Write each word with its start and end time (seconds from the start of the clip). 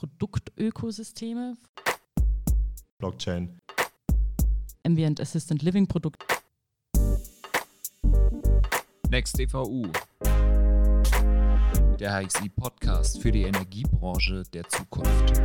Produktökosysteme. 0.00 1.56
Blockchain. 2.98 3.58
Ambient 4.86 5.20
Assistant 5.20 5.62
Living 5.62 5.86
Produkt. 5.86 6.24
Next 9.10 9.38
EVU. 9.38 9.88
Der 11.98 12.22
HXI 12.22 12.48
Podcast 12.48 13.20
für 13.20 13.30
die 13.30 13.42
Energiebranche 13.42 14.44
der 14.54 14.66
Zukunft. 14.70 15.42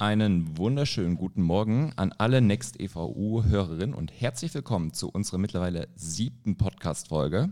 Einen 0.00 0.56
wunderschönen 0.56 1.16
guten 1.16 1.42
Morgen 1.42 1.92
an 1.96 2.14
alle 2.18 2.40
Next 2.40 2.78
EVU-Hörerinnen 2.78 3.96
und 3.96 4.12
herzlich 4.12 4.54
willkommen 4.54 4.92
zu 4.92 5.10
unserer 5.10 5.38
mittlerweile 5.38 5.88
siebten 5.96 6.56
Podcast-Folge. 6.56 7.50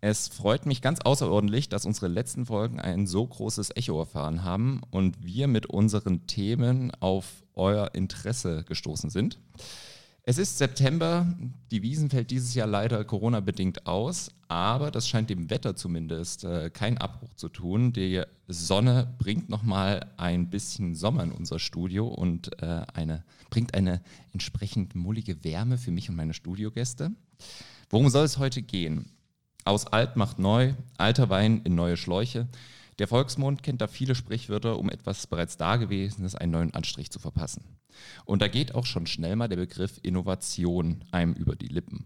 Es 0.00 0.26
freut 0.26 0.66
mich 0.66 0.82
ganz 0.82 0.98
außerordentlich, 1.02 1.68
dass 1.68 1.86
unsere 1.86 2.08
letzten 2.08 2.46
Folgen 2.46 2.80
ein 2.80 3.06
so 3.06 3.24
großes 3.24 3.70
Echo 3.76 4.00
erfahren 4.00 4.42
haben 4.42 4.80
und 4.90 5.24
wir 5.24 5.46
mit 5.46 5.66
unseren 5.66 6.26
Themen 6.26 6.90
auf 6.98 7.44
euer 7.54 7.94
Interesse 7.94 8.64
gestoßen 8.64 9.10
sind. 9.10 9.38
Es 10.26 10.38
ist 10.38 10.56
September, 10.56 11.26
die 11.70 11.82
Wiesen 11.82 12.08
fällt 12.08 12.30
dieses 12.30 12.54
Jahr 12.54 12.66
leider 12.66 13.04
Corona-bedingt 13.04 13.86
aus, 13.86 14.30
aber 14.48 14.90
das 14.90 15.06
scheint 15.06 15.28
dem 15.28 15.50
Wetter 15.50 15.76
zumindest 15.76 16.44
äh, 16.44 16.70
keinen 16.70 16.96
Abbruch 16.96 17.34
zu 17.34 17.50
tun. 17.50 17.92
Die 17.92 18.22
Sonne 18.48 19.14
bringt 19.18 19.50
nochmal 19.50 20.10
ein 20.16 20.48
bisschen 20.48 20.94
Sommer 20.94 21.24
in 21.24 21.32
unser 21.32 21.58
Studio 21.58 22.08
und 22.08 22.58
äh, 22.62 22.86
eine, 22.94 23.22
bringt 23.50 23.74
eine 23.74 24.00
entsprechend 24.32 24.94
mullige 24.94 25.44
Wärme 25.44 25.76
für 25.76 25.90
mich 25.90 26.08
und 26.08 26.16
meine 26.16 26.32
Studiogäste. 26.32 27.10
Worum 27.90 28.08
soll 28.08 28.24
es 28.24 28.38
heute 28.38 28.62
gehen? 28.62 29.10
Aus 29.66 29.86
alt 29.86 30.16
macht 30.16 30.38
neu, 30.38 30.72
alter 30.96 31.28
Wein 31.28 31.60
in 31.64 31.74
neue 31.74 31.98
Schläuche. 31.98 32.48
Der 32.98 33.08
Volksmund 33.08 33.62
kennt 33.62 33.82
da 33.82 33.88
viele 33.88 34.14
Sprichwörter, 34.14 34.78
um 34.78 34.88
etwas 34.88 35.26
bereits 35.26 35.58
Dagewesenes 35.58 36.34
einen 36.34 36.52
neuen 36.52 36.72
Anstrich 36.72 37.10
zu 37.10 37.18
verpassen. 37.18 37.62
Und 38.24 38.42
da 38.42 38.48
geht 38.48 38.74
auch 38.74 38.86
schon 38.86 39.06
schnell 39.06 39.36
mal 39.36 39.48
der 39.48 39.56
Begriff 39.56 39.98
Innovation 40.02 41.04
einem 41.10 41.34
über 41.34 41.56
die 41.56 41.68
Lippen. 41.68 42.04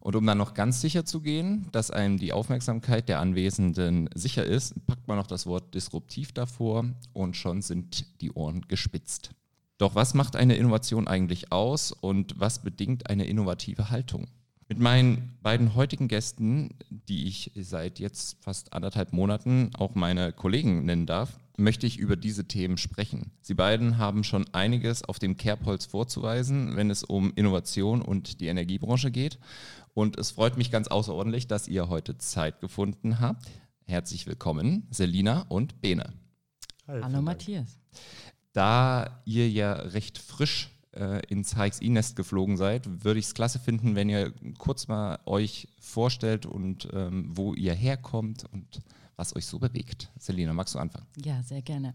Und 0.00 0.16
um 0.16 0.26
dann 0.26 0.38
noch 0.38 0.54
ganz 0.54 0.80
sicher 0.80 1.04
zu 1.04 1.20
gehen, 1.20 1.68
dass 1.72 1.90
einem 1.90 2.18
die 2.18 2.32
Aufmerksamkeit 2.32 3.08
der 3.08 3.20
Anwesenden 3.20 4.08
sicher 4.14 4.44
ist, 4.44 4.86
packt 4.86 5.06
man 5.06 5.18
noch 5.18 5.26
das 5.26 5.46
Wort 5.46 5.74
disruptiv 5.74 6.32
davor 6.32 6.86
und 7.12 7.36
schon 7.36 7.60
sind 7.60 8.06
die 8.22 8.32
Ohren 8.32 8.62
gespitzt. 8.66 9.30
Doch 9.76 9.94
was 9.94 10.14
macht 10.14 10.36
eine 10.36 10.56
Innovation 10.56 11.06
eigentlich 11.06 11.52
aus 11.52 11.92
und 11.92 12.38
was 12.40 12.62
bedingt 12.62 13.10
eine 13.10 13.26
innovative 13.26 13.90
Haltung? 13.90 14.28
Mit 14.68 14.78
meinen 14.78 15.36
beiden 15.42 15.74
heutigen 15.74 16.06
Gästen, 16.06 16.70
die 16.90 17.26
ich 17.26 17.50
seit 17.56 17.98
jetzt 17.98 18.36
fast 18.40 18.72
anderthalb 18.72 19.12
Monaten 19.12 19.70
auch 19.74 19.94
meine 19.94 20.32
Kollegen 20.32 20.84
nennen 20.84 21.06
darf, 21.06 21.40
möchte 21.60 21.86
ich 21.86 21.98
über 21.98 22.16
diese 22.16 22.46
Themen 22.46 22.76
sprechen. 22.76 23.32
Sie 23.40 23.54
beiden 23.54 23.98
haben 23.98 24.24
schon 24.24 24.46
einiges 24.52 25.04
auf 25.04 25.18
dem 25.18 25.36
Kerbholz 25.36 25.86
vorzuweisen, 25.86 26.76
wenn 26.76 26.90
es 26.90 27.04
um 27.04 27.32
Innovation 27.36 28.02
und 28.02 28.40
die 28.40 28.48
Energiebranche 28.48 29.10
geht. 29.10 29.38
Und 29.94 30.18
es 30.18 30.32
freut 30.32 30.56
mich 30.56 30.70
ganz 30.70 30.88
außerordentlich, 30.88 31.46
dass 31.46 31.68
ihr 31.68 31.88
heute 31.88 32.18
Zeit 32.18 32.60
gefunden 32.60 33.20
habt. 33.20 33.48
Herzlich 33.84 34.26
willkommen, 34.26 34.86
Selina 34.90 35.42
und 35.48 35.80
Bene. 35.80 36.12
Hi, 36.86 37.00
Hallo 37.02 37.22
Matthias. 37.22 37.78
Da 38.52 39.22
ihr 39.24 39.48
ja 39.48 39.72
recht 39.72 40.18
frisch 40.18 40.70
äh, 40.92 41.24
ins 41.26 41.54
HXI-Nest 41.56 42.16
geflogen 42.16 42.56
seid, 42.56 43.04
würde 43.04 43.20
ich 43.20 43.26
es 43.26 43.34
klasse 43.34 43.58
finden, 43.58 43.94
wenn 43.94 44.08
ihr 44.08 44.32
kurz 44.58 44.88
mal 44.88 45.18
euch 45.26 45.68
vorstellt 45.78 46.46
und 46.46 46.88
ähm, 46.92 47.28
wo 47.28 47.54
ihr 47.54 47.74
herkommt 47.74 48.44
und 48.52 48.80
was 49.20 49.36
euch 49.36 49.44
so 49.44 49.58
bewegt. 49.58 50.10
Selina, 50.18 50.54
magst 50.54 50.74
du 50.74 50.78
anfangen? 50.78 51.06
Ja, 51.22 51.42
sehr 51.42 51.60
gerne. 51.60 51.94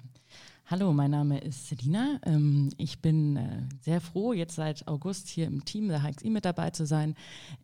Hallo, 0.67 0.93
mein 0.93 1.09
Name 1.09 1.39
ist 1.39 1.67
Selina. 1.67 2.19
Ähm, 2.23 2.69
ich 2.77 3.01
bin 3.01 3.35
äh, 3.35 3.63
sehr 3.81 3.99
froh, 3.99 4.31
jetzt 4.31 4.55
seit 4.55 4.87
August 4.87 5.27
hier 5.29 5.47
im 5.47 5.65
Team 5.65 5.87
der 5.87 6.03
HXI 6.03 6.29
mit 6.29 6.45
dabei 6.45 6.69
zu 6.69 6.85
sein. 6.85 7.15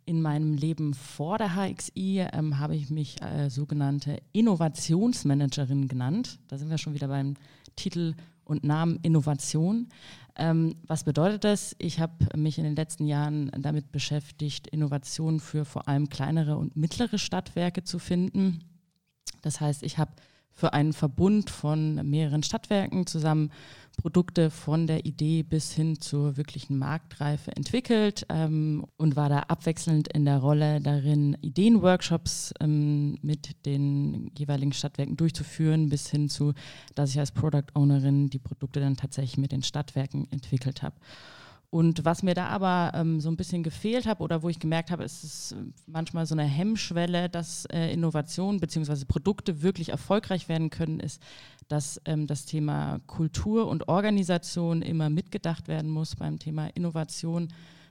In 0.06 0.22
meinem 0.22 0.56
Leben 0.56 0.96
vor 0.96 1.38
der 1.38 1.56
HXI 1.56 2.26
ähm, 2.34 2.58
habe 2.58 2.76
ich 2.76 2.90
mich 2.90 3.22
äh, 3.22 3.50
sogenannte 3.50 4.18
Innovationsmanagerin 4.34 5.88
genannt. 5.88 6.40
Da 6.48 6.58
sind 6.58 6.72
wir 6.72 6.80
schon 6.80 6.96
wieder 6.96 7.08
beim 7.08 7.36
Titel 7.76 8.16
und 8.44 8.64
Namen 8.64 8.98
Innovation. 9.04 9.90
Ähm, 10.38 10.76
was 10.88 11.04
bedeutet 11.04 11.44
das? 11.44 11.76
Ich 11.78 12.00
habe 12.00 12.36
mich 12.36 12.58
in 12.58 12.64
den 12.64 12.76
letzten 12.76 13.06
Jahren 13.06 13.52
damit 13.60 13.92
beschäftigt, 13.92 14.68
Innovationen 14.68 15.40
für 15.40 15.66
vor 15.66 15.88
allem 15.88 16.10
kleinere 16.10 16.58
und 16.58 16.76
mittlere 16.76 17.20
Stadtwerke 17.20 17.84
zu 17.84 18.00
finden. 18.00 18.64
Das 19.42 19.62
heißt, 19.62 19.84
ich 19.84 19.98
habe 19.98 20.12
für 20.54 20.74
einen 20.74 20.94
Verbund 20.94 21.50
von 21.50 21.96
mehreren 22.10 22.44
Stadtwerken 22.44 23.08
zusammen 23.08 23.52
Produkte 23.98 24.50
von 24.50 24.88
der 24.88 25.06
Idee 25.06 25.44
bis 25.44 25.74
hin 25.74 26.00
zur 26.00 26.38
wirklichen 26.38 26.78
Marktreife 26.78 27.56
entwickelt 27.56 28.26
ähm, 28.30 28.86
und 28.98 29.16
war 29.16 29.30
da 29.30 29.40
abwechselnd 29.40 30.08
in 30.08 30.26
der 30.26 30.40
Rolle 30.40 30.82
darin, 30.82 31.38
Ideenworkshops 31.42 32.54
ähm, 32.60 33.18
mit 33.22 33.66
den 33.66 34.32
jeweiligen 34.38 34.74
Stadtwerken 34.74 35.18
durchzuführen, 35.18 35.90
bis 35.90 36.10
hin 36.10 36.30
zu, 36.30 36.54
dass 36.96 37.12
ich 37.12 37.20
als 37.20 37.32
Product 37.32 37.68
Ownerin 37.76 38.30
die 38.30 38.40
Produkte 38.40 38.80
dann 38.80 38.98
tatsächlich 38.98 39.38
mit 39.38 39.52
den 39.52 39.64
Stadtwerken 39.64 40.28
entwickelt 40.32 40.82
habe. 40.82 40.96
Und 41.72 42.04
was 42.04 42.22
mir 42.22 42.34
da 42.34 42.48
aber 42.48 42.92
ähm, 42.96 43.22
so 43.22 43.30
ein 43.30 43.38
bisschen 43.38 43.64
gefehlt 43.64 44.06
hat 44.06 44.20
oder 44.20 44.44
wo 44.44 44.50
ich 44.50 44.60
gemerkt 44.60 44.92
habe, 44.92 45.06
ist 45.06 45.24
es 45.24 45.56
manchmal 45.88 46.26
so 46.26 46.36
eine 46.36 46.44
Hemmschwelle, 46.44 47.30
dass 47.30 47.64
äh, 47.68 47.94
Innovationen 47.94 48.60
bzw. 48.60 49.06
Produkte 49.06 49.62
wirklich 49.62 49.88
erfolgreich 49.88 50.50
werden 50.50 50.70
können, 50.70 51.00
ist, 51.00 51.22
dass 51.70 52.02
ähm, 52.04 52.28
das 52.28 52.46
Thema 52.46 53.00
Kultur 53.08 53.70
und 53.70 53.88
Organisation 53.88 54.82
immer 54.82 55.10
mitgedacht 55.10 55.70
werden 55.70 55.90
muss 55.90 56.18
beim 56.18 56.40
Thema 56.40 56.68
Innovation, 56.76 57.48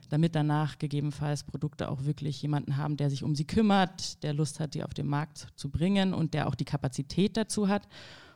damit 0.09 0.35
danach 0.35 0.77
gegebenenfalls 0.77 1.43
Produkte 1.43 1.89
auch 1.89 2.05
wirklich 2.05 2.39
jemanden 2.43 2.77
haben, 2.77 2.97
der 2.97 3.09
sich 3.09 3.23
um 3.23 3.33
sie 3.33 3.45
kümmert, 3.45 4.21
der 4.21 4.35
Lust 4.35 4.59
hat, 4.59 4.75
die 4.75 4.83
auf 4.83 4.93
den 4.93 5.07
Markt 5.07 5.47
zu 5.55 5.71
bringen 5.71 6.13
und 6.13 6.35
der 6.35 6.47
auch 6.47 6.55
die 6.55 6.65
Kapazität 6.65 7.35
dazu 7.35 7.67
hat. 7.67 7.87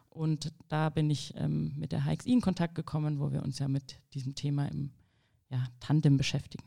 Und 0.09 0.53
da 0.69 0.89
bin 0.89 1.07
ich 1.11 1.35
ähm, 1.37 1.73
mit 1.75 1.91
der 1.91 2.03
HXI 2.03 2.33
in 2.33 2.41
Kontakt 2.41 2.73
gekommen, 2.73 3.19
wo 3.19 3.31
wir 3.31 3.43
uns 3.43 3.59
ja 3.59 3.67
mit 3.67 3.99
diesem 4.15 4.33
Thema 4.33 4.65
im 4.71 4.89
ja, 5.55 5.63
Tandem 5.79 6.17
beschäftigen. 6.17 6.65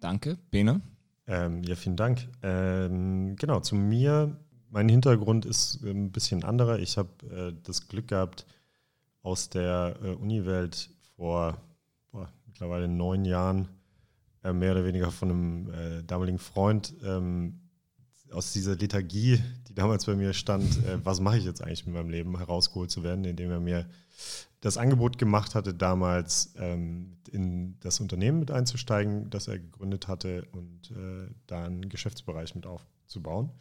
Danke, 0.00 0.36
Bene. 0.50 0.80
Ähm, 1.28 1.62
ja, 1.62 1.76
vielen 1.76 1.96
Dank. 1.96 2.28
Ähm, 2.42 3.36
genau, 3.36 3.60
zu 3.60 3.74
mir, 3.74 4.36
mein 4.70 4.88
Hintergrund 4.88 5.44
ist 5.44 5.82
ein 5.82 6.10
bisschen 6.10 6.44
anderer. 6.44 6.78
Ich 6.78 6.98
habe 6.98 7.10
äh, 7.30 7.54
das 7.62 7.88
Glück 7.88 8.08
gehabt, 8.08 8.46
aus 9.22 9.48
der 9.48 9.96
äh, 10.02 10.08
Uniwelt 10.10 10.90
vor 11.16 11.60
boah, 12.10 12.28
mittlerweile 12.46 12.88
neun 12.88 13.24
Jahren 13.24 13.68
äh, 14.44 14.52
mehr 14.52 14.72
oder 14.72 14.84
weniger 14.84 15.10
von 15.10 15.30
einem 15.30 15.70
äh, 15.70 16.02
damaligen 16.04 16.38
Freund 16.38 16.94
ähm, 17.04 17.60
aus 18.32 18.52
dieser 18.52 18.76
Lethargie, 18.76 19.40
die 19.68 19.74
damals 19.74 20.04
bei 20.04 20.14
mir 20.14 20.32
stand, 20.32 20.84
äh, 20.84 21.04
was 21.04 21.20
mache 21.20 21.38
ich 21.38 21.44
jetzt 21.44 21.62
eigentlich 21.62 21.86
mit 21.86 21.94
meinem 21.94 22.10
Leben, 22.10 22.36
herausgeholt 22.36 22.90
zu 22.90 23.02
werden, 23.02 23.24
indem 23.24 23.50
er 23.50 23.60
mir 23.60 23.86
das 24.66 24.78
Angebot 24.78 25.16
gemacht 25.16 25.54
hatte, 25.54 25.72
damals 25.72 26.52
ähm, 26.58 27.18
in 27.30 27.78
das 27.78 28.00
Unternehmen 28.00 28.40
mit 28.40 28.50
einzusteigen, 28.50 29.30
das 29.30 29.46
er 29.46 29.60
gegründet 29.60 30.08
hatte 30.08 30.44
und 30.50 30.90
äh, 30.90 31.32
da 31.46 31.64
einen 31.64 31.88
Geschäftsbereich 31.88 32.56
mit 32.56 32.66
aufzubauen, 32.66 33.52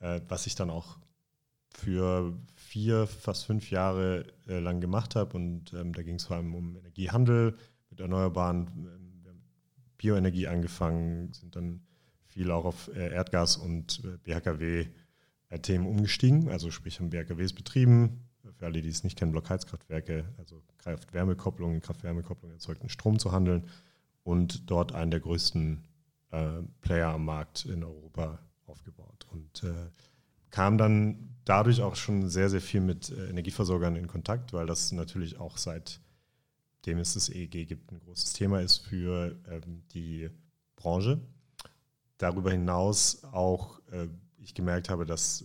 äh, 0.00 0.22
was 0.26 0.46
ich 0.46 0.54
dann 0.54 0.70
auch 0.70 0.98
für 1.68 2.34
vier, 2.56 3.06
fast 3.06 3.44
fünf 3.44 3.70
Jahre 3.70 4.24
äh, 4.48 4.58
lang 4.58 4.80
gemacht 4.80 5.16
habe. 5.16 5.36
Und 5.36 5.74
ähm, 5.74 5.92
da 5.92 6.02
ging 6.02 6.14
es 6.14 6.24
vor 6.24 6.38
allem 6.38 6.54
um 6.54 6.76
Energiehandel 6.78 7.54
mit 7.90 8.00
Erneuerbaren. 8.00 8.68
Haben 8.70 8.88
Bioenergie 9.98 10.46
angefangen, 10.46 11.30
sind 11.34 11.56
dann 11.56 11.82
viel 12.24 12.50
auch 12.50 12.64
auf 12.64 12.88
äh, 12.96 13.12
Erdgas 13.12 13.58
und 13.58 14.02
äh, 14.02 14.16
BHKW-Themen 14.22 15.86
umgestiegen. 15.86 16.48
Also 16.48 16.70
sprich 16.70 17.00
haben 17.00 17.10
BHKWs 17.10 17.52
betrieben, 17.52 18.27
für 18.58 18.66
alle, 18.66 18.82
die 18.82 18.88
es 18.88 19.04
nicht 19.04 19.16
kennen, 19.16 19.32
Blockheizkraftwerke, 19.32 20.24
also 20.36 20.62
Kraft-Wärme-Kopplung, 20.78 21.74
in 21.74 21.80
Kraft-Wärme-Kopplung 21.80 22.50
erzeugten 22.52 22.88
Strom 22.88 23.18
zu 23.18 23.32
handeln 23.32 23.64
und 24.24 24.68
dort 24.70 24.92
einen 24.92 25.10
der 25.10 25.20
größten 25.20 25.84
äh, 26.30 26.62
Player 26.80 27.08
am 27.08 27.24
Markt 27.24 27.64
in 27.66 27.84
Europa 27.84 28.40
aufgebaut. 28.66 29.26
Und 29.30 29.62
äh, 29.62 29.90
kam 30.50 30.76
dann 30.76 31.36
dadurch 31.44 31.82
auch 31.82 31.96
schon 31.96 32.28
sehr, 32.28 32.50
sehr 32.50 32.60
viel 32.60 32.80
mit 32.80 33.10
äh, 33.10 33.28
Energieversorgern 33.28 33.96
in 33.96 34.08
Kontakt, 34.08 34.52
weil 34.52 34.66
das 34.66 34.92
natürlich 34.92 35.38
auch 35.38 35.56
seitdem 35.56 36.98
es 36.98 37.14
das 37.14 37.28
EEG 37.28 37.68
gibt, 37.68 37.92
ein 37.92 38.00
großes 38.00 38.32
Thema 38.32 38.60
ist 38.60 38.78
für 38.78 39.36
ähm, 39.48 39.82
die 39.92 40.30
Branche. 40.76 41.20
Darüber 42.18 42.50
hinaus 42.50 43.22
auch 43.24 43.78
äh, 43.92 44.08
ich 44.38 44.54
gemerkt 44.54 44.88
habe, 44.88 45.06
dass 45.06 45.44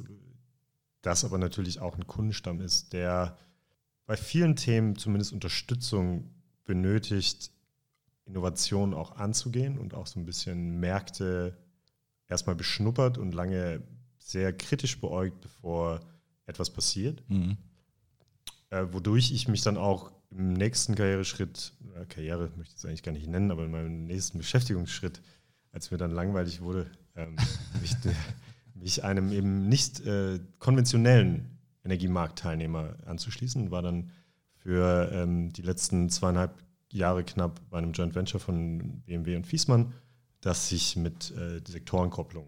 das 1.03 1.23
aber 1.23 1.37
natürlich 1.37 1.79
auch 1.79 1.95
ein 1.95 2.07
Kundenstamm 2.07 2.59
ist, 2.59 2.93
der 2.93 3.37
bei 4.05 4.17
vielen 4.17 4.55
Themen 4.55 4.95
zumindest 4.97 5.33
Unterstützung 5.33 6.33
benötigt, 6.65 7.51
Innovation 8.25 8.93
auch 8.93 9.17
anzugehen 9.17 9.77
und 9.77 9.93
auch 9.93 10.07
so 10.07 10.19
ein 10.19 10.25
bisschen 10.25 10.79
Märkte 10.79 11.57
erstmal 12.27 12.55
beschnuppert 12.55 13.17
und 13.17 13.33
lange 13.33 13.83
sehr 14.17 14.53
kritisch 14.53 14.99
beäugt, 14.99 15.41
bevor 15.41 15.99
etwas 16.45 16.69
passiert. 16.69 17.21
Mhm. 17.29 17.57
Äh, 18.69 18.85
wodurch 18.91 19.31
ich 19.31 19.47
mich 19.47 19.61
dann 19.61 19.77
auch 19.77 20.11
im 20.31 20.53
nächsten 20.53 20.95
Karriereschritt, 20.95 21.73
äh, 21.95 22.05
Karriere 22.05 22.49
möchte 22.55 22.73
ich 22.73 22.79
es 22.79 22.85
eigentlich 22.85 23.03
gar 23.03 23.11
nicht 23.11 23.27
nennen, 23.27 23.51
aber 23.51 23.65
in 23.65 23.71
meinem 23.71 24.05
nächsten 24.05 24.37
Beschäftigungsschritt, 24.37 25.21
als 25.71 25.91
mir 25.91 25.97
dann 25.97 26.11
langweilig 26.11 26.61
wurde, 26.61 26.89
ähm, 27.15 27.35
mich, 27.81 27.95
mich, 28.83 29.03
einem 29.03 29.31
eben 29.31 29.67
nicht 29.67 30.05
äh, 30.05 30.39
konventionellen 30.59 31.57
Energiemarktteilnehmer 31.83 32.95
anzuschließen, 33.05 33.71
war 33.71 33.81
dann 33.81 34.11
für 34.57 35.09
ähm, 35.11 35.51
die 35.51 35.61
letzten 35.61 36.09
zweieinhalb 36.09 36.51
Jahre 36.91 37.23
knapp 37.23 37.59
bei 37.69 37.79
einem 37.79 37.93
Joint 37.93 38.15
Venture 38.15 38.39
von 38.39 39.01
BMW 39.05 39.35
und 39.35 39.47
Fiesmann, 39.47 39.93
das 40.41 40.69
sich 40.69 40.95
mit 40.95 41.31
äh, 41.31 41.61
Sektorenkopplung 41.65 42.45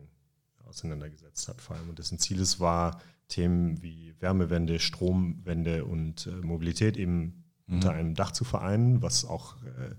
auseinandergesetzt 0.66 1.48
hat, 1.48 1.62
vor 1.62 1.76
allem. 1.76 1.90
Und 1.90 2.00
dessen 2.00 2.20
Ziel 2.20 2.40
es 2.40 2.60
war, 2.60 3.02
Themen 3.28 3.82
wie 3.82 4.14
Wärmewende, 4.20 4.80
Stromwende 4.80 5.86
und 5.86 6.28
äh, 6.28 6.46
Mobilität 6.46 6.98
eben 6.98 7.44
mhm. 7.66 7.76
unter 7.76 7.92
einem 7.92 8.14
Dach 8.14 8.32
zu 8.32 8.44
vereinen, 8.44 9.02
was 9.02 9.26
auch 9.26 9.56
äh, 9.64 9.96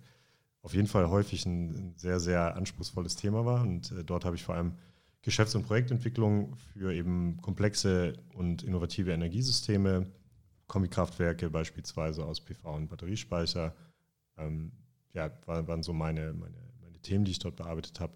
auf 0.62 0.74
jeden 0.74 0.86
Fall 0.86 1.08
häufig 1.08 1.46
ein, 1.46 1.94
sehr, 1.96 2.20
sehr 2.20 2.56
anspruchsvolles 2.56 3.16
Thema 3.16 3.44
war. 3.44 3.62
Und 3.62 3.90
äh, 3.92 4.04
dort 4.04 4.24
habe 4.24 4.36
ich 4.36 4.44
vor 4.44 4.54
allem 4.54 4.74
Geschäfts- 5.26 5.56
und 5.56 5.64
Projektentwicklung 5.64 6.55
für 6.55 6.94
eben 6.94 7.43
komplexe 7.43 8.12
und 8.34 8.62
innovative 8.62 9.11
Energiesysteme, 9.11 10.06
Kombikraftwerke 10.69 11.50
beispielsweise 11.50 12.25
aus 12.25 12.40
PV 12.40 12.76
und 12.76 12.88
Batteriespeicher. 12.88 13.75
Ähm, 14.38 14.70
ja, 15.14 15.32
waren, 15.46 15.82
so 15.82 15.93
meine, 15.93 16.32
meine, 16.32 16.55
meine, 16.81 17.02
Themen, 17.02 17.25
die 17.25 17.32
ich 17.32 17.40
dort 17.40 17.56
bearbeitet 17.56 17.99
habe. 17.99 18.12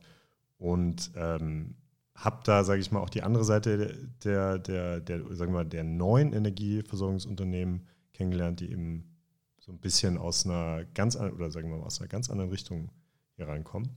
Und 0.57 1.11
ähm, 1.17 1.75
habe 2.15 2.43
da, 2.45 2.63
sage 2.63 2.81
ich 2.81 2.93
mal, 2.93 3.01
auch 3.01 3.11
die 3.11 3.23
andere 3.23 3.43
Seite 3.43 4.09
der, 4.23 4.59
der, 4.59 5.01
der, 5.01 5.19
sagen 5.35 5.53
wir 5.53 5.65
mal, 5.65 5.67
der 5.67 5.83
neuen 5.83 6.33
Energieversorgungsunternehmen 6.33 7.89
kennengelernt, 8.13 8.61
die 8.61 8.71
eben 8.71 9.17
so 9.59 9.73
ein 9.73 9.81
bisschen 9.81 10.17
aus 10.17 10.47
einer 10.47 10.85
ganz 10.95 11.17
oder 11.17 11.51
sagen 11.51 11.71
wir 11.71 11.79
mal 11.79 11.87
aus 11.87 12.01
einer 12.01 12.09
ganz 12.09 12.31
anderen 12.31 12.51
Richtung 12.51 12.93
hier 13.35 13.49
reinkommen. 13.49 13.97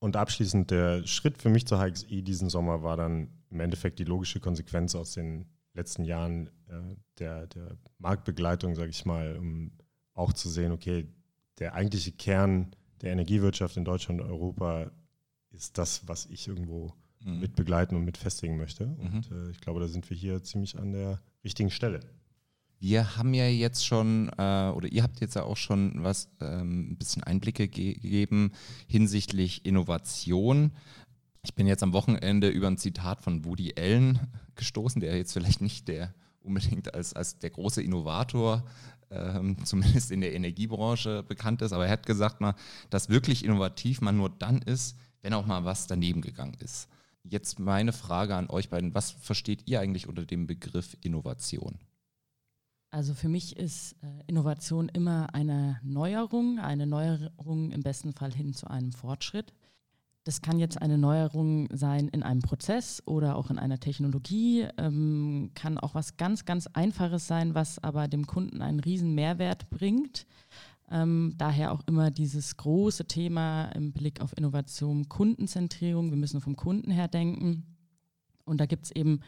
Und 0.00 0.16
abschließend 0.16 0.70
der 0.70 1.06
Schritt 1.06 1.38
für 1.38 1.48
mich 1.48 1.66
zur 1.66 1.78
HXI 1.78 2.22
diesen 2.22 2.48
Sommer 2.48 2.82
war 2.82 2.96
dann 2.96 3.30
im 3.50 3.60
Endeffekt 3.60 3.98
die 3.98 4.04
logische 4.04 4.40
Konsequenz 4.40 4.94
aus 4.94 5.12
den 5.12 5.46
letzten 5.74 6.04
Jahren 6.04 6.48
äh, 6.68 6.96
der, 7.18 7.46
der 7.46 7.76
Marktbegleitung, 7.98 8.74
sage 8.74 8.90
ich 8.90 9.04
mal, 9.04 9.36
um 9.36 9.72
auch 10.14 10.32
zu 10.32 10.48
sehen, 10.48 10.72
okay, 10.72 11.06
der 11.58 11.74
eigentliche 11.74 12.12
Kern 12.12 12.74
der 13.00 13.12
Energiewirtschaft 13.12 13.76
in 13.76 13.84
Deutschland 13.84 14.20
und 14.20 14.28
Europa 14.28 14.90
ist 15.50 15.78
das, 15.78 16.06
was 16.06 16.26
ich 16.26 16.46
irgendwo 16.48 16.92
mhm. 17.20 17.40
mit 17.40 17.56
begleiten 17.56 17.96
und 17.96 18.04
mit 18.04 18.16
festigen 18.16 18.56
möchte. 18.56 18.86
Und 18.86 19.30
mhm. 19.30 19.48
äh, 19.48 19.50
ich 19.50 19.60
glaube, 19.60 19.80
da 19.80 19.88
sind 19.88 20.08
wir 20.08 20.16
hier 20.16 20.42
ziemlich 20.42 20.78
an 20.78 20.92
der 20.92 21.20
richtigen 21.44 21.70
Stelle. 21.70 22.00
Wir 22.80 23.16
haben 23.16 23.34
ja 23.34 23.48
jetzt 23.48 23.84
schon, 23.84 24.30
äh, 24.38 24.70
oder 24.74 24.86
ihr 24.90 25.02
habt 25.02 25.20
jetzt 25.20 25.34
ja 25.34 25.42
auch 25.42 25.56
schon 25.56 26.04
was, 26.04 26.28
ähm, 26.40 26.92
ein 26.92 26.96
bisschen 26.96 27.24
Einblicke 27.24 27.66
ge 27.66 27.94
gegeben 27.94 28.52
hinsichtlich 28.86 29.66
Innovation. 29.66 30.72
Ich 31.42 31.54
bin 31.54 31.66
jetzt 31.66 31.82
am 31.82 31.92
Wochenende 31.92 32.48
über 32.48 32.68
ein 32.68 32.78
Zitat 32.78 33.20
von 33.20 33.44
Woody 33.44 33.74
Allen 33.76 34.20
gestoßen, 34.54 35.00
der 35.00 35.16
jetzt 35.16 35.32
vielleicht 35.32 35.60
nicht 35.60 35.88
der 35.88 36.14
unbedingt 36.40 36.94
als, 36.94 37.12
als 37.14 37.38
der 37.38 37.50
große 37.50 37.82
Innovator, 37.82 38.64
ähm, 39.10 39.56
zumindest 39.64 40.10
in 40.10 40.20
der 40.20 40.34
Energiebranche 40.34 41.22
bekannt 41.22 41.62
ist, 41.62 41.72
aber 41.72 41.86
er 41.86 41.92
hat 41.92 42.06
gesagt, 42.06 42.40
mal, 42.40 42.54
dass 42.90 43.08
wirklich 43.08 43.44
innovativ 43.44 44.00
man 44.00 44.16
nur 44.16 44.30
dann 44.30 44.62
ist, 44.62 44.96
wenn 45.22 45.34
auch 45.34 45.46
mal 45.46 45.64
was 45.64 45.86
daneben 45.86 46.20
gegangen 46.20 46.56
ist. 46.60 46.88
Jetzt 47.22 47.58
meine 47.58 47.92
Frage 47.92 48.34
an 48.34 48.48
euch 48.48 48.70
beiden, 48.70 48.94
was 48.94 49.10
versteht 49.10 49.66
ihr 49.66 49.80
eigentlich 49.80 50.06
unter 50.08 50.24
dem 50.24 50.46
Begriff 50.46 50.96
Innovation? 51.02 51.78
Also 52.90 53.12
für 53.12 53.28
mich 53.28 53.56
ist 53.56 53.96
äh, 54.02 54.06
Innovation 54.26 54.88
immer 54.88 55.34
eine 55.34 55.78
Neuerung, 55.82 56.58
eine 56.58 56.86
Neuerung 56.86 57.70
im 57.70 57.82
besten 57.82 58.12
Fall 58.12 58.32
hin 58.32 58.54
zu 58.54 58.68
einem 58.68 58.92
Fortschritt. 58.92 59.52
Das 60.24 60.42
kann 60.42 60.58
jetzt 60.58 60.80
eine 60.80 60.98
Neuerung 60.98 61.68
sein 61.72 62.08
in 62.08 62.22
einem 62.22 62.42
Prozess 62.42 63.02
oder 63.06 63.36
auch 63.36 63.50
in 63.50 63.58
einer 63.58 63.80
Technologie, 63.80 64.66
ähm, 64.76 65.50
kann 65.54 65.78
auch 65.78 65.94
was 65.94 66.16
ganz, 66.16 66.44
ganz 66.44 66.66
Einfaches 66.66 67.26
sein, 67.26 67.54
was 67.54 67.82
aber 67.82 68.08
dem 68.08 68.26
Kunden 68.26 68.60
einen 68.62 68.80
riesen 68.80 69.14
Mehrwert 69.14 69.70
bringt. 69.70 70.26
Ähm, 70.90 71.34
daher 71.36 71.72
auch 71.72 71.82
immer 71.86 72.10
dieses 72.10 72.56
große 72.56 73.06
Thema 73.06 73.66
im 73.72 73.92
Blick 73.92 74.20
auf 74.20 74.36
Innovation, 74.36 75.08
Kundenzentrierung. 75.08 76.10
Wir 76.10 76.16
müssen 76.16 76.40
vom 76.40 76.56
Kunden 76.56 76.90
her 76.90 77.08
denken. 77.08 77.64
Und 78.44 78.60
da 78.60 78.66
gibt 78.66 78.86
es 78.86 78.90
eben 78.90 79.20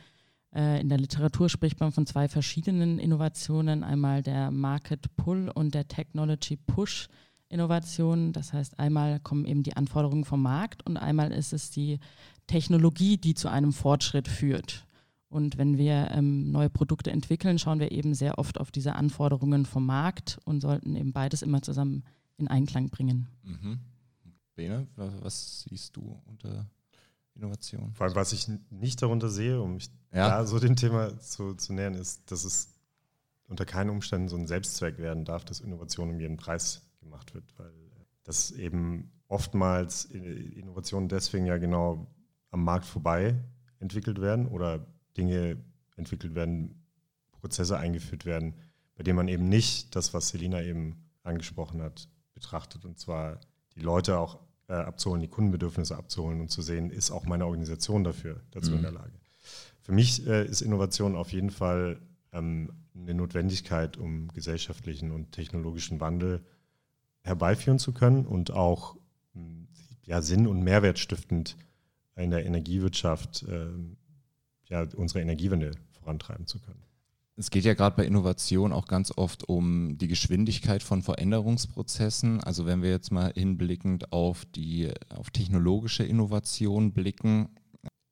in 0.53 0.89
der 0.89 0.99
Literatur 0.99 1.49
spricht 1.49 1.79
man 1.79 1.93
von 1.93 2.07
zwei 2.07 2.27
verschiedenen 2.27 2.99
Innovationen, 2.99 3.85
einmal 3.85 4.23
der 4.23 4.51
Market 4.51 5.15
Pull 5.17 5.49
und 5.49 5.75
der 5.75 5.87
Technology 5.87 6.57
Push 6.57 7.09
Innovation. 7.51 8.33
Das 8.33 8.53
heißt, 8.53 8.79
einmal 8.79 9.21
kommen 9.21 9.45
eben 9.45 9.63
die 9.63 9.77
Anforderungen 9.77 10.25
vom 10.25 10.43
Markt 10.43 10.87
und 10.87 10.97
einmal 10.97 11.33
ist 11.33 11.53
es 11.53 11.71
die 11.71 11.99
Technologie, 12.47 13.17
die 13.17 13.35
zu 13.35 13.49
einem 13.49 13.73
Fortschritt 13.73 14.29
führt. 14.29 14.87
Und 15.29 15.59
wenn 15.59 15.79
wir 15.79 16.11
ähm, 16.11 16.51
neue 16.51 16.71
Produkte 16.71 17.13
entwickeln, 17.13 17.59
schauen 17.59 17.79
wir 17.79 17.93
eben 17.93 18.15
sehr 18.15 18.39
oft 18.39 18.59
auf 18.59 18.73
diese 18.73 18.97
Anforderungen 18.97 19.65
vom 19.67 19.87
Markt 19.87 20.41
und 20.45 20.61
sollten 20.61 20.97
eben 20.97 21.13
beides 21.13 21.43
immer 21.43 21.63
zusammen 21.63 22.03
in 22.37 22.49
Einklang 22.49 22.91
bringen. 22.91 23.29
Mhm. 23.45 23.79
Bene, 24.57 24.89
was 24.97 25.63
siehst 25.69 25.97
du 25.97 26.21
unter 26.27 26.69
Innovation. 27.35 27.93
Vor 27.95 28.07
allem, 28.07 28.17
was 28.17 28.33
ich 28.33 28.49
nicht 28.71 29.01
darunter 29.03 29.29
sehe, 29.29 29.61
um 29.61 29.75
mich 29.75 29.91
ja. 30.13 30.29
da 30.29 30.47
so 30.47 30.59
dem 30.59 30.77
Thema 30.77 31.19
zu, 31.21 31.55
zu 31.55 31.73
nähern, 31.73 31.95
ist, 31.95 32.31
dass 32.31 32.45
es 32.45 32.75
unter 33.49 33.65
keinen 33.65 33.91
Umständen 33.91 34.29
so 34.29 34.37
ein 34.37 34.47
Selbstzweck 34.47 34.99
werden 34.99 35.25
darf, 35.25 35.45
dass 35.45 35.61
Innovation 35.61 36.11
um 36.11 36.21
jeden 36.21 36.37
Preis 36.37 36.83
gemacht 37.01 37.35
wird, 37.35 37.45
weil 37.59 37.73
das 38.25 38.51
eben 38.53 39.11
oftmals 39.29 40.05
Innovationen 40.05 41.09
deswegen 41.09 41.47
ja 41.47 41.59
genau 41.59 42.07
am 42.51 42.65
Markt 42.65 42.87
vorbei 42.87 43.37
entwickelt 43.79 44.21
werden 44.21 44.47
oder 44.47 44.87
Dinge 45.17 45.57
entwickelt 45.97 46.35
werden, 46.35 46.85
Prozesse 47.33 47.79
eingeführt 47.79 48.25
werden, 48.25 48.55
bei 48.95 49.03
denen 49.03 49.17
man 49.17 49.29
eben 49.29 49.49
nicht 49.49 49.97
das, 49.97 50.13
was 50.13 50.29
Selina 50.29 50.63
eben 50.63 51.09
angesprochen 51.23 51.83
hat, 51.83 52.09
betrachtet 52.35 52.85
und 52.85 52.99
zwar 52.99 53.41
die 53.75 53.81
Leute 53.81 54.19
auch 54.19 54.39
äh, 54.71 54.75
abzuholen, 54.75 55.21
die 55.21 55.29
Kundenbedürfnisse 55.29 55.97
abzuholen 55.97 56.41
und 56.41 56.51
zu 56.51 56.63
sehen, 56.63 56.91
ist 56.91 57.11
auch 57.11 57.27
meine 57.27 57.45
Organisation 57.45 58.05
dafür 58.05 58.41
dazu 58.53 58.71
mhm. 58.71 58.77
in 58.77 58.83
der 58.83 58.93
Lage. 58.93 59.13
Für 59.83 59.93
mich 59.93 60.27
äh, 60.27 60.47
ist 60.47 60.61
Innovation 60.61 61.17
auf 61.17 61.33
jeden 61.33 61.51
Fall 61.51 62.01
ähm, 62.33 62.71
eine 62.95 63.15
Notwendigkeit, 63.15 63.97
um 63.97 64.29
gesellschaftlichen 64.29 65.11
und 65.11 65.33
technologischen 65.33 66.01
Wandel 66.01 66.45
herbeiführen 67.23 67.79
zu 67.79 67.93
können 67.93 68.27
und 68.27 68.53
auch 68.53 68.97
ja, 70.05 70.23
sinn- 70.23 70.47
und 70.47 70.63
mehrwertstiftend 70.63 71.57
in 72.17 72.31
der 72.31 72.45
Energiewirtschaft 72.45 73.45
äh, 73.45 73.67
ja, 74.67 74.87
unsere 74.97 75.21
Energiewende 75.21 75.73
vorantreiben 75.93 76.47
zu 76.47 76.59
können. 76.61 76.83
Es 77.41 77.51
geht 77.51 77.65
ja 77.65 77.73
gerade 77.73 77.97
bei 77.97 78.05
Innovation 78.05 78.71
auch 78.71 78.87
ganz 78.87 79.17
oft 79.17 79.49
um 79.49 79.97
die 79.97 80.09
Geschwindigkeit 80.09 80.83
von 80.83 81.01
Veränderungsprozessen. 81.01 82.45
Also 82.45 82.67
wenn 82.67 82.83
wir 82.83 82.91
jetzt 82.91 83.13
mal 83.13 83.33
hinblickend 83.35 84.13
auf 84.13 84.45
die 84.45 84.91
auf 85.09 85.31
technologische 85.31 86.05
Innovation 86.05 86.93
blicken, 86.93 87.49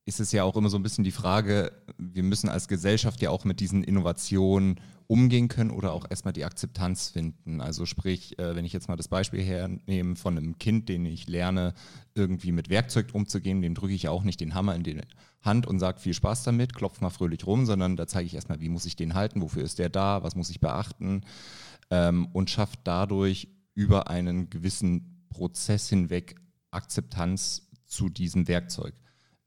ist 0.09 0.21
es 0.21 0.33
ja 0.33 0.43
auch 0.43 0.57
immer 0.57 0.71
so 0.71 0.79
ein 0.79 0.83
bisschen 0.83 1.05
die 1.05 1.13
Frage, 1.13 1.71
wir 1.99 2.23
müssen 2.23 2.49
als 2.49 2.67
Gesellschaft 2.67 3.21
ja 3.21 3.29
auch 3.29 3.45
mit 3.45 3.61
diesen 3.61 3.85
Innovationen 3.85 4.81
umgehen 5.07 5.49
können 5.49 5.71
oder 5.71 5.93
auch 5.93 6.07
erstmal 6.09 6.33
die 6.33 6.47
Akzeptanz 6.47 7.11
finden. 7.11 7.61
Also 7.61 7.85
sprich, 7.85 8.39
äh, 8.39 8.57
wenn 8.57 8.65
ich 8.65 8.73
jetzt 8.73 8.89
mal 8.89 8.97
das 8.97 9.09
Beispiel 9.09 9.43
hernehme 9.43 10.17
von 10.17 10.39
einem 10.39 10.59
Kind, 10.59 10.89
den 10.89 11.05
ich 11.05 11.29
lerne, 11.29 11.75
irgendwie 12.15 12.53
mit 12.53 12.71
Werkzeug 12.71 13.09
umzugehen, 13.13 13.61
dem 13.61 13.75
drücke 13.75 13.93
ich 13.93 14.05
ja 14.05 14.11
auch 14.11 14.23
nicht 14.23 14.41
den 14.41 14.55
Hammer 14.55 14.75
in 14.75 14.83
die 14.83 14.99
Hand 15.43 15.67
und 15.67 15.79
sage 15.79 16.01
viel 16.01 16.15
Spaß 16.15 16.43
damit, 16.43 16.75
klopf 16.75 17.03
mal 17.03 17.11
fröhlich 17.11 17.47
rum, 17.47 17.67
sondern 17.67 17.97
da 17.97 18.07
zeige 18.07 18.27
ich 18.27 18.35
erstmal, 18.35 18.61
wie 18.61 18.71
muss 18.71 18.87
ich 18.87 18.97
den 18.97 19.13
halten, 19.13 19.43
wofür 19.43 19.63
ist 19.63 19.79
der 19.79 19.91
da, 19.91 20.23
was 20.23 20.37
muss 20.37 20.49
ich 20.49 20.61
beachten 20.61 21.21
ähm, 21.91 22.29
und 22.33 22.49
schafft 22.49 22.81
dadurch 22.85 23.49
über 23.75 24.09
einen 24.09 24.49
gewissen 24.49 25.27
Prozess 25.29 25.91
hinweg 25.91 26.37
Akzeptanz 26.71 27.69
zu 27.85 28.09
diesem 28.09 28.49
Werkzeug. 28.49 28.95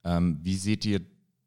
Ähm, 0.03 0.39
wie 0.41 0.55
seht 0.55 0.85
ihr 0.85 1.01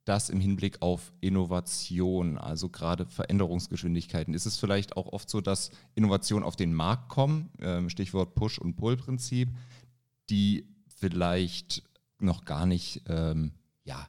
das 0.04 0.28
im 0.28 0.40
Hinblick 0.40 0.82
auf 0.82 1.12
Innovation, 1.20 2.36
also 2.38 2.68
gerade 2.68 3.06
Veränderungsgeschwindigkeiten? 3.06 4.34
Ist 4.34 4.46
es 4.46 4.58
vielleicht 4.58 4.96
auch 4.96 5.12
oft 5.12 5.30
so, 5.30 5.40
dass 5.40 5.70
Innovationen 5.94 6.44
auf 6.44 6.56
den 6.56 6.74
Markt 6.74 7.08
kommen, 7.08 7.50
ähm, 7.60 7.88
Stichwort 7.88 8.34
Push- 8.34 8.58
und 8.58 8.76
Pull-Prinzip, 8.76 9.48
die 10.30 10.66
vielleicht 10.88 11.82
noch 12.18 12.44
gar 12.44 12.66
nicht 12.66 13.02
ähm, 13.08 13.52
ja, 13.84 14.06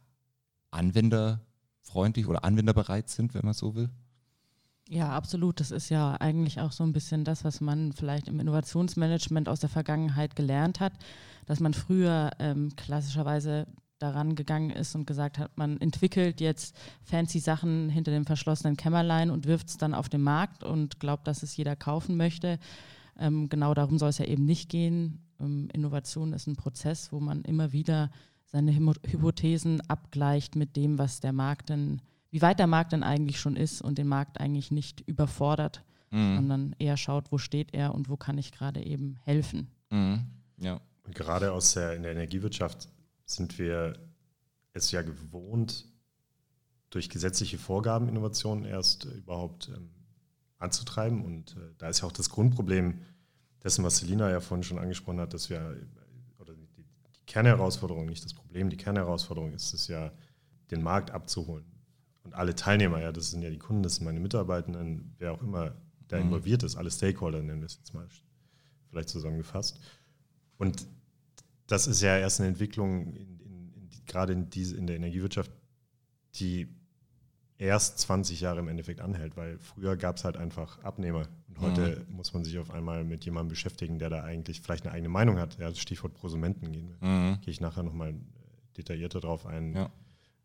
anwenderfreundlich 0.71 2.27
oder 2.27 2.43
anwenderbereit 2.43 3.09
sind, 3.09 3.33
wenn 3.33 3.45
man 3.45 3.53
so 3.53 3.75
will? 3.75 3.89
Ja, 4.87 5.09
absolut. 5.11 5.59
Das 5.59 5.71
ist 5.71 5.89
ja 5.89 6.15
eigentlich 6.19 6.59
auch 6.59 6.71
so 6.71 6.83
ein 6.83 6.93
bisschen 6.93 7.23
das, 7.23 7.43
was 7.43 7.59
man 7.59 7.91
vielleicht 7.91 8.27
im 8.27 8.39
Innovationsmanagement 8.39 9.49
aus 9.49 9.59
der 9.59 9.69
Vergangenheit 9.69 10.35
gelernt 10.35 10.79
hat, 10.79 10.93
dass 11.47 11.59
man 11.59 11.73
früher 11.73 12.31
ähm, 12.37 12.75
klassischerweise 12.75 13.65
daran 14.05 14.35
gegangen 14.35 14.69
ist 14.69 14.95
und 14.95 15.07
gesagt 15.07 15.39
hat, 15.39 15.57
man 15.57 15.81
entwickelt 15.81 16.39
jetzt 16.39 16.75
fancy 17.03 17.39
Sachen 17.39 17.89
hinter 17.89 18.11
dem 18.11 18.25
verschlossenen 18.25 18.77
Kämmerlein 18.77 19.31
und 19.31 19.47
wirft 19.47 19.69
es 19.69 19.77
dann 19.77 19.93
auf 19.93 20.09
den 20.09 20.21
Markt 20.21 20.63
und 20.63 20.99
glaubt, 20.99 21.27
dass 21.27 21.41
es 21.43 21.57
jeder 21.57 21.75
kaufen 21.75 22.15
möchte. 22.15 22.59
Ähm, 23.17 23.49
genau 23.49 23.73
darum 23.73 23.97
soll 23.97 24.09
es 24.09 24.19
ja 24.19 24.25
eben 24.25 24.45
nicht 24.45 24.69
gehen. 24.69 25.25
Ähm, 25.39 25.69
Innovation 25.73 26.33
ist 26.33 26.47
ein 26.47 26.55
Prozess, 26.55 27.11
wo 27.11 27.19
man 27.19 27.41
immer 27.41 27.71
wieder 27.71 28.11
seine 28.45 28.75
Hypothesen 28.75 29.81
abgleicht 29.89 30.55
mit 30.55 30.75
dem, 30.75 30.97
was 30.97 31.19
der 31.19 31.33
Markt 31.33 31.69
denn, 31.69 32.01
wie 32.29 32.41
weit 32.41 32.59
der 32.59 32.67
Markt 32.67 32.93
denn 32.93 33.03
eigentlich 33.03 33.39
schon 33.39 33.55
ist 33.55 33.81
und 33.81 33.97
den 33.97 34.07
Markt 34.07 34.39
eigentlich 34.39 34.69
nicht 34.71 35.01
überfordert, 35.01 35.83
mhm. 36.11 36.35
sondern 36.35 36.75
eher 36.77 36.97
schaut, 36.97 37.31
wo 37.31 37.37
steht 37.37 37.73
er 37.73 37.95
und 37.95 38.07
wo 38.07 38.17
kann 38.17 38.37
ich 38.37 38.51
gerade 38.51 38.85
eben 38.85 39.17
helfen. 39.23 39.67
Mhm. 39.89 40.25
Ja. 40.59 40.79
Gerade 41.13 41.51
aus 41.51 41.73
der, 41.73 41.93
in 41.93 42.03
der 42.03 42.13
Energiewirtschaft 42.13 42.89
sind 43.25 43.57
wir 43.57 43.99
es 44.73 44.91
ja 44.91 45.01
gewohnt, 45.01 45.85
durch 46.89 47.09
gesetzliche 47.09 47.57
Vorgaben 47.57 48.07
Innovationen 48.07 48.65
erst 48.65 49.05
äh, 49.05 49.09
überhaupt 49.09 49.69
ähm, 49.75 49.89
anzutreiben. 50.59 51.25
Und 51.25 51.55
äh, 51.57 51.73
da 51.77 51.89
ist 51.89 52.01
ja 52.01 52.07
auch 52.07 52.11
das 52.11 52.29
Grundproblem 52.29 53.01
dessen, 53.63 53.83
was 53.83 53.97
Selina 53.97 54.29
ja 54.29 54.39
vorhin 54.39 54.63
schon 54.63 54.79
angesprochen 54.79 55.19
hat, 55.19 55.33
dass 55.33 55.49
wir, 55.49 55.57
äh, 55.57 56.41
oder 56.41 56.53
die, 56.53 56.67
die 56.77 57.25
Kernherausforderung, 57.25 58.05
nicht 58.05 58.23
das 58.23 58.33
Problem, 58.33 58.69
die 58.69 58.77
Kernherausforderung 58.77 59.53
ist 59.53 59.73
es 59.73 59.87
ja, 59.87 60.11
den 60.71 60.81
Markt 60.81 61.11
abzuholen. 61.11 61.65
Und 62.23 62.33
alle 62.33 62.55
Teilnehmer, 62.55 63.01
ja, 63.01 63.11
das 63.11 63.31
sind 63.31 63.41
ja 63.41 63.49
die 63.49 63.59
Kunden, 63.59 63.83
das 63.83 63.95
sind 63.95 64.05
meine 64.05 64.19
Mitarbeitenden, 64.19 65.13
wer 65.19 65.33
auch 65.33 65.41
immer 65.41 65.75
da 66.07 66.17
mhm. 66.17 66.23
involviert 66.23 66.63
ist, 66.63 66.75
alle 66.75 66.91
Stakeholder 66.91 67.41
nennen 67.41 67.61
wir 67.61 67.67
es 67.67 67.77
jetzt 67.77 67.93
mal 67.93 68.07
vielleicht 68.89 69.09
zusammengefasst. 69.09 69.79
Und 70.57 70.87
das 71.67 71.87
ist 71.87 72.01
ja 72.01 72.17
erst 72.17 72.39
eine 72.39 72.49
Entwicklung, 72.49 73.13
in, 73.13 73.39
in, 73.39 73.73
in, 73.73 73.89
gerade 74.05 74.33
in, 74.33 74.49
diese, 74.49 74.75
in 74.77 74.87
der 74.87 74.95
Energiewirtschaft, 74.95 75.51
die 76.35 76.67
erst 77.57 77.99
20 77.99 78.41
Jahre 78.41 78.59
im 78.59 78.67
Endeffekt 78.67 79.01
anhält, 79.01 79.37
weil 79.37 79.57
früher 79.59 79.95
gab 79.95 80.17
es 80.17 80.25
halt 80.25 80.37
einfach 80.37 80.83
Abnehmer. 80.83 81.27
Und 81.47 81.61
heute 81.61 82.05
mhm. 82.07 82.15
muss 82.15 82.33
man 82.33 82.43
sich 82.43 82.57
auf 82.59 82.71
einmal 82.71 83.03
mit 83.03 83.23
jemandem 83.25 83.49
beschäftigen, 83.49 83.97
der 83.97 84.09
da 84.09 84.23
eigentlich 84.23 84.61
vielleicht 84.61 84.85
eine 84.85 84.93
eigene 84.93 85.09
Meinung 85.09 85.39
hat. 85.39 85.57
Ja, 85.57 85.73
Stichwort 85.73 86.13
Prosumenten 86.13 86.71
gehen. 86.71 86.95
Mhm. 86.99 87.39
Gehe 87.41 87.51
ich 87.51 87.61
nachher 87.61 87.83
nochmal 87.83 88.13
detaillierter 88.77 89.21
drauf 89.21 89.45
ein. 89.45 89.73
Ja. 89.73 89.91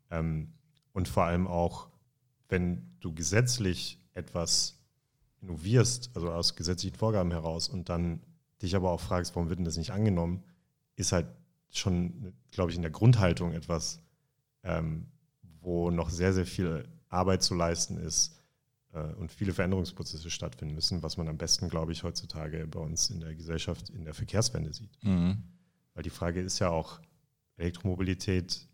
Ähm, 0.09 0.53
und 0.93 1.07
vor 1.07 1.23
allem 1.23 1.47
auch, 1.47 1.89
wenn 2.47 2.95
du 3.01 3.13
gesetzlich 3.13 3.99
etwas 4.13 4.79
innovierst, 5.41 6.11
also 6.13 6.31
aus 6.31 6.55
gesetzlichen 6.55 6.95
Vorgaben 6.95 7.31
heraus, 7.31 7.67
und 7.67 7.89
dann 7.89 8.21
dich 8.61 8.75
aber 8.75 8.91
auch 8.91 8.99
fragst, 8.99 9.35
warum 9.35 9.49
wird 9.49 9.59
denn 9.59 9.65
das 9.65 9.77
nicht 9.77 9.91
angenommen, 9.91 10.43
ist 10.95 11.11
halt 11.11 11.27
schon, 11.71 12.33
glaube 12.51 12.71
ich, 12.71 12.75
in 12.75 12.81
der 12.81 12.91
Grundhaltung 12.91 13.53
etwas, 13.53 14.01
ähm, 14.63 15.07
wo 15.61 15.89
noch 15.91 16.09
sehr, 16.09 16.33
sehr 16.33 16.45
viel 16.45 16.87
Arbeit 17.09 17.43
zu 17.43 17.55
leisten 17.55 17.97
ist 17.97 18.41
äh, 18.93 19.13
und 19.13 19.31
viele 19.31 19.53
Veränderungsprozesse 19.53 20.29
stattfinden 20.29 20.75
müssen, 20.75 21.03
was 21.03 21.17
man 21.17 21.27
am 21.27 21.37
besten, 21.37 21.69
glaube 21.69 21.91
ich, 21.91 22.03
heutzutage 22.03 22.67
bei 22.67 22.79
uns 22.79 23.09
in 23.09 23.19
der 23.19 23.35
Gesellschaft 23.35 23.89
in 23.89 24.05
der 24.05 24.13
Verkehrswende 24.13 24.73
sieht. 24.73 24.91
Mhm. 25.03 25.43
Weil 25.93 26.03
die 26.03 26.09
Frage 26.09 26.41
ist 26.41 26.59
ja 26.59 26.69
auch, 26.69 26.99
Elektromobilität 27.57 28.67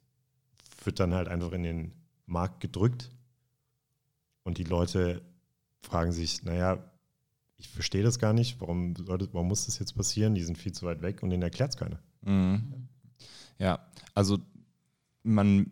wird 0.84 1.00
dann 1.00 1.14
halt 1.14 1.28
einfach 1.28 1.52
in 1.52 1.64
den 1.64 1.92
Markt 2.26 2.60
gedrückt 2.62 3.12
und 4.44 4.58
die 4.58 4.64
Leute 4.64 5.22
fragen 5.82 6.12
sich, 6.12 6.44
naja, 6.44 6.92
ich 7.58 7.68
verstehe 7.70 8.04
das 8.04 8.20
gar 8.20 8.34
nicht, 8.34 8.62
warum, 8.62 8.96
sollte, 8.96 9.30
warum 9.34 9.48
muss 9.48 9.66
das 9.66 9.80
jetzt 9.80 9.96
passieren? 9.96 10.36
Die 10.36 10.44
sind 10.44 10.58
viel 10.58 10.72
zu 10.72 10.86
weit 10.86 11.02
weg 11.02 11.24
und 11.24 11.32
denen 11.32 11.44
erklärt 11.44 11.72
es 11.72 11.78
keiner. 11.78 12.00
Mhm. 12.28 12.88
Ja, 13.60 13.80
also 14.14 14.40
man 15.24 15.72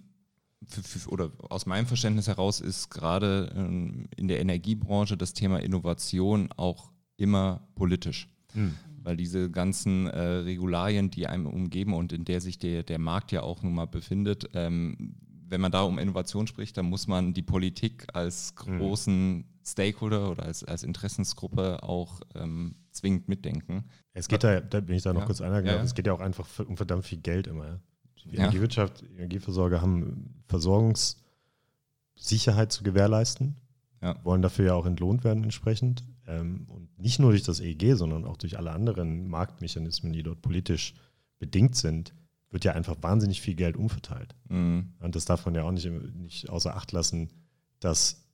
für, 0.68 0.82
für, 0.82 1.10
oder 1.10 1.32
aus 1.50 1.66
meinem 1.66 1.86
Verständnis 1.86 2.28
heraus 2.28 2.62
ist 2.62 2.90
gerade 2.90 3.54
ähm, 3.56 4.08
in 4.16 4.28
der 4.28 4.40
Energiebranche 4.40 5.18
das 5.18 5.34
Thema 5.34 5.62
Innovation 5.62 6.50
auch 6.56 6.92
immer 7.18 7.68
politisch. 7.76 8.28
Mhm. 8.54 8.76
Weil 9.04 9.18
diese 9.18 9.52
ganzen 9.52 10.08
äh, 10.08 10.20
Regularien, 10.20 11.12
die 11.12 11.28
einem 11.28 11.46
umgeben 11.46 11.94
und 11.94 12.12
in 12.12 12.26
der 12.26 12.42
sich 12.42 12.58
der, 12.58 12.84
der 12.84 12.98
Markt 12.98 13.32
ja 13.32 13.44
auch 13.44 13.62
nun 13.62 13.76
mal 13.76 13.86
befindet, 13.86 14.50
ähm, 14.54 15.16
wenn 15.48 15.62
man 15.62 15.72
da 15.72 15.84
um 15.84 16.00
Innovation 16.00 16.48
spricht, 16.48 16.76
dann 16.78 16.88
muss 16.88 17.08
man 17.08 17.34
die 17.34 17.44
Politik 17.44 18.08
als 18.14 18.56
mhm. 18.66 18.80
großen 18.80 19.36
mhm. 19.36 19.46
Stakeholder 19.64 20.32
oder 20.32 20.44
als, 20.44 20.64
als 20.64 20.84
Interessensgruppe 20.84 21.84
auch 21.84 22.22
ähm, 22.34 22.76
zwingend 22.96 23.28
mitdenken. 23.28 23.86
Es 24.14 24.28
geht 24.28 24.44
da, 24.44 24.60
da 24.60 24.80
bin 24.80 24.96
ich 24.96 25.04
da 25.04 25.14
noch 25.14 25.22
ja. 25.22 25.26
kurz 25.26 25.42
einhaken, 25.42 25.68
ja, 25.68 25.82
es 25.82 25.96
geht 25.96 26.08
ja 26.08 26.14
auch 26.14 26.20
einfach 26.20 26.48
um 26.60 26.78
verdammt 26.78 27.06
viel 27.06 27.20
Geld 27.20 27.48
immer. 27.48 27.80
Die 28.24 28.38
Energiewirtschaft, 28.38 29.04
Energieversorger 29.04 29.82
haben 29.82 30.44
Versorgungssicherheit 30.48 32.72
zu 32.72 32.84
gewährleisten, 32.84 33.58
wollen 34.24 34.42
dafür 34.42 34.66
ja 34.66 34.74
auch 34.74 34.86
entlohnt 34.86 35.24
werden 35.24 35.44
entsprechend. 35.44 36.04
Ähm, 36.28 36.66
und 36.70 36.98
nicht 36.98 37.20
nur 37.20 37.32
durch 37.32 37.44
das 37.44 37.60
EEG, 37.60 37.96
sondern 37.96 38.26
auch 38.26 38.38
durch 38.38 38.58
alle 38.58 38.72
anderen 38.72 39.28
Marktmechanismen, 39.28 40.12
die 40.12 40.24
dort 40.24 40.42
politisch 40.42 40.96
bedingt 41.38 41.76
sind 41.76 42.16
wird 42.56 42.64
ja 42.64 42.72
einfach 42.72 42.96
wahnsinnig 43.02 43.42
viel 43.42 43.56
Geld 43.56 43.76
umverteilt. 43.76 44.34
Mhm. 44.48 44.94
Und 45.00 45.18
das 45.18 45.26
darf 45.26 45.46
man 45.46 45.56
ja 45.56 45.64
auch 45.64 45.72
nicht, 45.72 45.86
nicht 45.86 46.50
außer 46.50 46.74
Acht 46.74 46.94
lassen, 46.94 47.30
dass 47.82 48.25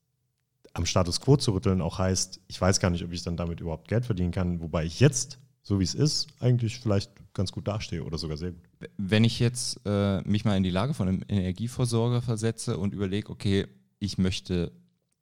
am 0.73 0.85
Status 0.85 1.19
quo 1.19 1.37
zu 1.37 1.51
rütteln 1.51 1.81
auch 1.81 1.99
heißt, 1.99 2.39
ich 2.47 2.59
weiß 2.59 2.79
gar 2.79 2.89
nicht, 2.89 3.03
ob 3.03 3.11
ich 3.11 3.23
dann 3.23 3.37
damit 3.37 3.59
überhaupt 3.59 3.87
Geld 3.87 4.05
verdienen 4.05 4.31
kann, 4.31 4.61
wobei 4.61 4.85
ich 4.85 4.99
jetzt, 4.99 5.39
so 5.61 5.79
wie 5.79 5.83
es 5.83 5.93
ist, 5.93 6.27
eigentlich 6.39 6.79
vielleicht 6.79 7.11
ganz 7.33 7.51
gut 7.51 7.67
dastehe 7.67 8.03
oder 8.03 8.17
sogar 8.17 8.37
sehr 8.37 8.51
gut. 8.51 8.61
Wenn 8.97 9.23
ich 9.23 9.39
jetzt 9.39 9.79
äh, 9.85 10.21
mich 10.21 10.45
mal 10.45 10.55
in 10.57 10.63
die 10.63 10.69
Lage 10.69 10.93
von 10.93 11.07
einem 11.07 11.23
Energieversorger 11.27 12.21
versetze 12.21 12.77
und 12.77 12.93
überlege, 12.93 13.29
okay, 13.29 13.67
ich 13.99 14.17
möchte 14.17 14.71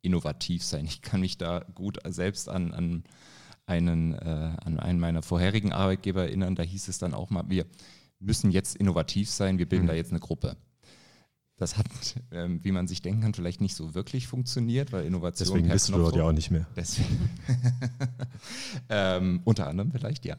innovativ 0.02 0.64
sein, 0.64 0.86
ich 0.86 1.02
kann 1.02 1.22
mich 1.22 1.38
da 1.38 1.66
gut 1.76 2.00
selbst 2.08 2.48
an, 2.48 2.74
an 2.74 3.04
einen, 3.66 4.14
äh, 4.14 4.56
an 4.64 4.80
einen 4.80 5.00
meiner 5.00 5.22
vorherigen 5.22 5.74
Arbeitgeber 5.74 6.24
erinnern, 6.24 6.56
da 6.56 6.64
hieß 6.64 6.88
es 6.88 7.00
dann 7.00 7.14
auch 7.14 7.30
mal, 7.30 7.44
wir, 7.50 7.66
müssen 8.20 8.52
jetzt 8.52 8.76
innovativ 8.76 9.30
sein, 9.30 9.58
wir 9.58 9.68
bilden 9.68 9.86
mhm. 9.86 9.90
da 9.90 9.94
jetzt 9.96 10.12
eine 10.12 10.20
Gruppe. 10.20 10.58
Das 11.60 11.78
hat, 11.78 11.86
ähm, 12.32 12.64
wie 12.64 12.72
man 12.72 12.88
sich 12.88 13.02
denken 13.02 13.22
kann, 13.22 13.34
vielleicht 13.34 13.62
nicht 13.62 13.76
so 13.76 13.94
wirklich 13.94 14.28
funktioniert, 14.28 14.92
weil 14.92 15.06
Innovation. 15.06 15.50
Deswegen 15.50 15.70
bist 15.70 15.90
du 15.90 15.94
dort 15.94 16.16
ja 16.16 16.24
auch 16.24 16.32
nicht 16.32 16.50
mehr. 16.50 16.66
Deswegen. 16.76 17.30
ähm, 18.90 19.42
unter 19.44 19.68
anderem 19.68 19.92
vielleicht, 19.92 20.26
ja. 20.26 20.38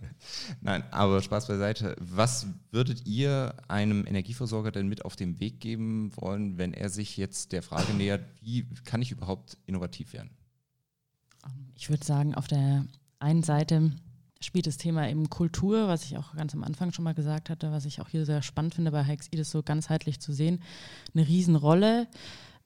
Nein, 0.62 0.82
aber 0.90 1.20
Spaß 1.22 1.46
beiseite. 1.46 1.94
Was 2.00 2.46
würdet 2.72 3.06
ihr 3.06 3.54
einem 3.68 4.06
Energieversorger 4.06 4.72
denn 4.72 4.88
mit 4.88 5.04
auf 5.04 5.14
den 5.14 5.38
Weg 5.40 5.60
geben 5.60 6.10
wollen, 6.16 6.56
wenn 6.56 6.72
er 6.72 6.88
sich 6.88 7.18
jetzt 7.18 7.52
der 7.52 7.62
Frage 7.62 7.92
nähert, 7.92 8.24
wie 8.40 8.66
kann 8.84 9.02
ich 9.02 9.12
überhaupt 9.12 9.58
innovativ 9.66 10.14
werden? 10.14 10.30
Ich 11.74 11.90
würde 11.90 12.04
sagen, 12.04 12.34
auf 12.34 12.46
der 12.46 12.86
einen 13.18 13.42
Seite 13.42 13.92
spielt 14.42 14.66
das 14.66 14.78
Thema 14.78 15.08
eben 15.08 15.28
Kultur, 15.28 15.88
was 15.88 16.04
ich 16.04 16.16
auch 16.16 16.34
ganz 16.34 16.54
am 16.54 16.64
Anfang 16.64 16.92
schon 16.92 17.04
mal 17.04 17.14
gesagt 17.14 17.50
hatte, 17.50 17.72
was 17.72 17.84
ich 17.84 18.00
auch 18.00 18.08
hier 18.08 18.24
sehr 18.24 18.42
spannend 18.42 18.74
finde 18.74 18.90
bei 18.90 19.04
HXI, 19.04 19.36
das 19.36 19.50
so 19.50 19.62
ganzheitlich 19.62 20.20
zu 20.20 20.32
sehen, 20.32 20.62
eine 21.14 21.26
Riesenrolle. 21.26 22.08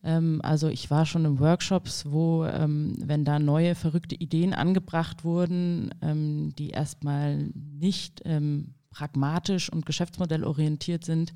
Ähm, 0.05 0.41
also 0.45 0.69
ich 0.69 0.91
war 0.91 1.05
schon 1.05 1.25
in 1.25 1.41
Workshops, 1.41 2.07
wo, 2.07 2.45
ähm, 2.45 2.95
wenn 3.01 3.25
da 3.25 3.39
neue 3.39 3.75
verrückte 3.75 4.15
Ideen 4.15 4.55
angebracht 4.55 5.25
wurden, 5.25 5.91
ähm, 6.01 6.55
die 6.57 6.71
erstmal 6.71 7.49
nicht 7.55 8.23
ähm, 8.25 8.75
pragmatisch 8.91 9.71
und 9.71 9.85
geschäftsmodellorientiert 9.85 11.05
sind, 11.05 11.33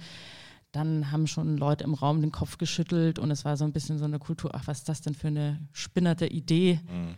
dann 0.70 1.10
haben 1.10 1.26
schon 1.26 1.56
Leute 1.56 1.82
im 1.82 1.94
Raum 1.94 2.20
den 2.20 2.30
Kopf 2.30 2.58
geschüttelt 2.58 3.18
und 3.18 3.30
es 3.32 3.44
war 3.44 3.56
so 3.56 3.64
ein 3.64 3.72
bisschen 3.72 3.98
so 3.98 4.04
eine 4.04 4.18
Kultur, 4.18 4.54
ach, 4.54 4.66
was 4.66 4.78
ist 4.78 4.88
das 4.88 5.00
denn 5.00 5.14
für 5.14 5.28
eine 5.28 5.58
spinnerte 5.72 6.26
Idee? 6.26 6.78
Mhm. 6.84 7.14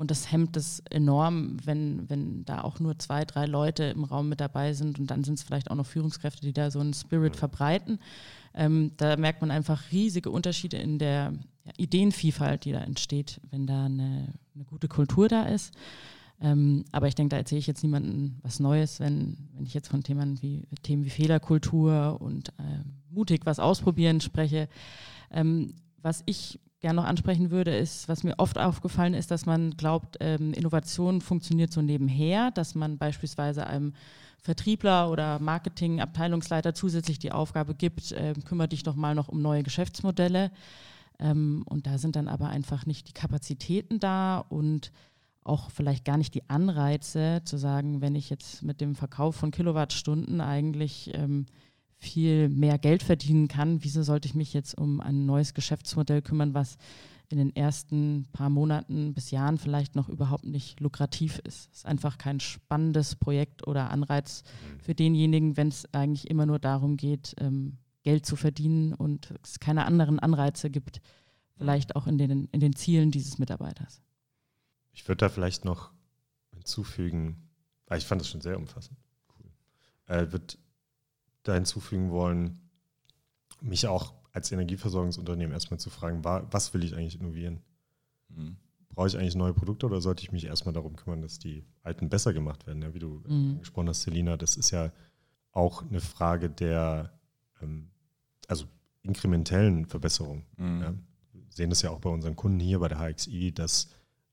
Und 0.00 0.10
das 0.10 0.32
hemmt 0.32 0.56
es 0.56 0.82
enorm, 0.88 1.58
wenn, 1.62 2.08
wenn 2.08 2.46
da 2.46 2.62
auch 2.62 2.80
nur 2.80 2.98
zwei, 2.98 3.26
drei 3.26 3.44
Leute 3.44 3.84
im 3.84 4.04
Raum 4.04 4.30
mit 4.30 4.40
dabei 4.40 4.72
sind 4.72 4.98
und 4.98 5.10
dann 5.10 5.24
sind 5.24 5.34
es 5.34 5.42
vielleicht 5.42 5.70
auch 5.70 5.76
noch 5.76 5.84
Führungskräfte, 5.84 6.40
die 6.40 6.54
da 6.54 6.70
so 6.70 6.80
einen 6.80 6.94
Spirit 6.94 7.36
verbreiten. 7.36 7.98
Ähm, 8.54 8.92
da 8.96 9.18
merkt 9.18 9.42
man 9.42 9.50
einfach 9.50 9.92
riesige 9.92 10.30
Unterschiede 10.30 10.78
in 10.78 10.98
der 10.98 11.34
ja, 11.66 11.72
Ideenvielfalt, 11.76 12.64
die 12.64 12.72
da 12.72 12.80
entsteht, 12.80 13.42
wenn 13.50 13.66
da 13.66 13.84
eine, 13.84 14.32
eine 14.54 14.64
gute 14.64 14.88
Kultur 14.88 15.28
da 15.28 15.42
ist. 15.42 15.74
Ähm, 16.40 16.86
aber 16.92 17.06
ich 17.06 17.14
denke, 17.14 17.34
da 17.34 17.36
erzähle 17.36 17.58
ich 17.58 17.66
jetzt 17.66 17.82
niemandem 17.82 18.38
was 18.40 18.58
Neues, 18.58 19.00
wenn, 19.00 19.36
wenn 19.52 19.66
ich 19.66 19.74
jetzt 19.74 19.88
von 19.88 20.02
Themen 20.02 20.40
wie, 20.40 20.66
Themen 20.82 21.04
wie 21.04 21.10
Fehlerkultur 21.10 22.16
und 22.22 22.48
äh, 22.58 22.84
mutig 23.10 23.42
was 23.44 23.58
ausprobieren 23.58 24.22
spreche. 24.22 24.66
Ähm, 25.30 25.74
was 26.00 26.22
ich 26.24 26.58
gerne 26.80 27.00
noch 27.00 27.08
ansprechen 27.08 27.50
würde, 27.50 27.76
ist, 27.76 28.08
was 28.08 28.24
mir 28.24 28.34
oft 28.38 28.58
aufgefallen 28.58 29.14
ist, 29.14 29.30
dass 29.30 29.46
man 29.46 29.72
glaubt, 29.76 30.16
ähm, 30.20 30.52
Innovation 30.52 31.20
funktioniert 31.20 31.72
so 31.72 31.82
nebenher, 31.82 32.50
dass 32.50 32.74
man 32.74 32.98
beispielsweise 32.98 33.66
einem 33.66 33.92
Vertriebler 34.42 35.10
oder 35.10 35.38
Marketing-Abteilungsleiter 35.38 36.74
zusätzlich 36.74 37.18
die 37.18 37.32
Aufgabe 37.32 37.74
gibt, 37.74 38.12
äh, 38.12 38.32
kümmere 38.44 38.68
dich 38.68 38.82
doch 38.82 38.96
mal 38.96 39.14
noch 39.14 39.28
um 39.28 39.42
neue 39.42 39.62
Geschäftsmodelle. 39.62 40.50
Ähm, 41.18 41.62
und 41.66 41.86
da 41.86 41.98
sind 41.98 42.16
dann 42.16 42.28
aber 42.28 42.48
einfach 42.48 42.86
nicht 42.86 43.08
die 43.08 43.12
Kapazitäten 43.12 44.00
da 44.00 44.38
und 44.38 44.90
auch 45.44 45.70
vielleicht 45.70 46.04
gar 46.04 46.16
nicht 46.16 46.34
die 46.34 46.48
Anreize 46.48 47.42
zu 47.44 47.58
sagen, 47.58 48.00
wenn 48.00 48.14
ich 48.14 48.30
jetzt 48.30 48.62
mit 48.62 48.80
dem 48.80 48.94
Verkauf 48.94 49.36
von 49.36 49.50
Kilowattstunden 49.50 50.40
eigentlich 50.40 51.10
ähm, 51.14 51.46
viel 52.00 52.48
mehr 52.48 52.78
Geld 52.78 53.02
verdienen 53.02 53.46
kann, 53.46 53.84
wieso 53.84 54.02
sollte 54.02 54.26
ich 54.26 54.34
mich 54.34 54.54
jetzt 54.54 54.76
um 54.76 55.00
ein 55.00 55.26
neues 55.26 55.52
Geschäftsmodell 55.52 56.22
kümmern, 56.22 56.54
was 56.54 56.78
in 57.28 57.38
den 57.38 57.54
ersten 57.54 58.26
paar 58.32 58.50
Monaten 58.50 59.14
bis 59.14 59.30
Jahren 59.30 59.58
vielleicht 59.58 59.94
noch 59.94 60.08
überhaupt 60.08 60.44
nicht 60.44 60.80
lukrativ 60.80 61.38
ist. 61.40 61.70
Es 61.70 61.78
ist 61.78 61.86
einfach 61.86 62.18
kein 62.18 62.40
spannendes 62.40 63.14
Projekt 63.16 63.66
oder 63.68 63.90
Anreiz 63.90 64.42
mhm. 64.42 64.80
für 64.80 64.94
denjenigen, 64.94 65.56
wenn 65.56 65.68
es 65.68 65.84
eigentlich 65.92 66.28
immer 66.28 66.46
nur 66.46 66.58
darum 66.58 66.96
geht, 66.96 67.36
ähm, 67.38 67.76
Geld 68.02 68.24
zu 68.24 68.34
verdienen 68.34 68.94
und 68.94 69.34
es 69.44 69.60
keine 69.60 69.84
anderen 69.84 70.18
Anreize 70.18 70.70
gibt, 70.70 71.02
vielleicht 71.56 71.94
auch 71.94 72.06
in 72.06 72.16
den, 72.16 72.48
in 72.50 72.60
den 72.60 72.74
Zielen 72.74 73.10
dieses 73.10 73.38
Mitarbeiters. 73.38 74.00
Ich 74.92 75.06
würde 75.06 75.18
da 75.18 75.28
vielleicht 75.28 75.66
noch 75.66 75.92
hinzufügen, 76.54 77.50
weil 77.86 77.98
ich 77.98 78.06
fand 78.06 78.22
das 78.22 78.28
schon 78.28 78.40
sehr 78.40 78.56
umfassend. 78.56 78.98
Cool. 79.38 79.50
Äh, 80.06 80.32
würde 80.32 80.56
da 81.42 81.54
hinzufügen 81.54 82.10
wollen, 82.10 82.60
mich 83.60 83.86
auch 83.86 84.14
als 84.32 84.52
Energieversorgungsunternehmen 84.52 85.52
erstmal 85.52 85.80
zu 85.80 85.90
fragen, 85.90 86.24
was 86.24 86.72
will 86.74 86.84
ich 86.84 86.94
eigentlich 86.94 87.20
innovieren? 87.20 87.60
Mhm. 88.28 88.56
Brauche 88.90 89.08
ich 89.08 89.16
eigentlich 89.16 89.36
neue 89.36 89.54
Produkte 89.54 89.86
oder 89.86 90.00
sollte 90.00 90.22
ich 90.22 90.32
mich 90.32 90.44
erstmal 90.44 90.72
darum 90.72 90.96
kümmern, 90.96 91.22
dass 91.22 91.38
die 91.38 91.64
alten 91.82 92.08
besser 92.08 92.32
gemacht 92.32 92.66
werden? 92.66 92.82
Ja, 92.82 92.94
wie 92.94 92.98
du 92.98 93.22
mhm. 93.26 93.58
gesprochen 93.58 93.88
hast, 93.88 94.02
Selina, 94.02 94.36
das 94.36 94.56
ist 94.56 94.70
ja 94.70 94.92
auch 95.52 95.82
eine 95.82 96.00
Frage 96.00 96.50
der 96.50 97.12
ähm, 97.60 97.90
also 98.48 98.66
inkrementellen 99.02 99.86
Verbesserung. 99.86 100.44
Mhm. 100.56 100.80
Ja. 100.80 100.94
Wir 101.32 101.42
sehen 101.50 101.70
das 101.70 101.82
ja 101.82 101.90
auch 101.90 102.00
bei 102.00 102.10
unseren 102.10 102.36
Kunden 102.36 102.60
hier 102.60 102.78
bei 102.80 102.88
der 102.88 102.98
HXI, 102.98 103.52
dass 103.52 103.90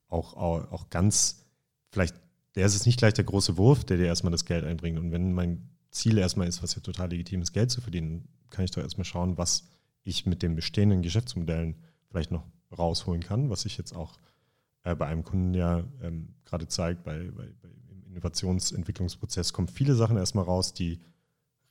auch, 0.08 0.36
auch, 0.36 0.72
auch 0.72 0.90
ganz, 0.90 1.46
vielleicht, 1.92 2.16
der 2.56 2.66
ist 2.66 2.76
es 2.76 2.86
nicht 2.86 3.00
gleich 3.00 3.14
der 3.14 3.26
große 3.26 3.58
Wurf, 3.58 3.86
der 3.86 3.98
dir 3.98 4.06
erstmal 4.08 4.32
das 4.32 4.46
Geld 4.46 4.64
einbringt. 4.64 4.98
Und 4.98 5.12
wenn 5.12 5.34
mein 5.34 5.70
Ziel 5.98 6.18
erstmal 6.18 6.48
ist, 6.48 6.64
was 6.64 6.76
ja 6.76 6.82
total 6.82 7.10
legitim 7.10 7.42
ist, 7.42 7.54
Geld 7.54 7.72
zu 7.72 7.82
verdienen, 7.82 8.28
kann 8.50 8.66
ich 8.66 8.72
doch 8.72 8.82
erstmal 8.82 9.06
schauen, 9.06 9.38
was 9.38 9.68
ich 10.04 10.26
mit 10.26 10.42
den 10.42 10.56
bestehenden 10.56 11.02
Geschäftsmodellen 11.02 11.76
vielleicht 12.10 12.32
noch 12.32 12.44
rausholen 12.78 13.22
kann, 13.22 13.50
was 13.50 13.62
sich 13.62 13.78
jetzt 13.78 13.96
auch 13.96 14.18
äh, 14.84 14.96
bei 14.96 15.08
einem 15.08 15.24
Kunden 15.24 15.54
ja 15.54 15.84
ähm, 16.02 16.30
gerade 16.46 16.68
zeigt, 16.68 17.04
bei, 17.04 17.30
bei, 17.32 17.48
bei, 17.62 17.70
im 17.90 18.06
Innovationsentwicklungsprozess 18.12 19.54
kommen 19.54 19.68
viele 19.68 19.96
Sachen 19.96 20.18
erstmal 20.18 20.46
raus, 20.46 20.74
die 20.74 21.00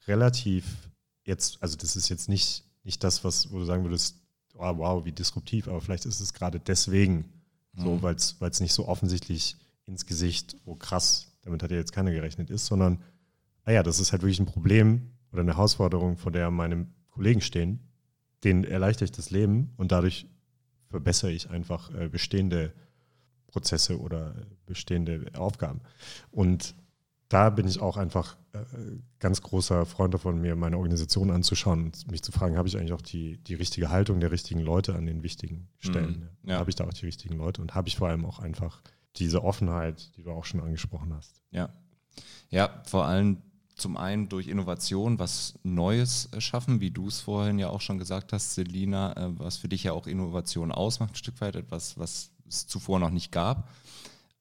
relativ 0.06 0.90
jetzt, 1.24 1.62
also 1.62 1.76
das 1.76 1.96
ist 1.96 2.08
jetzt 2.08 2.28
nicht, 2.28 2.64
nicht 2.84 3.02
das, 3.02 3.24
was, 3.24 3.50
wo 3.50 3.58
du 3.58 3.64
sagen 3.64 3.84
würdest, 3.84 4.16
oh, 4.54 4.76
wow, 4.76 5.04
wie 5.04 5.12
disruptiv, 5.12 5.68
aber 5.68 5.80
vielleicht 5.80 6.06
ist 6.06 6.20
es 6.20 6.32
gerade 6.32 6.60
deswegen 6.60 7.32
so, 7.74 7.96
mhm. 7.96 8.02
weil 8.02 8.14
es 8.14 8.60
nicht 8.60 8.72
so 8.72 8.88
offensichtlich 8.88 9.56
ins 9.86 10.06
Gesicht, 10.06 10.56
oh 10.64 10.74
krass, 10.74 11.32
damit 11.42 11.62
hat 11.62 11.70
ja 11.70 11.76
jetzt 11.76 11.92
keiner 11.92 12.10
gerechnet 12.10 12.50
ist, 12.50 12.66
sondern, 12.66 13.02
naja, 13.66 13.80
ah 13.80 13.82
das 13.82 14.00
ist 14.00 14.12
halt 14.12 14.22
wirklich 14.22 14.40
ein 14.40 14.46
Problem 14.46 15.10
oder 15.32 15.42
eine 15.42 15.54
Herausforderung, 15.54 16.16
vor 16.16 16.32
der 16.32 16.50
meine 16.50 16.86
Kollegen 17.10 17.40
stehen, 17.40 17.80
denen 18.44 18.64
erleichtere 18.64 19.06
ich 19.06 19.12
das 19.12 19.30
Leben 19.30 19.72
und 19.76 19.92
dadurch 19.92 20.26
verbessere 20.88 21.32
ich 21.32 21.50
einfach 21.50 21.92
äh, 21.92 22.08
bestehende 22.08 22.72
Prozesse 23.48 24.00
oder 24.00 24.34
bestehende 24.66 25.26
Aufgaben. 25.34 25.80
Und 26.30 26.74
da 27.28 27.50
bin 27.50 27.66
ich 27.66 27.80
auch 27.80 27.96
einfach 27.96 28.36
äh, 28.52 28.58
ganz 29.18 29.42
großer 29.42 29.84
Freund 29.84 30.14
davon, 30.14 30.40
mir 30.40 30.54
meine 30.54 30.76
Organisation 30.76 31.30
anzuschauen 31.32 31.86
und 31.86 32.10
mich 32.10 32.22
zu 32.22 32.30
fragen, 32.30 32.56
habe 32.56 32.68
ich 32.68 32.76
eigentlich 32.76 32.92
auch 32.92 33.02
die, 33.02 33.38
die 33.38 33.54
richtige 33.54 33.90
Haltung 33.90 34.20
der 34.20 34.30
richtigen 34.30 34.60
Leute 34.60 34.94
an 34.94 35.06
den 35.06 35.24
wichtigen 35.24 35.68
Stellen? 35.78 36.30
Mhm, 36.42 36.50
ja. 36.50 36.58
Habe 36.58 36.70
ich 36.70 36.76
da 36.76 36.84
auch 36.84 36.92
die 36.92 37.06
richtigen 37.06 37.36
Leute 37.36 37.62
und 37.62 37.74
habe 37.74 37.88
ich 37.88 37.96
vor 37.96 38.08
allem 38.08 38.24
auch 38.24 38.38
einfach 38.38 38.80
diese 39.16 39.42
Offenheit, 39.42 40.16
die 40.16 40.22
du 40.22 40.30
auch 40.30 40.44
schon 40.44 40.60
angesprochen 40.60 41.12
hast? 41.14 41.42
Ja, 41.50 41.70
ja 42.50 42.82
vor 42.86 43.06
allem 43.06 43.42
zum 43.76 43.96
einen 43.96 44.28
durch 44.28 44.48
Innovation 44.48 45.18
was 45.18 45.54
Neues 45.62 46.30
schaffen, 46.38 46.80
wie 46.80 46.90
du 46.90 47.08
es 47.08 47.20
vorhin 47.20 47.58
ja 47.58 47.68
auch 47.68 47.82
schon 47.82 47.98
gesagt 47.98 48.32
hast, 48.32 48.54
Selina, 48.54 49.12
äh, 49.16 49.38
was 49.38 49.58
für 49.58 49.68
dich 49.68 49.84
ja 49.84 49.92
auch 49.92 50.06
Innovation 50.06 50.72
ausmacht, 50.72 51.12
ein 51.12 51.16
Stück 51.16 51.40
weit, 51.40 51.56
etwas, 51.56 51.98
was 51.98 52.30
es 52.48 52.66
zuvor 52.66 52.98
noch 52.98 53.10
nicht 53.10 53.32
gab. 53.32 53.68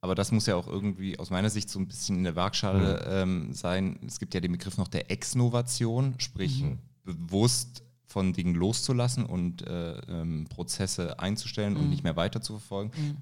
Aber 0.00 0.14
das 0.14 0.32
muss 0.32 0.46
ja 0.46 0.56
auch 0.56 0.66
irgendwie 0.66 1.18
aus 1.18 1.30
meiner 1.30 1.50
Sicht 1.50 1.68
so 1.68 1.78
ein 1.78 1.88
bisschen 1.88 2.16
in 2.16 2.24
der 2.24 2.36
Waagschale 2.36 3.26
mhm. 3.26 3.46
ähm, 3.46 3.52
sein. 3.52 3.98
Es 4.06 4.18
gibt 4.18 4.34
ja 4.34 4.40
den 4.40 4.52
Begriff 4.52 4.78
noch 4.78 4.88
der 4.88 5.10
Exnovation, 5.10 6.14
sprich 6.18 6.62
mhm. 6.62 6.78
bewusst 7.04 7.82
von 8.06 8.32
Dingen 8.32 8.54
loszulassen 8.54 9.26
und 9.26 9.66
äh, 9.66 9.98
ähm, 10.08 10.46
Prozesse 10.48 11.18
einzustellen 11.18 11.74
mhm. 11.74 11.80
und 11.80 11.90
nicht 11.90 12.04
mehr 12.04 12.16
weiter 12.16 12.40
zu 12.40 12.54
verfolgen. 12.54 12.92
Mhm. 12.96 13.16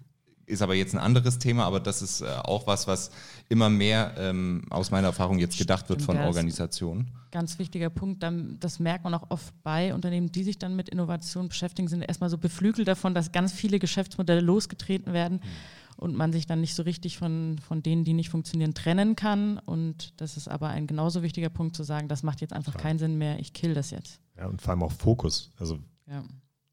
Ist 0.46 0.62
aber 0.62 0.74
jetzt 0.74 0.94
ein 0.94 0.98
anderes 0.98 1.38
Thema, 1.38 1.64
aber 1.64 1.80
das 1.80 2.02
ist 2.02 2.20
äh, 2.20 2.26
auch 2.26 2.66
was, 2.66 2.87
was 2.87 3.11
immer 3.48 3.70
mehr 3.70 4.14
ähm, 4.18 4.62
aus 4.70 4.90
meiner 4.90 5.09
Erfahrung 5.09 5.38
jetzt 5.38 5.59
gedacht 5.59 5.88
wird 5.88 6.02
von 6.02 6.18
Organisationen. 6.18 7.11
Ganz 7.30 7.59
wichtiger 7.59 7.90
Punkt, 7.90 8.24
das 8.61 8.78
merkt 8.78 9.04
man 9.04 9.14
auch 9.14 9.30
oft 9.30 9.52
bei 9.62 9.92
Unternehmen, 9.92 10.30
die 10.30 10.44
sich 10.44 10.59
dann 10.59 10.76
mit 10.76 10.88
Innovation 10.88 11.48
beschäftigen, 11.48 11.88
sind 11.88 12.02
erstmal 12.02 12.30
so 12.30 12.38
beflügelt 12.38 12.87
davon, 12.87 13.14
dass 13.14 13.33
ganz 13.33 13.52
viele 13.52 13.78
Geschäftsmodelle 13.78 14.40
losgetreten 14.40 15.12
werden. 15.12 15.40
Mhm 15.42 15.85
und 15.96 16.16
man 16.16 16.33
sich 16.33 16.46
dann 16.46 16.61
nicht 16.61 16.74
so 16.74 16.83
richtig 16.83 17.18
von, 17.18 17.59
von 17.66 17.83
denen, 17.83 18.04
die 18.04 18.12
nicht 18.12 18.30
funktionieren, 18.30 18.74
trennen 18.74 19.16
kann. 19.16 19.59
Und 19.59 20.20
das 20.20 20.37
ist 20.37 20.48
aber 20.48 20.68
ein 20.68 20.87
genauso 20.87 21.22
wichtiger 21.22 21.50
Punkt 21.50 21.76
zu 21.76 21.83
sagen, 21.83 22.09
das 22.09 22.22
macht 22.22 22.40
jetzt 22.40 22.52
einfach 22.52 22.76
keinen 22.76 22.98
Sinn 22.98 23.16
mehr, 23.16 23.38
ich 23.38 23.52
kill 23.52 23.74
das 23.74 23.90
jetzt. 23.90 24.20
Ja, 24.37 24.46
und 24.46 24.61
vor 24.61 24.70
allem 24.70 24.83
auch 24.83 24.92
Fokus. 24.92 25.50
Also 25.59 25.78
ja. 26.07 26.24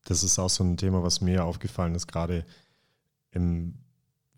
das 0.06 0.24
ist 0.24 0.40
auch 0.40 0.50
so 0.50 0.64
ein 0.64 0.78
Thema, 0.78 1.04
was 1.04 1.22
mir 1.22 1.46
aufgefallen 1.46 1.96
ist, 1.96 2.08
gerade 2.08 2.46
im, 3.32 3.76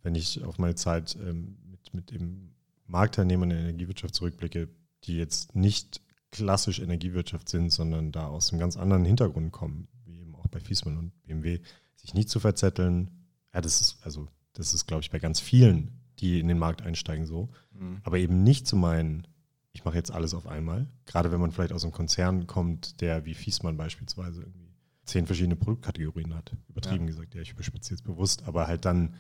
wenn 0.02 0.16
ich 0.16 0.44
auf 0.44 0.58
meine 0.58 0.76
Zeit 0.76 1.18
ähm, 1.22 1.58
mit, 1.70 1.94
mit 1.94 2.12
eben 2.12 2.56
Marktteilnehmern 2.88 3.52
in 3.52 3.58
der 3.58 3.66
Energiewirtschaft 3.66 4.16
zurückblicke, 4.16 4.70
die 5.06 5.18
jetzt 5.18 5.56
nicht 5.56 6.02
klassisch 6.32 6.80
Energiewirtschaft 6.80 7.50
sind, 7.50 7.72
sondern 7.72 8.12
da 8.12 8.28
aus 8.28 8.52
einem 8.52 8.60
ganz 8.60 8.76
anderen 8.78 9.06
Hintergrund 9.06 9.52
kommen, 9.52 9.88
wie 10.06 10.20
eben 10.20 10.36
auch 10.36 10.48
bei 10.48 10.60
Fiesmann 10.60 10.98
und 10.98 11.24
BMW, 11.24 11.60
sich 11.96 12.14
nicht 12.14 12.30
zu 12.30 12.40
verzetteln. 12.40 13.12
Ja, 13.54 13.62
das 13.62 13.82
ist, 13.82 13.98
also 14.04 14.28
das 14.54 14.74
ist, 14.74 14.88
glaube 14.88 15.02
ich, 15.04 15.12
bei 15.12 15.20
ganz 15.20 15.40
vielen, 15.40 16.00
die 16.20 16.40
in 16.40 16.48
den 16.48 16.58
Markt 16.58 16.82
einsteigen, 16.82 17.26
so. 17.26 17.50
Mhm. 17.72 18.00
Aber 18.04 18.18
eben 18.18 18.44
nicht 18.44 18.68
zu 18.68 18.76
meinen, 18.76 19.28
ich 19.74 19.86
mache 19.86 19.96
jetzt 19.96 20.12
alles 20.12 20.34
auf 20.34 20.48
einmal. 20.48 20.88
Gerade 21.06 21.32
wenn 21.32 21.40
man 21.40 21.52
vielleicht 21.52 21.74
aus 21.74 21.84
einem 21.84 21.94
Konzern 21.94 22.48
kommt, 22.48 23.02
der 23.02 23.26
wie 23.26 23.34
Fiesmann 23.34 23.78
beispielsweise 23.78 24.42
irgendwie 24.42 24.73
zehn 25.06 25.26
verschiedene 25.26 25.56
Produktkategorien 25.56 26.34
hat. 26.34 26.56
Übertrieben 26.70 27.06
ja. 27.06 27.12
gesagt, 27.12 27.36
ja, 27.36 27.42
ich 27.42 27.52
überspitze 27.52 27.92
jetzt 27.94 28.04
bewusst, 28.04 28.44
aber 28.44 28.68
halt 28.68 28.86
dann 28.86 29.16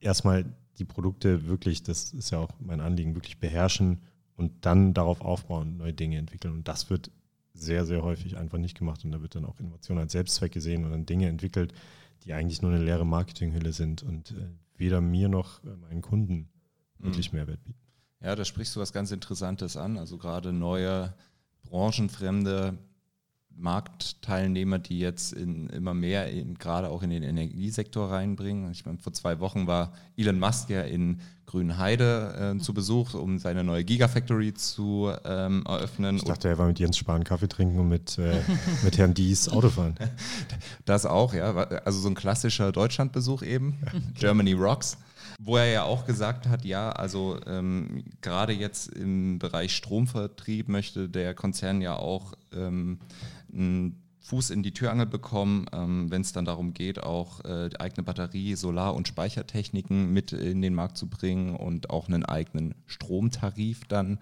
erstmal 0.00 0.44
die 0.78 0.84
Produkte 0.84 1.46
wirklich, 1.46 1.82
das 1.82 2.12
ist 2.12 2.30
ja 2.30 2.38
auch 2.38 2.50
mein 2.60 2.80
Anliegen, 2.80 3.14
wirklich 3.14 3.38
beherrschen 3.38 4.02
und 4.36 4.52
dann 4.64 4.94
darauf 4.94 5.20
aufbauen, 5.20 5.76
neue 5.76 5.92
Dinge 5.92 6.18
entwickeln. 6.18 6.54
Und 6.54 6.68
das 6.68 6.90
wird 6.90 7.10
sehr, 7.54 7.84
sehr 7.84 8.02
häufig 8.02 8.36
einfach 8.36 8.58
nicht 8.58 8.76
gemacht. 8.76 9.04
Und 9.04 9.12
da 9.12 9.22
wird 9.22 9.34
dann 9.34 9.44
auch 9.44 9.60
Innovation 9.60 9.98
als 9.98 10.12
Selbstzweck 10.12 10.52
gesehen 10.52 10.84
und 10.84 10.90
dann 10.90 11.06
Dinge 11.06 11.28
entwickelt, 11.28 11.72
die 12.24 12.32
eigentlich 12.32 12.62
nur 12.62 12.72
eine 12.72 12.82
leere 12.82 13.06
Marketinghülle 13.06 13.72
sind 13.72 14.02
und 14.02 14.32
äh, 14.32 14.48
weder 14.76 15.00
mir 15.00 15.28
noch 15.28 15.62
äh, 15.64 15.76
meinen 15.76 16.02
Kunden 16.02 16.48
wirklich 16.98 17.32
mhm. 17.32 17.38
Mehrwert 17.38 17.62
bieten. 17.64 17.78
Ja, 18.20 18.36
da 18.36 18.44
sprichst 18.44 18.76
du 18.76 18.80
was 18.80 18.92
ganz 18.92 19.10
Interessantes 19.10 19.76
an. 19.76 19.98
Also 19.98 20.16
gerade 20.16 20.52
neue 20.52 21.14
branchenfremde 21.64 22.78
Marktteilnehmer, 23.56 24.78
die 24.78 24.98
jetzt 24.98 25.32
in, 25.32 25.68
immer 25.70 25.94
mehr 25.94 26.30
in, 26.30 26.54
gerade 26.54 26.88
auch 26.88 27.02
in 27.02 27.10
den 27.10 27.22
Energiesektor 27.22 28.10
reinbringen. 28.10 28.70
Ich 28.72 28.84
meine, 28.84 28.98
vor 28.98 29.12
zwei 29.12 29.40
Wochen 29.40 29.66
war 29.66 29.92
Elon 30.16 30.38
Musk 30.38 30.70
ja 30.70 30.82
in 30.82 31.20
Grünheide 31.46 32.54
äh, 32.56 32.62
zu 32.62 32.72
Besuch, 32.72 33.14
um 33.14 33.38
seine 33.38 33.62
neue 33.62 33.84
Gigafactory 33.84 34.54
zu 34.54 35.12
ähm, 35.24 35.64
eröffnen. 35.66 36.16
Ich 36.16 36.24
dachte, 36.24 36.48
er 36.48 36.58
war 36.58 36.66
mit 36.66 36.78
Jens 36.78 36.96
Spahn 36.96 37.24
Kaffee 37.24 37.48
trinken 37.48 37.78
und 37.78 37.88
mit, 37.88 38.18
äh, 38.18 38.40
mit 38.84 38.96
Herrn 38.96 39.14
Dies 39.14 39.48
Auto 39.48 39.68
fahren. 39.68 39.94
Das 40.84 41.04
auch, 41.04 41.34
ja. 41.34 41.52
Also 41.52 42.00
so 42.00 42.08
ein 42.08 42.14
klassischer 42.14 42.72
Deutschlandbesuch 42.72 43.42
eben. 43.42 43.78
Germany 44.14 44.52
Rocks 44.52 44.96
wo 45.44 45.56
er 45.56 45.66
ja 45.66 45.82
auch 45.82 46.06
gesagt 46.06 46.46
hat, 46.46 46.64
ja, 46.64 46.90
also 46.90 47.38
ähm, 47.46 48.04
gerade 48.20 48.52
jetzt 48.52 48.88
im 48.88 49.38
Bereich 49.38 49.74
Stromvertrieb 49.74 50.68
möchte 50.68 51.08
der 51.08 51.34
Konzern 51.34 51.80
ja 51.80 51.96
auch 51.96 52.34
ähm, 52.52 52.98
einen 53.52 54.02
Fuß 54.20 54.50
in 54.50 54.62
die 54.62 54.72
Türangel 54.72 55.06
bekommen, 55.06 55.66
ähm, 55.72 56.10
wenn 56.10 56.22
es 56.22 56.32
dann 56.32 56.44
darum 56.44 56.74
geht, 56.74 57.02
auch 57.02 57.44
äh, 57.44 57.70
eigene 57.78 58.04
Batterie, 58.04 58.54
Solar- 58.54 58.94
und 58.94 59.08
Speichertechniken 59.08 60.12
mit 60.12 60.32
in 60.32 60.62
den 60.62 60.74
Markt 60.74 60.96
zu 60.96 61.08
bringen 61.08 61.56
und 61.56 61.90
auch 61.90 62.08
einen 62.08 62.24
eigenen 62.24 62.74
Stromtarif 62.86 63.84
dann. 63.86 64.18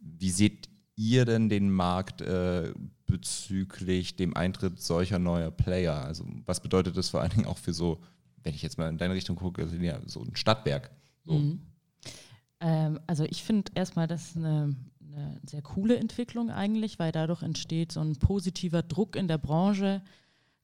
Wie 0.00 0.30
seht 0.30 0.68
ihr 0.96 1.24
denn 1.24 1.48
den 1.48 1.70
Markt 1.70 2.20
äh, 2.20 2.74
bezüglich 3.06 4.16
dem 4.16 4.36
Eintritt 4.36 4.80
solcher 4.80 5.20
neuer 5.20 5.52
Player? 5.52 6.04
Also 6.04 6.24
was 6.46 6.60
bedeutet 6.60 6.96
das 6.96 7.10
vor 7.10 7.20
allen 7.20 7.30
Dingen 7.30 7.46
auch 7.46 7.58
für 7.58 7.72
so 7.72 8.00
wenn 8.44 8.54
ich 8.54 8.62
jetzt 8.62 8.78
mal 8.78 8.88
in 8.88 8.98
deine 8.98 9.14
Richtung 9.14 9.36
gucke, 9.36 9.66
sind 9.66 9.82
ja 9.82 9.98
so 10.06 10.22
ein 10.22 10.36
Stadtwerk. 10.36 10.90
So. 11.24 11.32
Mhm. 11.32 11.60
Ähm, 12.60 13.00
also 13.06 13.24
ich 13.24 13.42
finde 13.42 13.72
erstmal, 13.74 14.06
das 14.06 14.28
ist 14.28 14.36
eine, 14.36 14.76
eine, 15.16 15.40
sehr 15.46 15.62
coole 15.62 15.96
Entwicklung 15.96 16.50
eigentlich, 16.50 16.98
weil 16.98 17.12
dadurch 17.12 17.42
entsteht 17.42 17.92
so 17.92 18.00
ein 18.00 18.16
positiver 18.16 18.82
Druck 18.82 19.16
in 19.16 19.28
der 19.28 19.38
Branche, 19.38 20.02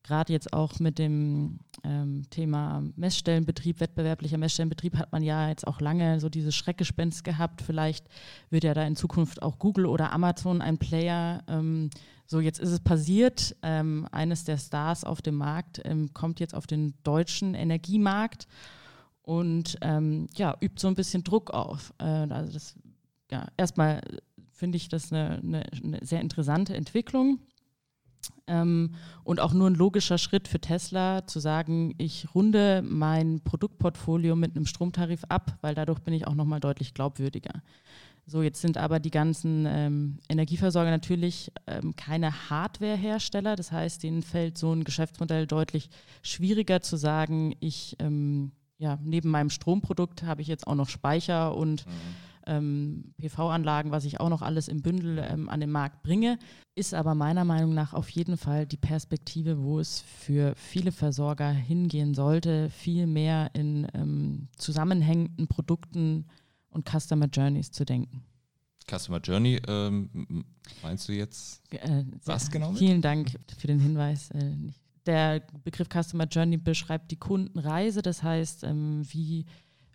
gerade 0.03 0.33
jetzt 0.33 0.53
auch 0.53 0.79
mit 0.81 0.99
dem 0.99 1.61
ähm, 1.85 2.23
Thema 2.31 2.83
Messstellenbetrieb, 2.97 3.81
wettbewerblicher 3.81 4.39
Messstellenbetrieb, 4.39 4.97
hat 4.97 5.13
man 5.13 5.23
ja 5.23 5.49
jetzt 5.49 5.67
auch 5.67 5.81
lange 5.81 6.21
so 6.21 6.29
dieses 6.29 6.55
Schreckgespenst 6.55 7.25
gehabt. 7.25 7.63
Vielleicht 7.63 8.07
wird 8.49 8.65
ja 8.65 8.75
da 8.75 8.85
in 8.85 8.97
Zukunft 8.97 9.43
auch 9.43 9.59
Google 9.59 9.87
oder 9.87 10.13
Amazon 10.13 10.63
ein 10.63 10.79
Player. 10.79 11.43
Ähm, 11.49 11.91
so, 12.27 12.41
jetzt 12.41 12.61
ist 12.61 12.71
es 12.71 12.81
passiert. 12.81 13.57
Ähm, 13.63 14.07
eines 14.11 14.45
der 14.45 14.57
Stars 14.57 15.05
auf 15.05 15.21
dem 15.23 15.37
Markt 15.37 15.81
ähm, 15.85 16.13
kommt 16.15 16.41
jetzt 16.41 16.55
auf 16.55 16.67
den 16.67 16.95
deutschen 17.03 17.55
Energiemarkt 17.55 18.47
und 19.23 19.77
ähm, 19.83 20.29
ja, 20.35 20.57
übt 20.61 20.81
so 20.81 20.89
ein 20.89 20.95
bisschen 20.95 21.25
Druck 21.25 21.51
auf. 21.51 21.93
Äh, 21.99 22.05
also 22.05 22.53
das, 22.53 22.75
ja, 23.31 23.47
erstmal 23.57 24.01
finde 24.61 24.77
ich 24.77 24.89
das 24.89 25.11
eine, 25.11 25.41
eine, 25.43 25.65
eine 25.83 25.99
sehr 26.05 26.21
interessante 26.21 26.75
Entwicklung 26.75 27.41
ähm, 28.47 28.95
und 29.25 29.41
auch 29.41 29.55
nur 29.55 29.69
ein 29.69 29.75
logischer 29.75 30.19
Schritt 30.19 30.49
für 30.49 30.61
Tesla 30.61 31.27
zu 31.27 31.41
sagen, 31.41 31.95
ich 31.97 32.35
runde 32.35 32.83
mein 32.87 33.41
Produktportfolio 33.41 34.37
mit 34.37 34.55
einem 34.55 34.67
Stromtarif 34.67 35.25
ab, 35.29 35.57
weil 35.63 35.75
dadurch 35.75 36.01
bin 36.01 36.13
ich 36.13 36.27
auch 36.27 36.35
nochmal 36.35 36.61
deutlich 36.61 36.93
glaubwürdiger. 36.93 37.63
So, 38.27 38.43
jetzt 38.43 38.61
sind 38.61 38.77
aber 38.77 39.01
die 39.01 39.11
ganzen 39.11 39.65
ähm, 39.67 40.19
Energieversorger 40.29 40.91
natürlich 40.91 41.51
ähm, 41.67 41.97
keine 41.97 42.51
Hardwarehersteller. 42.51 43.57
Das 43.57 43.73
heißt, 43.73 44.03
denen 44.03 44.23
fällt 44.23 44.59
so 44.59 44.73
ein 44.73 44.85
Geschäftsmodell 44.85 45.47
deutlich 45.47 45.89
schwieriger 46.23 46.83
zu 46.83 46.97
sagen, 46.97 47.57
ich, 47.61 47.97
ähm, 47.99 48.53
ja, 48.77 48.99
neben 49.03 49.31
meinem 49.31 49.51
Stromprodukt 49.51 50.23
habe 50.23 50.43
ich 50.43 50.49
jetzt 50.49 50.67
auch 50.67 50.77
noch 50.77 50.91
Speicher 50.91 51.57
und 51.57 51.87
mhm 51.87 52.30
ähm, 52.51 53.15
PV-Anlagen, 53.19 53.93
was 53.93 54.05
ich 54.05 54.21
auch 54.21 54.29
noch 54.29 54.43
alles 54.43 54.69
im 54.69 54.83
Bündel 54.83 55.19
ähm, 55.19 55.49
an 55.49 55.61
den 55.61 55.71
Markt 55.71 56.03
bringe, 56.03 56.39
ist 56.75 56.93
aber 56.95 57.15
meiner 57.15 57.45
Meinung 57.45 57.73
nach 57.73 57.95
auf 57.95 58.11
jeden 58.11 58.37
Fall 58.37 58.67
die 58.67 58.77
Perspektive, 58.77 59.63
wo 59.63 59.79
es 59.79 60.01
für 60.01 60.55
viele 60.57 60.93
Versorger 60.93 61.51
hingehen 61.51 62.15
sollte, 62.15 62.69
viel 62.71 63.07
mehr 63.07 63.51
in 63.55 63.87
ähm, 63.95 64.49
zusammenhängenden 64.57 65.47
Produkten 65.47 66.27
und 66.71 66.89
Customer 66.89 67.27
Journeys 67.27 67.71
zu 67.71 67.85
denken. 67.85 68.25
Customer 68.91 69.21
Journey, 69.21 69.61
ähm, 69.69 70.45
meinst 70.83 71.09
du 71.09 71.13
jetzt 71.13 71.63
äh, 71.71 72.05
was 72.25 72.51
genau? 72.51 72.71
Mit? 72.71 72.79
Vielen 72.79 73.03
Dank 73.03 73.31
für 73.57 73.69
den 73.69 73.79
Hinweis. 73.79 74.31
Äh, 74.33 74.51
der 75.07 75.43
Begriff 75.63 75.89
Customer 75.89 76.25
Journey 76.25 76.57
beschreibt 76.57 77.11
die 77.11 77.17
Kundenreise, 77.17 78.03
das 78.03 78.23
heißt, 78.23 78.65
ähm, 78.65 79.03
wie 79.09 79.47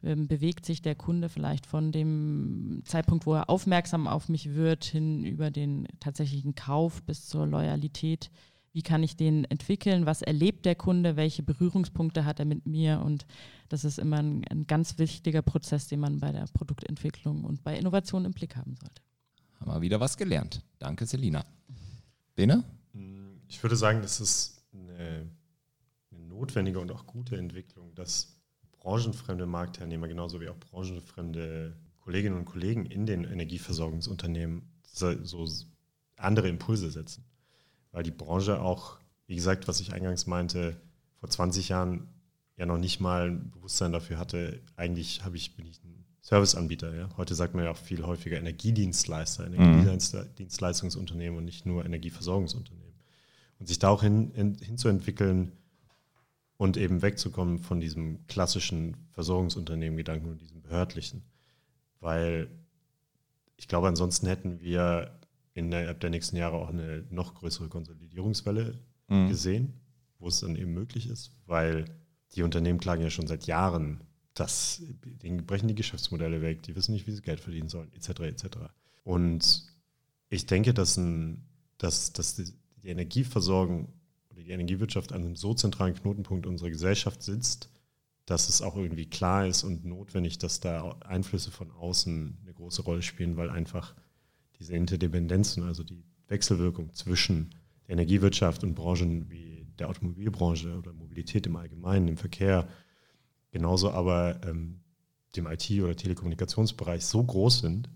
ähm, 0.04 0.28
bewegt 0.28 0.66
sich 0.66 0.82
der 0.82 0.96
Kunde 0.96 1.30
vielleicht 1.30 1.66
von 1.66 1.92
dem 1.92 2.82
Zeitpunkt, 2.86 3.26
wo 3.26 3.34
er 3.34 3.50
aufmerksam 3.50 4.08
auf 4.08 4.30
mich 4.30 4.54
wird, 4.54 4.86
hin 4.86 5.24
über 5.24 5.52
den 5.52 5.88
tatsächlichen 6.00 6.56
Kauf 6.56 7.04
bis 7.04 7.28
zur 7.28 7.48
Loyalität. 7.48 8.30
Wie 8.72 8.82
kann 8.82 9.04
ich 9.04 9.16
den 9.16 9.46
entwickeln? 9.46 10.06
Was 10.06 10.22
erlebt 10.22 10.66
der 10.66 10.76
Kunde? 10.76 11.16
Welche 11.16 11.44
Berührungspunkte 11.44 12.26
hat 12.26 12.40
er 12.40 12.46
mit 12.46 12.66
mir? 12.66 13.02
Und 13.04 13.26
das 13.70 13.86
ist 13.86 14.00
immer 14.00 14.18
ein, 14.18 14.46
ein 14.50 14.68
ganz 14.68 14.98
wichtiger 14.98 15.42
Prozess, 15.42 15.88
den 15.88 16.02
man 16.02 16.20
bei 16.20 16.32
der 16.32 16.46
Produktentwicklung 16.54 17.46
und 17.46 17.64
bei 17.64 17.78
Innovation 17.78 18.26
im 18.26 18.34
Blick 18.34 18.58
haben 18.58 18.76
sollte. 18.76 19.02
Haben 19.60 19.72
wir 19.72 19.82
wieder 19.82 20.00
was 20.02 20.18
gelernt. 20.18 20.62
Danke, 20.78 21.06
Selina. 21.06 21.46
Bene? 22.36 22.66
Ich 23.48 23.64
würde 23.64 23.78
sagen, 23.78 24.02
das 24.02 24.20
ist 24.20 24.62
eine, 24.74 25.30
eine 26.12 26.26
notwendige 26.26 26.80
und 26.80 26.92
auch 26.92 27.06
gute 27.06 27.38
Entwicklung, 27.38 27.96
dass 27.96 28.35
branchenfremde 28.86 29.48
Marktteilnehmer, 29.48 30.08
genauso 30.08 30.40
wie 30.40 30.48
auch 30.48 30.58
branchenfremde 30.58 31.76
Kolleginnen 32.02 32.38
und 32.38 32.46
Kollegen 32.46 32.86
in 32.86 33.08
den 33.08 33.24
Energieversorgungsunternehmen 33.24 34.62
so, 34.84 35.16
andere 36.18 36.48
Impulse 36.48 36.92
setzen. 36.92 37.26
Weil 37.92 38.04
die 38.04 38.12
Branche 38.12 38.62
auch, 38.62 39.00
wie 39.26 39.36
gesagt, 39.36 39.68
was 39.68 39.80
ich 39.80 39.92
eingangs 39.92 40.28
meinte, 40.28 40.78
vor 41.20 41.30
20 41.30 41.70
Jahren 41.70 42.08
ja 42.58 42.68
noch 42.68 42.78
nicht 42.78 43.00
mal 43.00 43.32
ein 43.32 43.50
Bewusstsein 43.50 43.92
dafür 43.92 44.20
hatte, 44.20 44.62
eigentlich 44.76 45.26
habe 45.26 45.36
ich, 45.36 45.56
bin 45.56 45.66
ich 45.66 45.84
ein 45.84 46.06
Serviceanbieter. 46.22 46.94
Ja? 46.96 47.10
Heute 47.18 47.34
sagt 47.34 47.56
man 47.56 47.66
ja 47.66 47.72
auch 47.72 47.78
viel 47.78 48.06
häufiger 48.06 48.38
Energiedienstleister, 48.38 49.50
mhm. 49.50 49.56
Energiedienstleistungsunternehmen 49.56 51.40
und 51.40 51.46
nicht 51.46 51.66
nur 51.66 51.86
Energieversorgungsunternehmen. 51.86 52.94
Und 53.58 53.68
sich 53.68 53.80
da 53.80 53.90
auch 53.90 54.04
hin, 54.04 54.32
hin, 54.36 54.58
hinzuentwickeln, 54.62 55.54
und 56.58 56.78
eben 56.78 57.02
wegzukommen 57.02 57.60
von 57.60 57.80
diesem 57.80 58.26
klassischen 58.28 58.96
Versorgungsunternehmen-Gedanken 59.12 60.30
und 60.30 60.42
diesem 60.42 60.62
behördlichen. 60.62 61.24
Weil 62.00 62.50
ich 63.58 63.68
glaube, 63.68 63.88
ansonsten 63.88 64.28
hätten 64.28 64.62
wir 64.62 65.20
innerhalb 65.54 66.00
der 66.00 66.10
nächsten 66.10 66.38
Jahre 66.38 66.58
auch 66.58 66.70
eine 66.70 67.06
noch 67.10 67.36
größere 67.36 67.70
Konsolidierungswelle 67.70 68.80
mhm. 69.08 69.28
gesehen, 69.30 69.74
wo 70.20 70.28
es 70.28 70.40
dann 70.40 70.56
eben 70.56 70.74
möglich 70.74 71.10
ist, 71.10 71.32
weil 71.46 71.86
die 72.36 72.44
Unternehmen 72.44 72.80
klagen 72.80 73.02
ja 73.02 73.10
schon 73.10 73.28
seit 73.28 73.48
Jahren, 73.48 74.02
dass 74.34 74.82
denen 75.04 75.46
brechen 75.46 75.70
die 75.70 75.76
Geschäftsmodelle 75.76 76.42
weg, 76.42 76.64
die 76.64 76.76
wissen 76.76 76.92
nicht, 76.92 77.08
wie 77.08 77.12
sie 77.12 77.22
Geld 77.22 77.40
verdienen 77.40 77.70
sollen, 77.70 77.92
etc. 77.94 78.22
etc. 78.22 78.46
Und 79.04 79.74
ich 80.30 80.46
denke, 80.46 80.74
dass, 80.74 80.98
ein, 80.98 81.48
dass, 81.78 82.12
dass 82.12 82.36
die 82.36 82.54
Energieversorgung 82.84 83.94
oder 84.36 84.44
die 84.44 84.52
Energiewirtschaft 84.52 85.14
an 85.14 85.24
einem 85.24 85.36
so 85.36 85.54
zentralen 85.54 85.96
Knotenpunkt 85.96 86.46
unserer 86.46 86.70
Gesellschaft 86.70 87.24
sitzt, 87.24 87.70
dass 88.26 88.50
es 88.50 88.62
auch 88.62 88.76
irgendwie 88.76 89.06
klar 89.06 89.48
ist 89.48 89.64
und 89.64 89.86
notwendig, 89.86 90.38
dass 90.38 90.60
da 90.60 90.98
Einflüsse 91.02 91.52
von 91.52 91.72
außen 91.72 92.38
eine 92.42 92.54
große 92.54 92.82
Rolle 92.82 93.02
spielen, 93.02 93.38
weil 93.38 93.50
einfach 93.50 93.96
diese 94.60 94.76
Interdependenzen, 94.76 95.64
also 95.64 95.84
die 95.84 96.04
Wechselwirkung 96.28 96.94
zwischen 96.94 97.56
der 97.88 97.94
Energiewirtschaft 97.94 98.64
und 98.64 98.74
Branchen 98.76 99.30
wie 99.30 99.68
der 99.78 99.90
Automobilbranche 99.90 100.78
oder 100.78 100.92
Mobilität 100.94 101.46
im 101.46 101.56
Allgemeinen, 101.56 102.08
im 102.08 102.18
Verkehr, 102.18 102.68
genauso 103.52 103.92
aber 103.92 104.42
ähm, 104.46 104.82
dem 105.36 105.48
IT- 105.48 105.82
oder 105.82 105.96
Telekommunikationsbereich 105.96 107.06
so 107.06 107.24
groß 107.24 107.60
sind, 107.60 107.90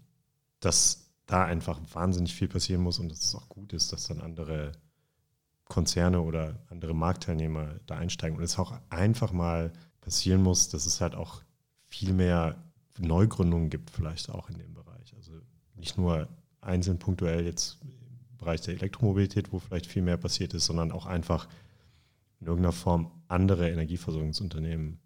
dass 0.59 1.09
da 1.25 1.45
einfach 1.45 1.79
wahnsinnig 1.93 2.35
viel 2.35 2.47
passieren 2.47 2.81
muss 2.81 2.99
und 2.99 3.09
dass 3.09 3.23
es 3.23 3.35
auch 3.35 3.49
gut 3.49 3.73
ist, 3.73 3.93
dass 3.93 4.07
dann 4.07 4.21
andere 4.21 4.73
Konzerne 5.69 6.21
oder 6.21 6.59
andere 6.69 6.93
Marktteilnehmer 6.93 7.75
da 7.85 7.95
einsteigen 7.95 8.37
und 8.37 8.43
es 8.43 8.59
auch 8.59 8.73
einfach 8.89 9.31
mal 9.31 9.71
passieren 10.01 10.41
muss, 10.41 10.67
dass 10.67 10.85
es 10.85 10.99
halt 10.99 11.15
auch 11.15 11.43
viel 11.87 12.11
mehr 12.11 12.57
Neugründungen 12.97 13.69
gibt, 13.69 13.91
vielleicht 13.91 14.29
auch 14.29 14.49
in 14.49 14.57
dem 14.57 14.73
Bereich. 14.73 15.13
Also 15.15 15.31
nicht 15.75 15.97
nur 15.97 16.27
einzeln 16.59 16.97
punktuell 16.97 17.45
jetzt 17.45 17.77
im 17.83 18.37
Bereich 18.37 18.61
der 18.61 18.73
Elektromobilität, 18.73 19.53
wo 19.53 19.59
vielleicht 19.59 19.85
viel 19.85 20.01
mehr 20.01 20.17
passiert 20.17 20.53
ist, 20.55 20.65
sondern 20.65 20.91
auch 20.91 21.05
einfach 21.05 21.47
in 22.39 22.47
irgendeiner 22.47 22.73
Form 22.73 23.11
andere 23.27 23.69
Energieversorgungsunternehmen, 23.69 24.99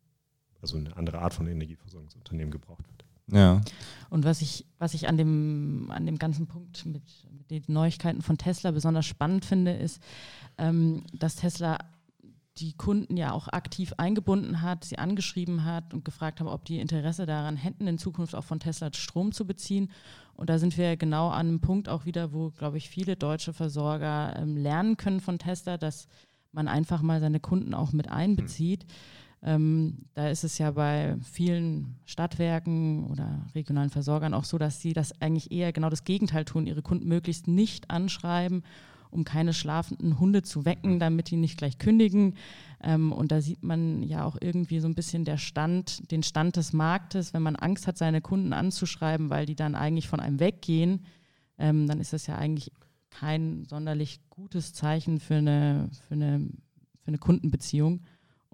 also 0.61 0.77
eine 0.77 0.95
andere 0.95 1.19
Art 1.19 1.33
von 1.33 1.47
Energieversorgungsunternehmen 1.47 2.51
gebraucht 2.51 2.87
wird. 2.87 2.92
Ja. 3.31 3.61
Und 4.09 4.25
was 4.25 4.41
ich, 4.41 4.65
was 4.77 4.93
ich 4.93 5.07
an 5.07 5.17
dem, 5.17 5.89
an 5.89 6.05
dem 6.05 6.19
ganzen 6.19 6.47
Punkt 6.47 6.85
mit, 6.85 7.03
mit 7.31 7.49
den 7.49 7.63
Neuigkeiten 7.67 8.21
von 8.21 8.37
Tesla 8.37 8.71
besonders 8.71 9.05
spannend 9.05 9.45
finde, 9.45 9.73
ist, 9.73 10.01
ähm, 10.57 11.03
dass 11.13 11.35
Tesla 11.35 11.79
die 12.57 12.73
Kunden 12.73 13.17
ja 13.17 13.31
auch 13.31 13.47
aktiv 13.47 13.93
eingebunden 13.97 14.61
hat, 14.61 14.83
sie 14.83 14.99
angeschrieben 14.99 15.65
hat 15.65 15.93
und 15.93 16.05
gefragt 16.05 16.39
haben, 16.39 16.47
ob 16.47 16.65
die 16.65 16.79
Interesse 16.79 17.25
daran 17.25 17.57
hätten, 17.57 17.87
in 17.87 17.97
Zukunft 17.97 18.35
auch 18.35 18.43
von 18.43 18.59
Tesla 18.59 18.91
Strom 18.93 19.31
zu 19.31 19.47
beziehen. 19.47 19.89
Und 20.35 20.49
da 20.49 20.59
sind 20.59 20.77
wir 20.77 20.95
genau 20.97 21.29
an 21.29 21.47
einem 21.47 21.61
Punkt 21.61 21.89
auch 21.89 22.05
wieder, 22.05 22.31
wo, 22.33 22.51
glaube 22.51 22.77
ich, 22.77 22.89
viele 22.89 23.15
deutsche 23.15 23.53
Versorger 23.53 24.35
ähm, 24.37 24.55
lernen 24.55 24.97
können 24.97 25.19
von 25.19 25.39
Tesla, 25.39 25.77
dass 25.77 26.07
man 26.51 26.67
einfach 26.67 27.01
mal 27.01 27.19
seine 27.19 27.39
Kunden 27.39 27.73
auch 27.73 27.91
mit 27.91 28.09
einbezieht. 28.09 28.85
Mhm. 28.85 28.91
Ähm, 29.45 30.05
da 30.13 30.29
ist 30.29 30.45
es 30.45 30.57
ja 30.57 30.71
bei 30.71 31.17
vielen 31.21 31.97
Stadtwerken 32.05 33.07
oder 33.07 33.45
regionalen 33.53 33.89
Versorgern 33.89 34.33
auch 34.33 34.45
so, 34.45 34.57
dass 34.57 34.79
sie 34.79 34.93
das 34.93 35.19
eigentlich 35.21 35.51
eher 35.51 35.73
genau 35.73 35.89
das 35.89 36.05
Gegenteil 36.05 36.45
tun, 36.45 36.65
ihre 36.65 36.81
Kunden 36.81 37.09
möglichst 37.09 37.47
nicht 37.47 37.91
anschreiben, 37.91 38.63
um 39.11 39.25
keine 39.25 39.53
schlafenden 39.53 40.17
Hunde 40.17 40.43
zu 40.43 40.63
wecken, 40.63 40.97
damit 40.97 41.29
die 41.29 41.35
nicht 41.35 41.57
gleich 41.57 41.77
kündigen. 41.77 42.35
Ähm, 42.81 43.11
und 43.11 43.33
da 43.33 43.41
sieht 43.41 43.63
man 43.63 44.01
ja 44.01 44.23
auch 44.23 44.37
irgendwie 44.39 44.79
so 44.79 44.87
ein 44.87 44.95
bisschen 44.95 45.25
der 45.25 45.37
Stand, 45.37 46.09
den 46.09 46.23
Stand 46.23 46.55
des 46.55 46.71
Marktes. 46.71 47.33
Wenn 47.33 47.43
man 47.43 47.57
Angst 47.57 47.85
hat, 47.85 47.97
seine 47.97 48.21
Kunden 48.21 48.53
anzuschreiben, 48.53 49.29
weil 49.29 49.45
die 49.45 49.55
dann 49.55 49.75
eigentlich 49.75 50.07
von 50.07 50.21
einem 50.21 50.39
weggehen, 50.39 51.05
ähm, 51.57 51.85
dann 51.85 51.99
ist 51.99 52.13
das 52.13 52.27
ja 52.27 52.37
eigentlich 52.37 52.71
kein 53.09 53.65
sonderlich 53.65 54.21
gutes 54.29 54.73
Zeichen 54.73 55.19
für 55.19 55.35
eine, 55.35 55.89
für 56.07 56.15
eine, 56.15 56.49
für 57.01 57.07
eine 57.07 57.17
Kundenbeziehung. 57.17 58.01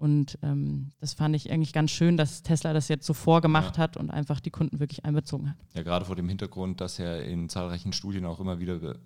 Und 0.00 0.38
ähm, 0.42 0.92
das 0.98 1.12
fand 1.12 1.36
ich 1.36 1.50
eigentlich 1.50 1.74
ganz 1.74 1.90
schön, 1.90 2.16
dass 2.16 2.42
Tesla 2.42 2.72
das 2.72 2.88
jetzt 2.88 3.04
so 3.04 3.12
vorgemacht 3.12 3.76
ja. 3.76 3.82
hat 3.82 3.98
und 3.98 4.10
einfach 4.10 4.40
die 4.40 4.50
Kunden 4.50 4.80
wirklich 4.80 5.04
einbezogen 5.04 5.50
hat. 5.50 5.56
Ja, 5.74 5.82
gerade 5.82 6.06
vor 6.06 6.16
dem 6.16 6.26
Hintergrund, 6.26 6.80
dass 6.80 6.96
ja 6.96 7.16
in 7.18 7.50
zahlreichen 7.50 7.92
Studien 7.92 8.24
auch 8.24 8.40
immer 8.40 8.58
wieder, 8.58 8.96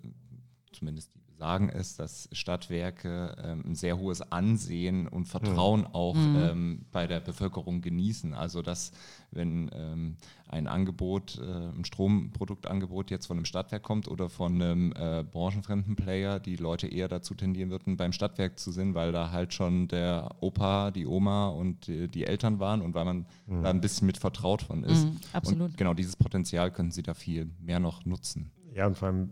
zumindest 0.71 1.13
die 1.13 1.24
sagen 1.37 1.69
es, 1.69 1.95
dass 1.95 2.29
Stadtwerke 2.31 3.35
ähm, 3.43 3.63
ein 3.67 3.75
sehr 3.75 3.97
hohes 3.97 4.21
Ansehen 4.31 5.07
und 5.07 5.25
Vertrauen 5.25 5.81
mhm. 5.81 5.87
auch 5.87 6.15
mhm. 6.15 6.35
ähm, 6.37 6.85
bei 6.91 7.07
der 7.07 7.19
Bevölkerung 7.19 7.81
genießen. 7.81 8.33
Also 8.33 8.61
dass 8.61 8.91
wenn 9.31 9.69
ähm, 9.73 10.17
ein 10.47 10.67
Angebot, 10.67 11.39
äh, 11.39 11.43
ein 11.43 11.83
Stromproduktangebot 11.85 13.11
jetzt 13.11 13.25
von 13.25 13.37
einem 13.37 13.45
Stadtwerk 13.45 13.83
kommt 13.83 14.07
oder 14.07 14.29
von 14.29 14.61
einem 14.61 14.93
äh, 14.93 15.23
branchenfremden 15.23 15.95
Player, 15.95 16.39
die 16.39 16.55
Leute 16.55 16.87
eher 16.87 17.07
dazu 17.07 17.33
tendieren 17.33 17.69
würden, 17.69 17.97
beim 17.97 18.13
Stadtwerk 18.13 18.57
zu 18.57 18.71
sind, 18.71 18.93
weil 18.95 19.11
da 19.11 19.31
halt 19.31 19.53
schon 19.53 19.87
der 19.87 20.35
Opa, 20.39 20.91
die 20.91 21.05
Oma 21.05 21.49
und 21.49 21.87
die, 21.87 22.07
die 22.07 22.25
Eltern 22.25 22.59
waren 22.59 22.81
und 22.81 22.93
weil 22.93 23.05
man 23.05 23.25
mhm. 23.47 23.63
da 23.63 23.69
ein 23.69 23.81
bisschen 23.81 24.07
mit 24.07 24.17
vertraut 24.17 24.61
von 24.61 24.83
ist. 24.83 25.05
Mhm, 25.05 25.17
absolut. 25.33 25.69
Und 25.71 25.77
genau 25.77 25.93
dieses 25.93 26.15
Potenzial 26.15 26.71
können 26.71 26.91
sie 26.91 27.03
da 27.03 27.13
viel 27.13 27.49
mehr 27.59 27.79
noch 27.79 28.05
nutzen. 28.05 28.51
Ja, 28.73 28.87
und 28.87 28.97
vor 28.97 29.07
allem 29.07 29.31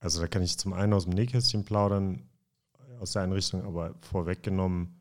also 0.00 0.20
da 0.20 0.28
kann 0.28 0.42
ich 0.42 0.58
zum 0.58 0.72
einen 0.72 0.92
aus 0.92 1.04
dem 1.04 1.14
Nähkästchen 1.14 1.64
plaudern, 1.64 2.28
aus 3.00 3.12
der 3.12 3.22
Einrichtung, 3.22 3.62
aber 3.64 3.94
vorweggenommen, 4.00 4.98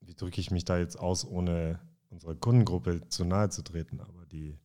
wie 0.00 0.14
drücke 0.14 0.40
ich 0.40 0.50
mich 0.50 0.64
da 0.64 0.78
jetzt 0.78 0.98
aus, 0.98 1.24
ohne 1.24 1.78
unserer 2.10 2.34
Kundengruppe 2.34 3.08
zu 3.08 3.24
nahe 3.24 3.50
zu 3.50 3.62
treten. 3.62 4.00
Aber 4.00 4.26
die, 4.26 4.58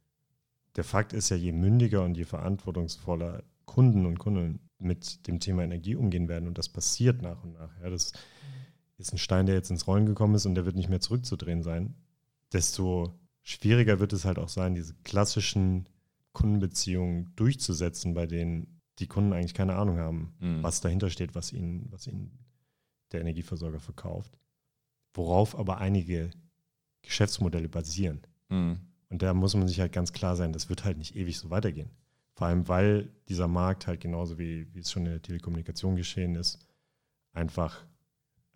der 0.75 0.83
Fakt 0.83 1.13
ist 1.13 1.29
ja, 1.29 1.35
je 1.35 1.51
mündiger 1.51 2.03
und 2.03 2.17
je 2.17 2.25
verantwortungsvoller 2.25 3.43
Kunden 3.65 4.05
und 4.05 4.19
Kunden 4.19 4.59
mit 4.77 5.27
dem 5.27 5.39
Thema 5.39 5.63
Energie 5.63 5.95
umgehen 5.95 6.27
werden, 6.27 6.47
und 6.47 6.57
das 6.57 6.69
passiert 6.69 7.21
nach 7.21 7.43
und 7.43 7.53
nach, 7.53 7.69
ja, 7.81 7.89
das 7.89 8.13
ist 8.97 9.13
ein 9.13 9.17
Stein, 9.17 9.45
der 9.45 9.55
jetzt 9.55 9.71
ins 9.71 9.87
Rollen 9.87 10.05
gekommen 10.05 10.35
ist 10.35 10.45
und 10.45 10.55
der 10.55 10.65
wird 10.65 10.75
nicht 10.75 10.89
mehr 10.89 11.01
zurückzudrehen 11.01 11.63
sein, 11.63 11.95
desto 12.53 13.13
schwieriger 13.41 13.99
wird 13.99 14.13
es 14.13 14.25
halt 14.25 14.39
auch 14.39 14.49
sein, 14.49 14.75
diese 14.75 14.93
klassischen 15.03 15.87
Kundenbeziehungen 16.33 17.31
durchzusetzen, 17.35 18.13
bei 18.13 18.25
denen 18.25 18.74
die 18.99 19.07
Kunden 19.07 19.33
eigentlich 19.33 19.53
keine 19.53 19.75
Ahnung 19.75 19.97
haben, 19.97 20.33
mhm. 20.39 20.63
was 20.63 20.81
dahinter 20.81 21.09
steht, 21.09 21.35
was 21.35 21.51
ihnen, 21.51 21.87
was 21.91 22.07
ihnen 22.07 22.37
der 23.11 23.21
Energieversorger 23.21 23.79
verkauft. 23.79 24.37
Worauf 25.13 25.57
aber 25.57 25.77
einige 25.77 26.31
Geschäftsmodelle 27.01 27.69
basieren. 27.69 28.21
Mhm. 28.49 28.79
Und 29.09 29.21
da 29.21 29.33
muss 29.33 29.55
man 29.55 29.67
sich 29.67 29.79
halt 29.79 29.93
ganz 29.93 30.13
klar 30.13 30.35
sein, 30.35 30.53
das 30.53 30.69
wird 30.69 30.83
halt 30.83 30.97
nicht 30.97 31.15
ewig 31.15 31.37
so 31.37 31.49
weitergehen. 31.49 31.91
Vor 32.33 32.47
allem, 32.47 32.67
weil 32.67 33.09
dieser 33.29 33.47
Markt 33.47 33.87
halt 33.87 34.01
genauso 34.01 34.37
wie, 34.37 34.73
wie 34.73 34.79
es 34.79 34.91
schon 34.91 35.05
in 35.05 35.11
der 35.11 35.21
Telekommunikation 35.21 35.95
geschehen 35.95 36.35
ist, 36.35 36.59
einfach 37.31 37.85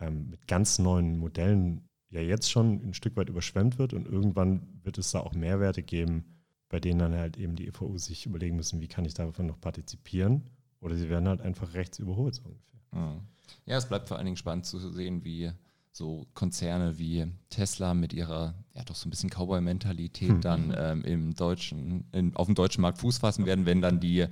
ähm, 0.00 0.28
mit 0.30 0.46
ganz 0.46 0.78
neuen 0.78 1.18
Modellen 1.18 1.88
ja 2.10 2.20
jetzt 2.20 2.50
schon 2.50 2.82
ein 2.82 2.94
Stück 2.94 3.16
weit 3.16 3.28
überschwemmt 3.28 3.78
wird 3.78 3.94
und 3.94 4.06
irgendwann 4.06 4.80
wird 4.82 4.98
es 4.98 5.12
da 5.12 5.20
auch 5.20 5.32
Mehrwerte 5.32 5.82
geben, 5.82 6.39
bei 6.70 6.80
denen 6.80 7.00
dann 7.00 7.14
halt 7.14 7.36
eben 7.36 7.56
die 7.56 7.66
EVU 7.66 7.98
sich 7.98 8.24
überlegen 8.24 8.56
müssen, 8.56 8.80
wie 8.80 8.88
kann 8.88 9.04
ich 9.04 9.12
davon 9.12 9.46
noch 9.46 9.60
partizipieren. 9.60 10.44
Oder 10.80 10.96
sie 10.96 11.10
werden 11.10 11.28
halt 11.28 11.42
einfach 11.42 11.74
rechts 11.74 11.98
überholt, 11.98 12.36
so 12.36 12.44
ungefähr. 12.44 13.20
Ja, 13.66 13.76
es 13.76 13.86
bleibt 13.86 14.08
vor 14.08 14.16
allen 14.16 14.24
Dingen 14.24 14.38
spannend 14.38 14.64
zu 14.64 14.78
sehen, 14.90 15.24
wie 15.24 15.52
so 15.92 16.26
Konzerne 16.34 16.98
wie 16.98 17.26
Tesla 17.50 17.94
mit 17.94 18.12
ihrer, 18.12 18.54
ja 18.74 18.84
doch 18.84 18.94
so 18.94 19.06
ein 19.06 19.10
bisschen 19.10 19.28
Cowboy-Mentalität 19.28 20.30
hm. 20.30 20.40
dann 20.40 20.74
ähm, 20.76 21.04
im 21.04 21.34
deutschen, 21.34 22.04
in, 22.12 22.34
auf 22.36 22.46
dem 22.46 22.54
deutschen 22.54 22.80
Markt 22.80 22.98
Fuß 22.98 23.18
fassen 23.18 23.44
werden, 23.44 23.66
wenn 23.66 23.82
dann 23.82 24.00
die 24.00 24.26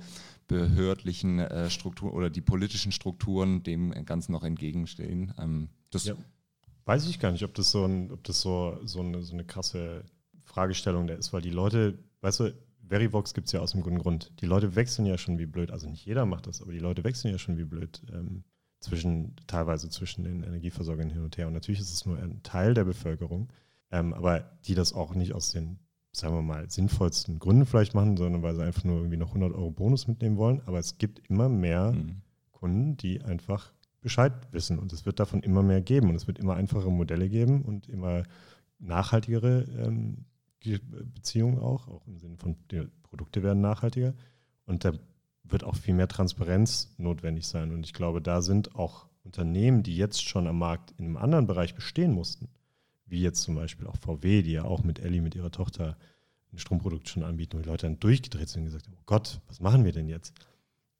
behördlichen 0.47 1.39
äh, 1.39 1.69
Strukturen 1.69 2.13
oder 2.13 2.29
die 2.29 2.41
politischen 2.41 2.91
Strukturen 2.91 3.61
dem 3.61 3.91
Ganzen 4.05 4.31
noch 4.31 4.43
entgegenstehen. 4.43 5.33
Ähm, 5.37 5.69
das 5.91 6.05
ja. 6.05 6.15
Weiß 6.85 7.07
ich 7.07 7.19
gar 7.19 7.31
nicht, 7.31 7.43
ob 7.43 7.53
das 7.53 7.69
so, 7.69 7.85
ein, 7.85 8.09
ob 8.11 8.23
das 8.23 8.41
so, 8.41 8.79
so, 8.83 9.01
eine, 9.01 9.21
so 9.21 9.33
eine 9.33 9.45
krasse 9.45 10.05
Fragestellung 10.43 11.05
da 11.05 11.13
ist, 11.13 11.31
weil 11.33 11.41
die 11.41 11.51
Leute 11.51 11.99
weißt 12.21 12.39
du, 12.41 12.53
Verivox 12.87 13.33
gibt 13.33 13.47
es 13.47 13.53
ja 13.53 13.59
aus 13.59 13.71
dem 13.71 13.81
guten 13.81 13.99
Grund. 13.99 14.31
Die 14.41 14.45
Leute 14.45 14.75
wechseln 14.75 15.05
ja 15.05 15.17
schon 15.17 15.37
wie 15.37 15.45
blöd, 15.45 15.71
also 15.71 15.87
nicht 15.87 16.05
jeder 16.05 16.25
macht 16.25 16.47
das, 16.47 16.61
aber 16.61 16.71
die 16.71 16.79
Leute 16.79 17.03
wechseln 17.03 17.31
ja 17.31 17.37
schon 17.37 17.57
wie 17.57 17.65
blöd 17.65 18.01
ähm, 18.11 18.43
zwischen, 18.79 19.35
teilweise 19.47 19.89
zwischen 19.89 20.23
den 20.23 20.43
Energieversorgern 20.43 21.09
hin 21.09 21.23
und 21.23 21.37
her. 21.37 21.47
Und 21.47 21.53
natürlich 21.53 21.81
ist 21.81 21.93
es 21.93 22.05
nur 22.05 22.17
ein 22.17 22.41
Teil 22.43 22.73
der 22.73 22.85
Bevölkerung, 22.85 23.51
ähm, 23.91 24.13
aber 24.13 24.57
die 24.65 24.73
das 24.75 24.93
auch 24.93 25.13
nicht 25.13 25.33
aus 25.33 25.51
den, 25.51 25.79
sagen 26.11 26.33
wir 26.33 26.41
mal, 26.41 26.69
sinnvollsten 26.69 27.39
Gründen 27.39 27.65
vielleicht 27.65 27.93
machen, 27.93 28.17
sondern 28.17 28.41
weil 28.41 28.55
sie 28.55 28.63
einfach 28.63 28.83
nur 28.83 28.97
irgendwie 28.97 29.17
noch 29.17 29.29
100 29.29 29.53
Euro 29.53 29.71
Bonus 29.71 30.07
mitnehmen 30.07 30.37
wollen. 30.37 30.61
Aber 30.65 30.79
es 30.79 30.97
gibt 30.97 31.19
immer 31.29 31.49
mehr 31.49 31.91
mhm. 31.91 32.21
Kunden, 32.51 32.97
die 32.97 33.21
einfach 33.21 33.71
Bescheid 34.01 34.33
wissen 34.51 34.79
und 34.79 34.93
es 34.93 35.05
wird 35.05 35.19
davon 35.19 35.43
immer 35.43 35.61
mehr 35.61 35.81
geben 35.81 36.09
und 36.09 36.15
es 36.15 36.27
wird 36.27 36.39
immer 36.39 36.55
einfachere 36.55 36.91
Modelle 36.91 37.29
geben 37.29 37.63
und 37.63 37.87
immer 37.89 38.23
nachhaltigere 38.79 39.65
ähm, 39.77 40.25
Beziehung 41.13 41.59
auch, 41.59 41.87
auch 41.87 42.05
im 42.07 42.17
Sinne 42.17 42.37
von, 42.37 42.55
die 42.71 42.87
Produkte 43.03 43.43
werden 43.43 43.61
nachhaltiger. 43.61 44.13
Und 44.65 44.85
da 44.85 44.93
wird 45.43 45.63
auch 45.63 45.75
viel 45.75 45.93
mehr 45.93 46.07
Transparenz 46.07 46.93
notwendig 46.97 47.47
sein. 47.47 47.71
Und 47.71 47.85
ich 47.85 47.93
glaube, 47.93 48.21
da 48.21 48.41
sind 48.41 48.75
auch 48.75 49.07
Unternehmen, 49.23 49.83
die 49.83 49.95
jetzt 49.95 50.23
schon 50.23 50.47
am 50.47 50.59
Markt 50.59 50.93
in 50.97 51.05
einem 51.05 51.17
anderen 51.17 51.47
Bereich 51.47 51.75
bestehen 51.75 52.13
mussten, 52.13 52.49
wie 53.05 53.21
jetzt 53.21 53.41
zum 53.41 53.55
Beispiel 53.55 53.87
auch 53.87 53.97
VW, 53.97 54.41
die 54.41 54.51
ja 54.51 54.63
auch 54.63 54.83
mit 54.83 54.99
Ellie, 54.99 55.21
mit 55.21 55.35
ihrer 55.35 55.51
Tochter, 55.51 55.97
ein 56.51 56.57
Stromprodukt 56.57 57.07
schon 57.07 57.23
anbieten, 57.23 57.57
wo 57.57 57.61
die 57.61 57.69
Leute 57.69 57.85
dann 57.85 57.99
durchgedreht 57.99 58.49
sind 58.49 58.61
und 58.61 58.65
gesagt 58.65 58.87
haben, 58.87 58.97
oh 58.99 59.03
Gott, 59.05 59.39
was 59.47 59.59
machen 59.59 59.85
wir 59.85 59.91
denn 59.91 60.07
jetzt? 60.07 60.33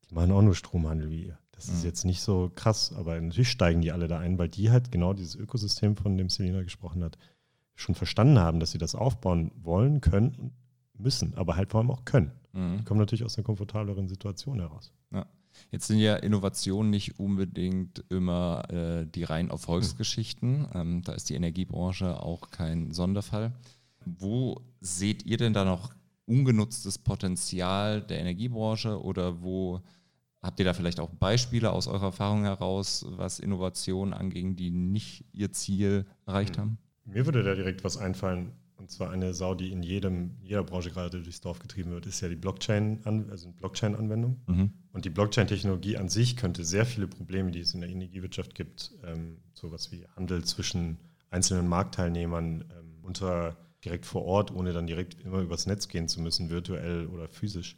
Die 0.09 0.13
machen 0.13 0.31
auch 0.31 0.41
nur 0.41 0.55
Stromhandel 0.55 1.09
wie 1.09 1.25
ihr. 1.25 1.39
Das 1.51 1.67
ist 1.67 1.79
mhm. 1.79 1.85
jetzt 1.85 2.05
nicht 2.05 2.21
so 2.21 2.51
krass, 2.53 2.93
aber 2.95 3.19
natürlich 3.19 3.49
steigen 3.49 3.81
die 3.81 3.91
alle 3.91 4.07
da 4.07 4.19
ein, 4.19 4.37
weil 4.37 4.47
die 4.47 4.69
halt 4.69 4.91
genau 4.91 5.13
dieses 5.13 5.35
Ökosystem, 5.35 5.95
von 5.95 6.17
dem 6.17 6.29
Selina 6.29 6.61
gesprochen 6.61 7.03
hat, 7.03 7.17
schon 7.79 7.95
verstanden 7.95 8.39
haben, 8.39 8.59
dass 8.59 8.71
sie 8.71 8.77
das 8.77 8.95
aufbauen 8.95 9.51
wollen, 9.61 10.01
können 10.01 10.35
und 10.35 10.53
müssen, 10.97 11.33
aber 11.35 11.55
halt 11.55 11.71
vor 11.71 11.79
allem 11.79 11.91
auch 11.91 12.05
können. 12.05 12.31
Mhm. 12.53 12.77
Die 12.79 12.83
kommen 12.83 12.99
natürlich 12.99 13.23
aus 13.23 13.37
einer 13.37 13.45
komfortableren 13.45 14.07
Situation 14.07 14.59
heraus. 14.59 14.91
Ja. 15.11 15.25
Jetzt 15.71 15.87
sind 15.87 15.99
ja 15.99 16.15
Innovationen 16.15 16.89
nicht 16.89 17.19
unbedingt 17.19 18.03
immer 18.09 18.63
äh, 18.69 19.05
die 19.07 19.23
reinen 19.23 19.49
Erfolgsgeschichten. 19.49 20.67
Ähm, 20.73 21.01
da 21.03 21.13
ist 21.13 21.29
die 21.29 21.35
Energiebranche 21.35 22.21
auch 22.21 22.51
kein 22.51 22.91
Sonderfall. 22.91 23.53
Wo 24.05 24.61
seht 24.79 25.25
ihr 25.25 25.37
denn 25.37 25.53
da 25.53 25.65
noch 25.65 25.93
ungenutztes 26.25 26.99
Potenzial 26.99 28.01
der 28.01 28.19
Energiebranche 28.19 29.01
oder 29.01 29.41
wo 29.41 29.81
habt 30.41 30.59
ihr 30.59 30.65
da 30.65 30.73
vielleicht 30.73 30.99
auch 30.99 31.09
Beispiele 31.09 31.71
aus 31.71 31.87
eurer 31.87 32.07
Erfahrung 32.07 32.43
heraus, 32.43 33.05
was 33.09 33.39
Innovationen 33.39 34.13
anging, 34.13 34.55
die 34.55 34.69
nicht 34.69 35.25
ihr 35.33 35.51
Ziel 35.51 36.05
erreicht 36.25 36.57
mhm. 36.57 36.61
haben? 36.61 36.77
Mir 37.13 37.25
würde 37.25 37.43
da 37.43 37.55
direkt 37.55 37.83
was 37.83 37.97
einfallen, 37.97 38.53
und 38.77 38.89
zwar 38.89 39.11
eine 39.11 39.33
Sau, 39.33 39.55
die 39.55 39.71
in 39.71 39.83
jedem, 39.83 40.37
jeder 40.41 40.63
Branche 40.63 40.89
gerade 40.89 41.21
durchs 41.21 41.41
Dorf 41.41 41.59
getrieben 41.59 41.91
wird, 41.91 42.05
ist 42.05 42.21
ja 42.21 42.29
die 42.29 42.35
Blockchain, 42.35 42.99
also 43.29 43.51
Blockchain-Anwendung. 43.51 44.39
Mhm. 44.47 44.73
Und 44.93 45.05
die 45.05 45.09
Blockchain-Technologie 45.09 45.97
an 45.97 46.07
sich 46.07 46.37
könnte 46.37 46.63
sehr 46.63 46.85
viele 46.85 47.07
Probleme, 47.07 47.51
die 47.51 47.59
es 47.59 47.73
in 47.73 47.81
der 47.81 47.89
Energiewirtschaft 47.89 48.55
gibt, 48.55 48.93
ähm, 49.03 49.37
sowas 49.53 49.91
wie 49.91 50.05
Handel 50.15 50.45
zwischen 50.45 50.97
einzelnen 51.29 51.67
Marktteilnehmern 51.67 52.61
ähm, 52.61 53.03
unter 53.03 53.57
direkt 53.83 54.05
vor 54.05 54.23
Ort, 54.23 54.51
ohne 54.51 54.73
dann 54.73 54.87
direkt 54.87 55.19
immer 55.21 55.39
übers 55.39 55.65
Netz 55.65 55.87
gehen 55.87 56.07
zu 56.07 56.21
müssen, 56.21 56.49
virtuell 56.49 57.07
oder 57.07 57.27
physisch, 57.27 57.75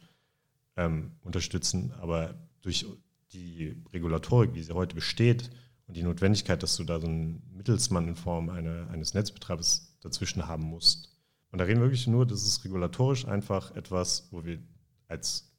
ähm, 0.76 1.12
unterstützen. 1.22 1.92
Aber 2.00 2.34
durch 2.62 2.86
die 3.32 3.76
Regulatorik, 3.92 4.54
wie 4.54 4.62
sie 4.62 4.74
heute 4.74 4.94
besteht, 4.94 5.50
und 5.86 5.96
die 5.96 6.02
Notwendigkeit, 6.02 6.62
dass 6.62 6.76
du 6.76 6.84
da 6.84 7.00
so 7.00 7.06
einen 7.06 7.42
Mittelsmann 7.54 8.08
in 8.08 8.16
Form 8.16 8.48
eine, 8.48 8.88
eines 8.90 9.14
Netzbetreibers 9.14 9.96
dazwischen 10.00 10.46
haben 10.46 10.64
musst. 10.64 11.16
Und 11.50 11.58
da 11.58 11.64
reden 11.64 11.80
wir 11.80 11.86
wirklich 11.86 12.06
nur, 12.06 12.26
das 12.26 12.46
ist 12.46 12.64
regulatorisch 12.64 13.26
einfach 13.26 13.74
etwas, 13.76 14.28
wo 14.30 14.44
wir 14.44 14.58
als 15.06 15.52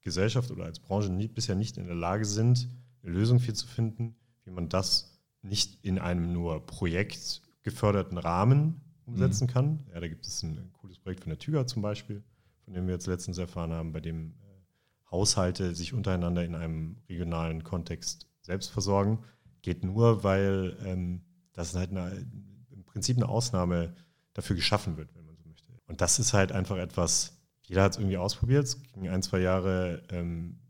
Gesellschaft 0.00 0.50
oder 0.50 0.64
als 0.64 0.80
Branche 0.80 1.10
nie, 1.10 1.28
bisher 1.28 1.54
nicht 1.54 1.78
in 1.78 1.86
der 1.86 1.94
Lage 1.94 2.24
sind, 2.24 2.68
eine 3.02 3.12
Lösung 3.12 3.38
für 3.38 3.54
zu 3.54 3.66
finden, 3.66 4.16
wie 4.44 4.50
man 4.50 4.68
das 4.68 5.20
nicht 5.42 5.84
in 5.84 5.98
einem 5.98 6.32
nur 6.32 6.64
projektgeförderten 6.66 8.18
Rahmen 8.18 8.80
umsetzen 9.04 9.44
mhm. 9.44 9.50
kann. 9.50 9.86
Ja, 9.92 10.00
da 10.00 10.08
gibt 10.08 10.26
es 10.26 10.42
ein, 10.42 10.72
cooles 10.72 10.98
Projekt 10.98 11.22
von 11.22 11.30
der 11.30 11.38
TÜGA 11.38 11.66
zum 11.66 11.82
Beispiel, 11.82 12.22
von 12.64 12.74
dem 12.74 12.86
wir 12.86 12.94
jetzt 12.94 13.06
letztens 13.06 13.38
erfahren 13.38 13.72
haben, 13.72 13.92
bei 13.92 14.00
dem 14.00 14.30
äh, 14.30 15.10
Haushalte 15.10 15.74
sich 15.74 15.92
untereinander 15.94 16.44
in 16.44 16.54
einem 16.54 16.96
regionalen 17.08 17.62
Kontext 17.62 18.28
selbst 18.42 18.70
versorgen 18.70 19.20
geht 19.66 19.82
nur, 19.82 20.22
weil 20.22 20.76
ähm, 20.84 21.22
das 21.52 21.74
halt 21.74 21.90
eine, 21.90 22.24
im 22.70 22.84
Prinzip 22.84 23.16
eine 23.16 23.28
Ausnahme 23.28 23.96
dafür 24.32 24.54
geschaffen 24.54 24.96
wird, 24.96 25.12
wenn 25.16 25.26
man 25.26 25.34
so 25.34 25.42
möchte. 25.48 25.72
Und 25.88 26.00
das 26.00 26.20
ist 26.20 26.32
halt 26.32 26.52
einfach 26.52 26.76
etwas, 26.76 27.42
jeder 27.62 27.82
hat 27.82 27.92
es 27.92 27.98
irgendwie 27.98 28.16
ausprobiert. 28.16 28.62
Es 28.62 28.80
ging 28.92 29.08
ein, 29.08 29.22
zwei 29.24 29.40
Jahre 29.40 30.04
ähm, 30.10 30.60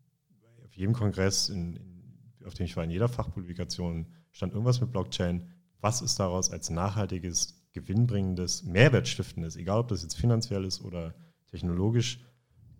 auf 0.64 0.74
jedem 0.74 0.94
Kongress, 0.94 1.50
in, 1.50 1.76
in, 1.76 2.46
auf 2.46 2.54
dem 2.54 2.64
ich 2.64 2.74
war, 2.74 2.84
in 2.84 2.90
jeder 2.90 3.10
Fachpublikation 3.10 4.06
stand 4.32 4.54
irgendwas 4.54 4.80
mit 4.80 4.92
Blockchain. 4.92 5.46
Was 5.82 6.00
ist 6.00 6.18
daraus 6.18 6.50
als 6.50 6.70
nachhaltiges, 6.70 7.68
gewinnbringendes, 7.72 8.62
mehrwertstiftendes, 8.62 9.56
egal 9.56 9.80
ob 9.80 9.88
das 9.88 10.04
jetzt 10.04 10.16
finanziell 10.16 10.64
ist 10.64 10.80
oder 10.80 11.14
technologisch, 11.50 12.24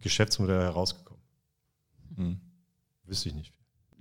Geschäftsmodell 0.01 0.63
herausgekommen? 0.63 1.23
Hm. 2.17 2.41
Wüsste 3.05 3.29
ich 3.29 3.35
nicht 3.35 3.53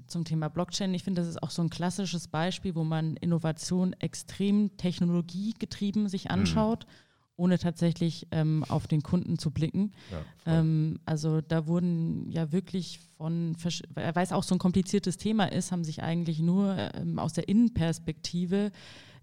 zum 0.08 0.26
Thema 0.26 0.50
Blockchain. 0.50 0.94
Ich 0.94 1.04
finde, 1.04 1.22
das 1.22 1.30
ist 1.30 1.42
auch 1.42 1.50
so 1.50 1.62
ein 1.62 1.70
klassisches 1.70 2.28
Beispiel, 2.28 2.76
wo 2.76 2.84
man 2.84 3.16
Innovation 3.18 3.94
extrem 3.94 4.76
technologiegetrieben 4.78 6.08
sich 6.08 6.26
mhm. 6.26 6.32
anschaut. 6.32 6.86
Mhm. 6.86 6.92
ohne 7.38 7.60
tatsächlich 7.60 8.28
ähm, 8.32 8.64
auf 8.70 8.88
den 8.88 9.04
Kunden 9.04 9.38
zu 9.38 9.52
blicken. 9.52 9.92
Ja, 10.10 10.60
ähm, 10.60 11.00
also 11.06 11.42
da 11.42 11.68
wurden 11.68 12.32
ja 12.32 12.54
wirklich 12.54 13.02
von, 13.18 13.58
weil 13.94 14.24
es 14.24 14.32
auch 14.32 14.44
so 14.44 14.56
ein 14.56 14.60
kompliziertes 14.60 15.18
Thema 15.18 15.52
ist, 15.52 15.74
haben 15.74 15.84
sich 15.84 16.02
eigentlich 16.02 16.40
nur 16.40 16.78
ähm, 16.96 17.20
aus 17.20 17.34
der 17.34 17.50
Innenperspektive 17.50 18.72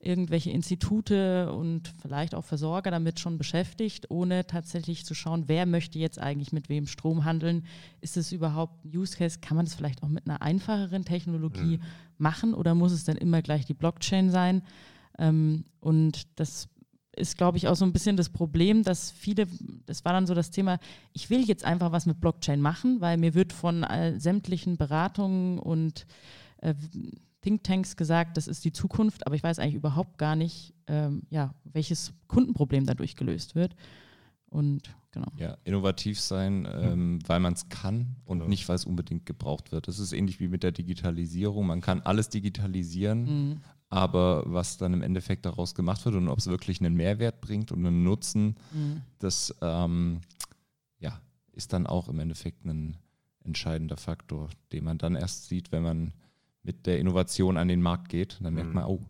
irgendwelche 0.03 0.51
Institute 0.51 1.53
und 1.53 1.95
vielleicht 2.01 2.35
auch 2.35 2.45
Versorger 2.45 2.91
damit 2.91 3.21
schon 3.21 3.38
beschäftigt, 3.38 4.11
ohne 4.11 4.47
tatsächlich 4.47 5.07
zu 5.07 5.15
schauen, 5.15 5.45
wer 5.47 5.65
möchte 5.65 5.99
jetzt 5.99 6.19
eigentlich 6.19 6.53
mit 6.53 6.69
wem 6.69 6.87
Strom 6.87 7.25
handeln. 7.25 7.65
Ist 8.01 8.17
es 8.17 8.33
überhaupt 8.33 8.85
ein 8.85 8.97
Use 8.97 9.17
Case? 9.17 9.38
Kann 9.41 9.57
man 9.57 9.67
das 9.67 9.75
vielleicht 9.75 10.03
auch 10.03 10.09
mit 10.09 10.27
einer 10.27 10.43
einfacheren 10.43 11.05
Technologie 11.05 11.79
mhm. 11.79 11.83
machen 12.19 12.55
oder 12.55 12.75
muss 12.75 12.93
es 12.93 13.05
dann 13.05 13.17
immer 13.17 13.43
gleich 13.43 13.65
die 13.65 13.75
Blockchain 13.75 14.31
sein? 14.31 14.62
Ähm, 15.19 15.65
und 15.81 16.27
das 16.38 16.69
ist, 17.15 17.37
glaube 17.37 17.59
ich, 17.59 17.69
auch 17.69 17.77
so 17.77 17.85
ein 17.85 17.93
bisschen 17.93 18.17
das 18.17 18.31
Problem, 18.31 18.83
dass 18.83 19.11
viele, 19.11 19.47
das 19.87 20.05
war 20.05 20.12
dann 20.12 20.27
so 20.27 20.35
das 20.35 20.51
Thema, 20.51 20.79
ich 21.12 21.31
will 21.31 21.47
jetzt 21.47 21.65
einfach 21.65 21.93
was 21.93 22.07
mit 22.07 22.21
Blockchain 22.21 22.61
machen, 22.61 23.01
weil 23.01 23.19
mir 23.19 23.35
wird 23.35 23.53
von 23.53 23.85
äh, 23.85 24.19
sämtlichen 24.19 24.79
Beratungen 24.79 25.59
und 25.59 26.07
äh, 26.59 26.75
Thinktanks 27.42 27.96
gesagt, 27.96 28.37
das 28.37 28.48
ist 28.48 28.64
die 28.64 28.72
Zukunft, 28.72 29.26
aber 29.26 29.35
ich 29.35 29.42
weiß 29.42 29.59
eigentlich 29.59 29.74
überhaupt 29.74 30.16
gar 30.16 30.37
nicht, 30.37 30.74
ähm, 30.87 31.22
ja, 31.28 31.55
welches 31.64 32.14
Kundenproblem 32.28 32.87
dadurch 32.87 33.16
gelöst 33.16 33.55
wird. 33.55 33.74
Und 34.46 34.94
genau. 35.11 35.28
Ja, 35.37 35.57
innovativ 35.64 36.20
sein, 36.20 36.68
ähm, 36.70 37.18
weil 37.26 37.40
man 37.40 37.55
es 37.55 37.68
kann 37.68 38.16
und 38.24 38.38
genau. 38.38 38.48
nicht, 38.48 38.68
weil 38.68 38.76
es 38.76 38.85
unbedingt 38.85 39.26
gebraucht 39.26 39.72
wird. 39.72 39.88
Das 39.88 39.98
ist 39.98 40.12
ähnlich 40.12 40.40
wie 40.40 40.48
mit 40.48 40.62
der 40.62 40.72
Digitalisierung. 40.72 41.66
Man 41.66 41.81
kann 41.81 42.00
alles 42.02 42.28
digitalisieren, 42.28 43.24
mhm. 43.24 43.61
aber 43.88 44.44
was 44.46 44.76
dann 44.76 44.92
im 44.92 45.02
Endeffekt 45.02 45.46
daraus 45.46 45.74
gemacht 45.74 46.05
wird 46.05 46.14
und 46.14 46.28
ob 46.28 46.38
es 46.38 46.46
wirklich 46.46 46.81
einen 46.81 46.94
Mehrwert 46.94 47.40
bringt 47.40 47.72
und 47.72 47.85
einen 47.85 48.05
Nutzen, 48.05 48.57
mhm. 48.72 49.02
das 49.18 49.55
ähm, 49.62 50.20
ja, 50.98 51.18
ist 51.52 51.72
dann 51.72 51.87
auch 51.87 52.09
im 52.09 52.20
Endeffekt 52.20 52.64
ein 52.66 52.98
entscheidender 53.42 53.96
Faktor, 53.96 54.50
den 54.70 54.85
man 54.85 54.98
dann 54.98 55.16
erst 55.16 55.48
sieht, 55.48 55.72
wenn 55.72 55.83
man 55.83 56.12
mit 56.62 56.87
der 56.87 56.98
Innovation 56.98 57.57
an 57.57 57.68
den 57.68 57.83
Markt 57.83 58.09
geht. 58.09 58.38
Dann 58.40 58.55
merkt 58.55 58.70
mhm. 58.70 58.75
man, 58.75 58.85
oh, 58.85 59.01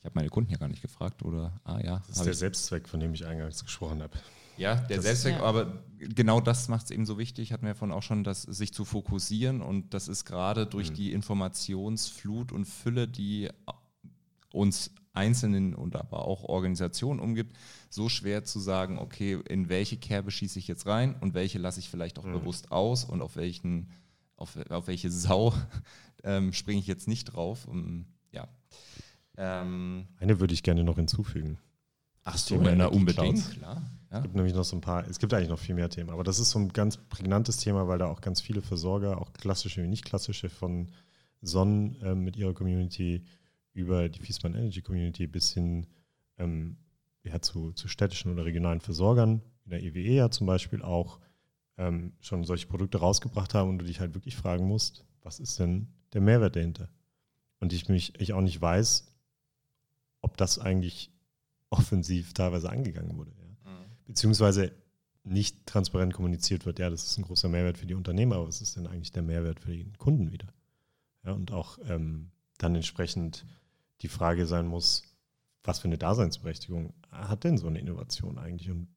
ich 0.00 0.04
habe 0.04 0.14
meine 0.14 0.28
Kunden 0.28 0.50
ja 0.50 0.58
gar 0.58 0.68
nicht 0.68 0.82
gefragt 0.82 1.22
oder, 1.22 1.60
ah 1.64 1.78
ja. 1.80 2.02
Das 2.08 2.18
ist 2.18 2.26
der 2.26 2.34
Selbstzweck, 2.34 2.88
von 2.88 3.00
dem 3.00 3.12
ich 3.12 3.26
eingangs 3.26 3.64
gesprochen 3.64 4.02
habe. 4.02 4.18
Ja, 4.56 4.74
der 4.74 4.96
das 4.96 5.06
Selbstzweck, 5.06 5.36
ja. 5.36 5.42
aber 5.42 5.82
genau 5.98 6.40
das 6.40 6.68
macht 6.68 6.84
es 6.84 6.90
eben 6.90 7.06
so 7.06 7.18
wichtig, 7.18 7.52
hatten 7.52 7.64
wir 7.64 7.74
vorhin 7.74 7.96
auch 7.96 8.02
schon, 8.02 8.24
das 8.24 8.42
sich 8.42 8.74
zu 8.74 8.84
fokussieren 8.84 9.62
und 9.62 9.94
das 9.94 10.08
ist 10.08 10.26
gerade 10.26 10.66
durch 10.66 10.90
mhm. 10.90 10.94
die 10.94 11.12
Informationsflut 11.12 12.52
und 12.52 12.66
Fülle, 12.66 13.08
die 13.08 13.48
uns 14.52 14.90
Einzelnen 15.12 15.74
und 15.74 15.96
aber 15.96 16.26
auch 16.26 16.44
Organisationen 16.44 17.20
umgibt, 17.20 17.56
so 17.88 18.08
schwer 18.08 18.44
zu 18.44 18.60
sagen, 18.60 18.98
okay, 18.98 19.38
in 19.48 19.68
welche 19.68 19.96
Kerbe 19.96 20.30
schieße 20.30 20.58
ich 20.58 20.68
jetzt 20.68 20.86
rein 20.86 21.16
und 21.20 21.34
welche 21.34 21.58
lasse 21.58 21.80
ich 21.80 21.88
vielleicht 21.88 22.18
auch 22.18 22.24
mhm. 22.24 22.32
bewusst 22.32 22.70
aus 22.70 23.04
und 23.04 23.22
auf 23.22 23.36
welchen, 23.36 23.90
auf, 24.36 24.56
auf 24.68 24.86
welche 24.86 25.10
Sau 25.10 25.54
ähm, 26.24 26.52
springe 26.52 26.80
ich 26.80 26.86
jetzt 26.86 27.08
nicht 27.08 27.24
drauf. 27.24 27.66
Um, 27.66 28.06
ja. 28.32 28.48
Ähm, 29.36 30.08
Eine 30.18 30.40
würde 30.40 30.54
ich 30.54 30.62
gerne 30.62 30.84
noch 30.84 30.96
hinzufügen. 30.96 31.58
Ach 32.24 32.36
so, 32.36 32.60
na, 32.60 32.86
unbedingt, 32.86 33.50
klar. 33.52 33.82
Ja. 34.10 34.18
Es 34.18 34.22
gibt 34.22 34.34
nämlich 34.34 34.54
noch 34.54 34.64
so 34.64 34.76
ein 34.76 34.80
paar, 34.80 35.06
es 35.08 35.18
gibt 35.18 35.32
eigentlich 35.32 35.48
noch 35.48 35.58
viel 35.58 35.74
mehr 35.74 35.88
Themen, 35.88 36.10
aber 36.10 36.24
das 36.24 36.38
ist 36.38 36.50
so 36.50 36.58
ein 36.58 36.68
ganz 36.68 36.96
prägnantes 36.96 37.58
Thema, 37.58 37.86
weil 37.88 37.98
da 37.98 38.06
auch 38.06 38.20
ganz 38.20 38.40
viele 38.40 38.60
Versorger, 38.60 39.20
auch 39.20 39.32
klassische 39.32 39.82
wie 39.82 39.88
nicht 39.88 40.04
klassische, 40.04 40.50
von 40.50 40.90
Sonnen 41.40 41.96
äh, 42.02 42.14
mit 42.14 42.36
ihrer 42.36 42.52
Community 42.52 43.24
über 43.72 44.08
die 44.08 44.20
Fiesmann 44.20 44.54
Energy 44.54 44.82
Community 44.82 45.26
bis 45.26 45.52
hin 45.52 45.86
ähm, 46.38 46.76
ja, 47.22 47.40
zu, 47.40 47.72
zu 47.72 47.88
städtischen 47.88 48.32
oder 48.32 48.44
regionalen 48.44 48.80
Versorgern, 48.80 49.42
in 49.64 49.70
der 49.70 49.82
EWE 49.82 50.14
ja 50.14 50.30
zum 50.30 50.46
Beispiel 50.46 50.82
auch, 50.82 51.20
ähm, 51.78 52.12
schon 52.20 52.44
solche 52.44 52.66
Produkte 52.66 52.98
rausgebracht 52.98 53.54
haben 53.54 53.70
und 53.70 53.78
du 53.78 53.84
dich 53.84 54.00
halt 54.00 54.14
wirklich 54.14 54.36
fragen 54.36 54.66
musst, 54.66 55.04
was 55.22 55.38
ist 55.40 55.58
denn 55.58 55.88
der 56.12 56.20
Mehrwert 56.20 56.56
dahinter. 56.56 56.88
Und 57.60 57.72
ich 57.72 57.88
mich 57.88 58.18
ich 58.20 58.32
auch 58.32 58.40
nicht 58.40 58.60
weiß, 58.60 59.06
ob 60.20 60.36
das 60.36 60.58
eigentlich 60.58 61.10
offensiv 61.70 62.32
teilweise 62.32 62.70
angegangen 62.70 63.16
wurde. 63.16 63.32
Ja. 63.38 63.70
Mhm. 63.70 63.86
Beziehungsweise 64.06 64.72
nicht 65.22 65.66
transparent 65.66 66.14
kommuniziert 66.14 66.66
wird, 66.66 66.78
ja, 66.78 66.88
das 66.88 67.04
ist 67.04 67.18
ein 67.18 67.22
großer 67.22 67.48
Mehrwert 67.48 67.78
für 67.78 67.86
die 67.86 67.94
Unternehmer, 67.94 68.36
aber 68.36 68.48
was 68.48 68.62
ist 68.62 68.76
denn 68.76 68.86
eigentlich 68.86 69.12
der 69.12 69.22
Mehrwert 69.22 69.60
für 69.60 69.70
den 69.70 69.96
Kunden 69.98 70.32
wieder? 70.32 70.48
Ja, 71.24 71.32
und 71.32 71.52
auch 71.52 71.78
ähm, 71.84 72.30
dann 72.58 72.74
entsprechend 72.74 73.44
die 74.00 74.08
Frage 74.08 74.46
sein 74.46 74.66
muss, 74.66 75.04
was 75.62 75.78
für 75.78 75.88
eine 75.88 75.98
Daseinsberechtigung 75.98 76.94
hat 77.10 77.44
denn 77.44 77.58
so 77.58 77.66
eine 77.66 77.78
Innovation 77.78 78.38
eigentlich 78.38 78.70
und 78.70 78.88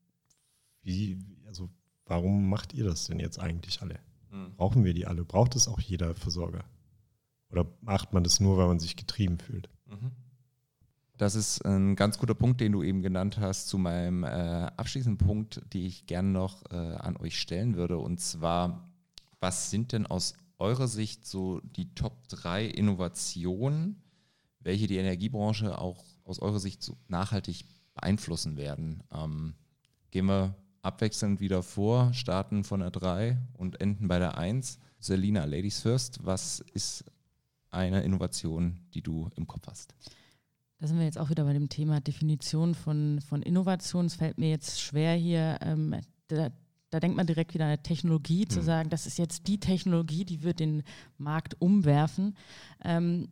wie, 0.82 1.20
also 1.46 1.70
warum 2.06 2.50
macht 2.50 2.74
ihr 2.74 2.86
das 2.86 3.06
denn 3.06 3.20
jetzt 3.20 3.40
eigentlich 3.40 3.82
alle? 3.82 4.00
Mhm. 4.32 4.56
Brauchen 4.56 4.84
wir 4.84 4.94
die 4.94 5.06
alle? 5.06 5.26
Braucht 5.26 5.56
es 5.56 5.68
auch 5.68 5.80
jeder 5.80 6.16
Versorger? 6.16 6.64
Oder 7.54 7.68
macht 7.82 8.14
man 8.14 8.24
das 8.24 8.40
nur, 8.40 8.58
weil 8.58 8.68
man 8.68 8.80
sich 8.80 8.96
getrieben 8.96 9.38
fühlt? 9.38 9.70
Mhm. 9.86 10.12
Das 11.18 11.36
ist 11.36 11.64
ein 11.64 11.96
ganz 11.96 12.18
guter 12.18 12.34
Punkt, 12.34 12.60
den 12.60 12.72
du 12.72 12.82
eben 12.82 13.04
genannt 13.04 13.38
hast, 13.38 13.68
zu 13.68 13.78
meinem 13.78 14.24
äh, 14.24 14.28
abschließenden 14.76 15.20
Punkt, 15.20 15.62
den 15.72 15.86
ich 15.86 16.08
gerne 16.08 16.30
noch 16.30 16.64
äh, 16.72 16.76
an 16.76 17.16
euch 17.16 17.40
stellen 17.40 17.76
würde. 17.76 18.00
Und 18.00 18.20
zwar, 18.20 18.90
was 19.40 19.70
sind 19.70 19.92
denn 19.92 20.08
aus 20.08 20.34
eurer 20.58 20.88
Sicht 20.88 21.28
so 21.28 21.60
die 21.62 21.94
Top 21.94 22.28
3 22.30 22.66
Innovationen, 22.66 24.02
welche 24.60 24.88
die 24.88 24.98
Energiebranche 24.98 25.78
auch 25.78 26.04
aus 26.26 26.40
eurer 26.40 26.60
Sicht 26.60 26.82
so 26.82 26.98
nachhaltig 27.08 27.66
beeinflussen 27.94 28.58
werden? 28.58 29.04
Ähm, 29.14 29.54
gehen 30.10 30.26
wir 30.26 30.56
abwechselnd 30.82 31.40
wieder 31.40 31.62
vor, 31.62 32.12
starten 32.14 32.64
von 32.64 32.80
der 32.80 32.90
3 32.90 33.38
und 33.54 33.80
enden 33.80 34.08
bei 34.08 34.18
der 34.18 34.40
1. 34.40 34.80
Selina, 35.00 35.46
Ladies 35.46 35.80
First, 35.80 36.26
was 36.26 36.62
ist 36.74 37.06
eine 37.74 38.04
Innovation, 38.04 38.80
die 38.94 39.02
du 39.02 39.30
im 39.36 39.48
Kopf 39.48 39.68
hast? 39.68 39.94
Da 40.80 40.88
sind 40.88 40.98
wir 40.98 41.06
jetzt 41.06 41.18
auch 41.18 41.30
wieder 41.30 41.46
bei 41.46 41.54
dem 41.54 41.70
Thema 41.70 42.02
Definition 42.02 42.76
von, 42.76 43.22
von 43.22 43.42
Innovation. 43.42 44.06
Es 44.06 44.16
fällt 44.16 44.38
mir 44.38 44.50
jetzt 44.50 44.82
schwer 44.82 45.16
hier, 45.16 45.58
ähm, 45.62 45.96
da, 46.28 46.50
da, 46.90 47.00
denkt 47.00 47.16
man 47.16 47.26
direkt 47.26 47.54
wieder 47.54 47.66
an 47.66 47.72
eine 47.72 47.82
Technologie, 47.82 48.48
zu 48.48 48.62
sagen, 48.62 48.90
das 48.90 49.08
ist 49.08 49.18
jetzt 49.18 49.48
die 49.48 49.60
Technologie, 49.60 50.26
die 50.26 50.44
wird 50.44 50.60
den 50.60 50.84
Markt 51.18 51.56
umwerfen. 51.62 52.36
Ähm, 52.84 53.30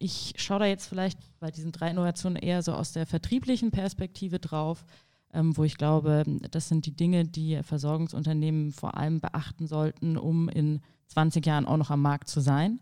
ich 0.00 0.34
schaue 0.38 0.60
da 0.60 0.66
jetzt 0.66 0.86
vielleicht 0.86 1.18
bei 1.38 1.50
diesen 1.50 1.72
drei 1.72 1.90
Innovationen 1.90 2.36
eher 2.36 2.62
so 2.62 2.72
aus 2.72 2.92
der 2.92 3.06
vertrieblichen 3.06 3.70
Perspektive 3.70 4.40
drauf, 4.40 4.84
ähm, 5.32 5.56
wo 5.56 5.62
ich 5.62 5.76
glaube, 5.76 6.24
das 6.50 6.68
sind 6.68 6.86
die 6.86 6.96
Dinge, 6.96 7.24
die 7.24 7.62
Versorgungsunternehmen 7.62 8.72
vor 8.72 8.96
allem 8.96 9.20
beachten 9.20 9.66
sollten, 9.66 10.16
um 10.16 10.48
in 10.48 10.80
20 11.08 11.44
Jahren 11.46 11.66
auch 11.66 11.76
noch 11.76 11.90
am 11.90 12.02
Markt 12.02 12.28
zu 12.28 12.40
sein. 12.40 12.80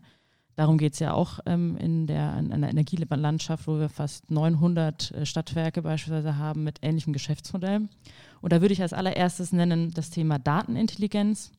Darum 0.59 0.77
geht 0.77 0.91
es 0.91 0.99
ja 0.99 1.13
auch 1.13 1.39
ähm, 1.45 1.77
in, 1.77 2.05
der, 2.05 2.37
in 2.37 2.51
einer 2.51 2.69
Energielandschaft, 2.69 3.65
wo 3.65 3.79
wir 3.79 3.87
fast 3.87 4.29
900 4.29 5.11
äh, 5.11 5.25
Stadtwerke 5.25 5.81
beispielsweise 5.81 6.35
haben 6.35 6.65
mit 6.65 6.79
ähnlichem 6.81 7.13
Geschäftsmodell. 7.13 7.87
Und 8.41 8.51
da 8.51 8.59
würde 8.59 8.73
ich 8.73 8.81
als 8.81 8.91
allererstes 8.91 9.53
nennen 9.53 9.91
das 9.91 10.09
Thema 10.09 10.37
Datenintelligenz. 10.37 11.53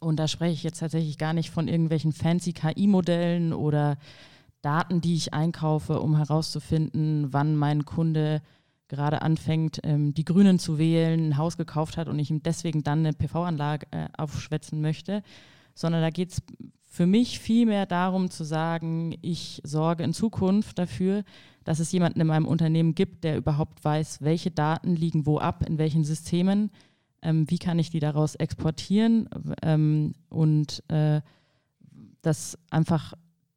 Und 0.00 0.16
da 0.20 0.28
spreche 0.28 0.52
ich 0.52 0.62
jetzt 0.62 0.80
tatsächlich 0.80 1.16
gar 1.16 1.32
nicht 1.32 1.48
von 1.48 1.66
irgendwelchen 1.66 2.12
fancy 2.12 2.52
KI-Modellen 2.52 3.54
oder 3.54 3.96
Daten, 4.60 5.00
die 5.00 5.14
ich 5.14 5.32
einkaufe, 5.32 5.98
um 5.98 6.18
herauszufinden, 6.18 7.32
wann 7.32 7.56
mein 7.56 7.86
Kunde 7.86 8.42
gerade 8.88 9.22
anfängt, 9.22 9.80
ähm, 9.82 10.12
die 10.12 10.26
Grünen 10.26 10.58
zu 10.58 10.76
wählen, 10.76 11.30
ein 11.30 11.38
Haus 11.38 11.56
gekauft 11.56 11.96
hat 11.96 12.08
und 12.08 12.18
ich 12.18 12.30
ihm 12.30 12.42
deswegen 12.42 12.82
dann 12.82 12.98
eine 12.98 13.14
PV-Anlage 13.14 13.86
äh, 13.92 14.08
aufschwätzen 14.18 14.82
möchte, 14.82 15.22
sondern 15.74 16.02
da 16.02 16.10
geht 16.10 16.32
es 16.32 16.42
für 16.82 17.06
mich 17.06 17.40
vielmehr 17.40 17.86
darum 17.86 18.30
zu 18.30 18.44
sagen, 18.44 19.16
ich 19.20 19.60
sorge 19.64 20.04
in 20.04 20.12
Zukunft 20.12 20.78
dafür, 20.78 21.24
dass 21.64 21.80
es 21.80 21.90
jemanden 21.90 22.20
in 22.20 22.26
meinem 22.26 22.46
Unternehmen 22.46 22.94
gibt, 22.94 23.24
der 23.24 23.36
überhaupt 23.36 23.84
weiß, 23.84 24.22
welche 24.22 24.50
Daten 24.50 24.94
liegen 24.94 25.26
wo 25.26 25.38
ab, 25.38 25.64
in 25.66 25.78
welchen 25.78 26.04
Systemen, 26.04 26.70
ähm, 27.22 27.50
wie 27.50 27.58
kann 27.58 27.78
ich 27.78 27.90
die 27.90 28.00
daraus 28.00 28.36
exportieren 28.36 29.28
ähm, 29.62 30.12
und 30.28 30.84
äh, 30.88 31.20
dass 32.22 32.58
einfach 32.70 33.14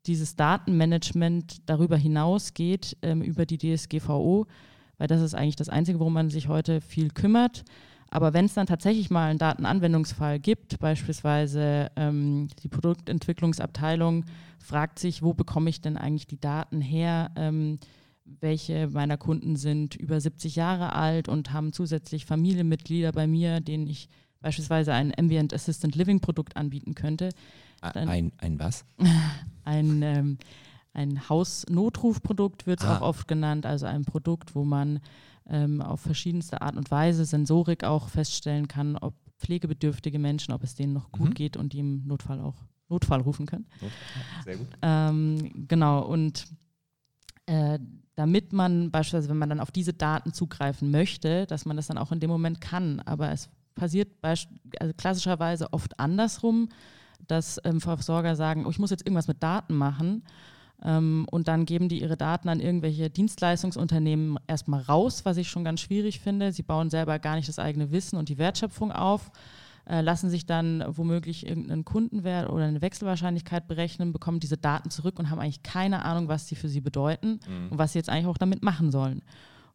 dieses 0.08 0.36
Datenmanagement 0.36 1.70
darüber 1.70 1.98
hinausgeht, 1.98 2.98
ähm, 3.02 3.22
über 3.22 3.46
die 3.46 3.58
DSGVO, 3.58 4.48
weil 4.98 5.08
das 5.08 5.22
ist 5.22 5.36
eigentlich 5.36 5.58
das 5.58 5.70
Einzige, 5.70 6.00
worum 6.00 6.14
man 6.14 6.30
sich 6.30 6.48
heute 6.48 6.82
viel 6.82 7.10
kümmert. 7.10 7.66
Aber 8.10 8.34
wenn 8.34 8.46
es 8.46 8.54
dann 8.54 8.68
tatsächlich 8.68 9.10
mal 9.10 9.30
einen 9.30 9.40
Datenanwendungsfall 9.40 10.40
gibt, 10.40 10.80
beispielsweise 10.80 11.92
ähm, 11.96 12.48
die 12.64 12.70
Produktentwicklungsabteilung 12.70 14.26
fragt 14.60 15.00
sich, 15.00 15.22
wo 15.22 15.34
bekomme 15.34 15.70
ich 15.70 15.82
denn 15.82 15.98
eigentlich 15.98 16.28
die 16.28 16.40
Daten 16.40 16.82
her? 16.82 17.32
Ähm, 17.36 17.80
welche 18.42 18.88
meiner 18.88 19.18
Kunden 19.18 19.56
sind 19.56 19.96
über 19.96 20.20
70 20.20 20.56
Jahre 20.56 20.94
alt 20.94 21.30
und 21.30 21.54
haben 21.54 21.72
zusätzlich 21.74 22.26
Familienmitglieder 22.26 23.12
bei 23.12 23.28
mir, 23.28 23.62
denen 23.62 23.88
ich 23.88 24.10
beispielsweise 24.42 24.94
ein 24.94 25.14
Ambient 25.18 25.54
Assistant 25.54 25.96
Living 25.96 26.20
Produkt 26.20 26.58
anbieten 26.58 26.94
könnte. 26.94 27.30
Dann 27.82 28.10
ein, 28.10 28.32
ein 28.38 28.60
was? 28.60 28.86
ein, 29.64 30.02
ähm, 30.02 30.38
ein 30.94 31.30
Hausnotrufprodukt 31.30 32.68
wird 32.68 32.82
es 32.82 32.86
ah. 32.86 32.98
auch 32.98 33.02
oft 33.02 33.28
genannt, 33.28 33.66
also 33.66 33.86
ein 33.86 34.06
Produkt, 34.06 34.56
wo 34.56 34.66
man 34.66 35.00
ähm, 35.50 35.82
auf 35.82 36.02
verschiedenste 36.02 36.62
Art 36.62 36.76
und 36.76 36.92
Weise, 36.92 37.26
Sensorik 37.26 37.84
auch 37.84 38.10
feststellen 38.10 38.68
kann, 38.68 38.98
ob 38.98 39.14
pflegebedürftige 39.38 40.20
Menschen, 40.20 40.54
ob 40.54 40.64
es 40.64 40.76
denen 40.76 40.94
noch 40.94 41.12
gut 41.12 41.30
mhm. 41.30 41.34
geht 41.34 41.58
und 41.58 41.74
die 41.74 41.80
im 41.80 42.06
Notfall 42.08 42.40
auch 42.42 42.56
Notfall 42.90 43.22
rufen 43.22 43.46
können. 43.46 43.68
Sehr 44.46 44.58
gut. 44.58 44.68
Ähm, 44.82 45.68
genau, 45.68 46.06
und 46.06 46.48
äh, 47.46 47.80
damit 48.16 48.52
man 48.52 48.92
beispielsweise, 48.92 49.30
wenn 49.30 49.38
man 49.38 49.50
dann 49.50 49.60
auf 49.60 49.72
diese 49.72 49.94
Daten 49.94 50.34
zugreifen 50.34 50.90
möchte, 50.90 51.46
dass 51.46 51.66
man 51.66 51.78
das 51.78 51.88
dann 51.88 51.98
auch 51.98 52.12
in 52.12 52.20
dem 52.20 52.30
Moment 52.30 52.62
kann. 52.62 53.00
Aber 53.02 53.32
es 53.32 53.50
passiert 53.76 54.10
also 54.24 54.94
klassischerweise 54.96 55.72
oft 55.72 56.00
andersrum, 56.00 56.70
dass 57.28 57.60
ähm, 57.64 57.80
Versorger 57.80 58.36
sagen, 58.36 58.66
oh, 58.66 58.70
ich 58.70 58.80
muss 58.80 58.90
jetzt 58.90 59.06
irgendwas 59.06 59.28
mit 59.28 59.44
Daten 59.44 59.76
machen. 59.76 60.24
Ähm, 60.84 61.26
und 61.32 61.48
dann 61.48 61.66
geben 61.66 61.90
die 61.90 62.02
ihre 62.02 62.18
Daten 62.18 62.50
an 62.50 62.60
irgendwelche 62.60 63.10
Dienstleistungsunternehmen 63.10 64.38
erstmal 64.48 64.82
raus, 64.82 65.26
was 65.26 65.38
ich 65.38 65.50
schon 65.50 65.64
ganz 65.64 65.82
schwierig 65.82 66.20
finde. 66.20 66.52
Sie 66.52 66.64
bauen 66.64 66.90
selber 66.90 67.20
gar 67.20 67.36
nicht 67.36 67.50
das 67.50 67.60
eigene 67.60 67.92
Wissen 67.92 68.18
und 68.18 68.30
die 68.30 68.38
Wertschöpfung 68.38 68.92
auf 68.92 69.32
äh, 69.90 70.02
lassen 70.02 70.30
sich 70.30 70.46
dann 70.46 70.84
womöglich 70.88 71.48
irgendeinen 71.48 71.86
Kundenwert 71.86 72.50
oder 72.50 72.66
eine 72.66 72.82
Wechselwahrscheinlichkeit 72.82 73.68
berechnen, 73.68 74.12
bekommen 74.12 74.40
diese 74.40 74.58
Daten 74.58 74.90
zurück 74.90 75.18
und 75.18 75.30
haben 75.30 75.40
eigentlich 75.40 75.64
keine 75.64 76.04
Ahnung, 76.04 76.28
was 76.28 76.46
die 76.46 76.56
für 76.56 76.70
sie 76.70 76.82
bedeuten 76.82 77.40
mhm. 77.48 77.72
und 77.72 77.78
was 77.78 77.94
sie 77.94 78.00
jetzt 78.00 78.10
eigentlich 78.10 78.28
auch 78.28 78.38
damit 78.38 78.64
machen 78.64 78.92
sollen. 78.92 79.22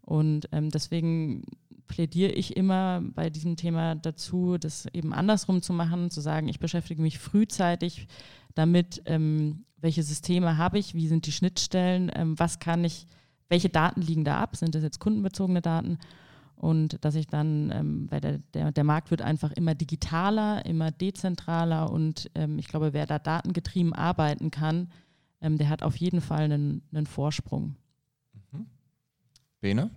Und 0.03 0.49
ähm, 0.53 0.71
deswegen 0.71 1.45
plädiere 1.87 2.33
ich 2.33 2.57
immer 2.57 3.01
bei 3.03 3.31
diesem 3.31 3.57
Thema 3.57 3.95
dazu, 3.95 4.59
das 4.59 4.87
eben 4.93 5.13
andersrum 5.13 5.63
zu 5.63 5.73
machen, 5.73 6.11
zu 6.11 6.21
sagen, 6.21 6.49
ich 6.49 6.61
beschäftige 6.61 7.01
mich 7.01 7.19
frühzeitig 7.19 8.07
damit, 8.55 9.03
ähm, 9.07 9.65
welche 9.83 10.03
Systeme 10.03 10.57
habe 10.57 10.79
ich, 10.79 10.95
wie 10.95 11.09
sind 11.09 11.27
die 11.27 11.33
Schnittstellen, 11.33 12.11
ähm, 12.15 12.39
was 12.39 12.59
kann 12.59 12.85
ich, 12.85 13.07
welche 13.49 13.69
Daten 13.69 14.01
liegen 14.01 14.25
da 14.25 14.41
ab, 14.41 14.57
sind 14.57 14.75
das 14.75 14.83
jetzt 14.83 15.01
kundenbezogene 15.01 15.61
Daten 15.61 15.99
und 16.57 17.05
dass 17.05 17.17
ich 17.17 17.27
dann, 17.27 17.71
ähm, 17.73 18.07
weil 18.11 18.21
der, 18.21 18.39
der, 18.55 18.73
der, 18.73 18.85
Markt 18.85 19.11
wird 19.11 19.21
einfach 19.21 19.51
immer 19.51 19.75
digitaler, 19.75 20.65
immer 20.65 20.93
dezentraler 20.93 21.91
und 21.91 22.31
ähm, 22.37 22.59
ich 22.59 22.69
glaube, 22.69 22.93
wer 22.93 23.05
da 23.05 23.19
datengetrieben 23.19 23.93
arbeiten 23.93 24.53
kann, 24.53 24.89
ähm, 25.41 25.59
der 25.59 25.69
hat 25.69 25.83
auf 25.83 25.97
jeden 25.97 26.21
Fall 26.21 26.43
einen, 26.43 26.83
einen 26.93 27.07
Vorsprung. 27.07 27.75
Mhm. 28.53 28.67
Bene? 29.61 29.91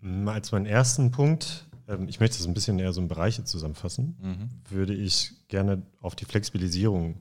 Mm, 0.00 0.26
als 0.28 0.50
meinen 0.50 0.64
ersten 0.64 1.10
Punkt, 1.10 1.66
ähm, 1.88 2.08
ich 2.08 2.20
möchte 2.20 2.38
das 2.38 2.46
ein 2.46 2.54
bisschen 2.54 2.78
eher 2.78 2.94
so 2.94 3.02
in 3.02 3.08
Bereiche 3.08 3.44
zusammenfassen, 3.44 4.16
mhm. 4.18 4.48
würde 4.70 4.94
ich 4.94 5.32
gerne 5.48 5.82
auf 6.00 6.16
die 6.16 6.24
Flexibilisierung 6.24 7.16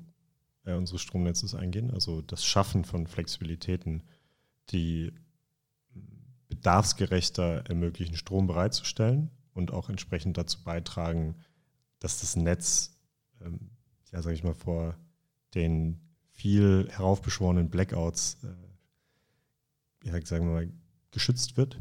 äh, 0.67 0.73
unseres 0.73 1.01
Stromnetzes 1.01 1.55
eingehen, 1.55 1.91
also 1.91 2.21
das 2.21 2.45
Schaffen 2.45 2.83
von 2.83 3.07
Flexibilitäten, 3.07 4.03
die 4.69 5.13
bedarfsgerechter 6.49 7.65
ermöglichen, 7.67 8.15
Strom 8.15 8.47
bereitzustellen 8.47 9.31
und 9.53 9.71
auch 9.71 9.89
entsprechend 9.89 10.37
dazu 10.37 10.63
beitragen, 10.63 11.35
dass 11.99 12.19
das 12.19 12.35
Netz, 12.35 12.99
ähm, 13.41 13.71
ja, 14.11 14.21
sage 14.21 14.35
ich 14.35 14.43
mal, 14.43 14.53
vor 14.53 14.97
den 15.55 16.01
viel 16.31 16.87
heraufbeschworenen 16.91 17.69
Blackouts, 17.69 18.37
äh, 18.43 20.07
ja, 20.07 20.25
sagen 20.25 20.47
wir 20.47 20.53
mal, 20.53 20.71
geschützt 21.11 21.57
wird. 21.57 21.79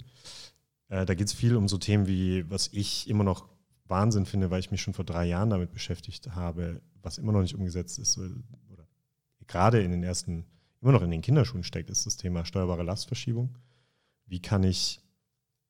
Äh, 0.88 1.04
da 1.04 1.14
geht 1.14 1.26
es 1.26 1.32
viel 1.32 1.56
um 1.56 1.68
so 1.68 1.78
Themen 1.78 2.06
wie, 2.06 2.48
was 2.48 2.68
ich 2.72 3.08
immer 3.08 3.24
noch 3.24 3.48
Wahnsinn 3.88 4.26
finde, 4.26 4.50
weil 4.50 4.60
ich 4.60 4.70
mich 4.70 4.82
schon 4.82 4.94
vor 4.94 5.04
drei 5.04 5.26
Jahren 5.26 5.50
damit 5.50 5.72
beschäftigt 5.72 6.34
habe, 6.34 6.80
was 7.02 7.18
immer 7.18 7.32
noch 7.32 7.42
nicht 7.42 7.54
umgesetzt 7.54 7.98
ist 7.98 8.18
gerade 9.48 9.82
in 9.82 9.90
den 9.90 10.02
ersten, 10.02 10.44
immer 10.80 10.92
noch 10.92 11.02
in 11.02 11.10
den 11.10 11.22
Kinderschuhen 11.22 11.64
steckt, 11.64 11.90
ist 11.90 12.06
das 12.06 12.16
Thema 12.16 12.44
steuerbare 12.44 12.82
Lastverschiebung 12.82 13.56
wie 14.26 14.40
kann 14.40 14.64
ich 14.64 15.00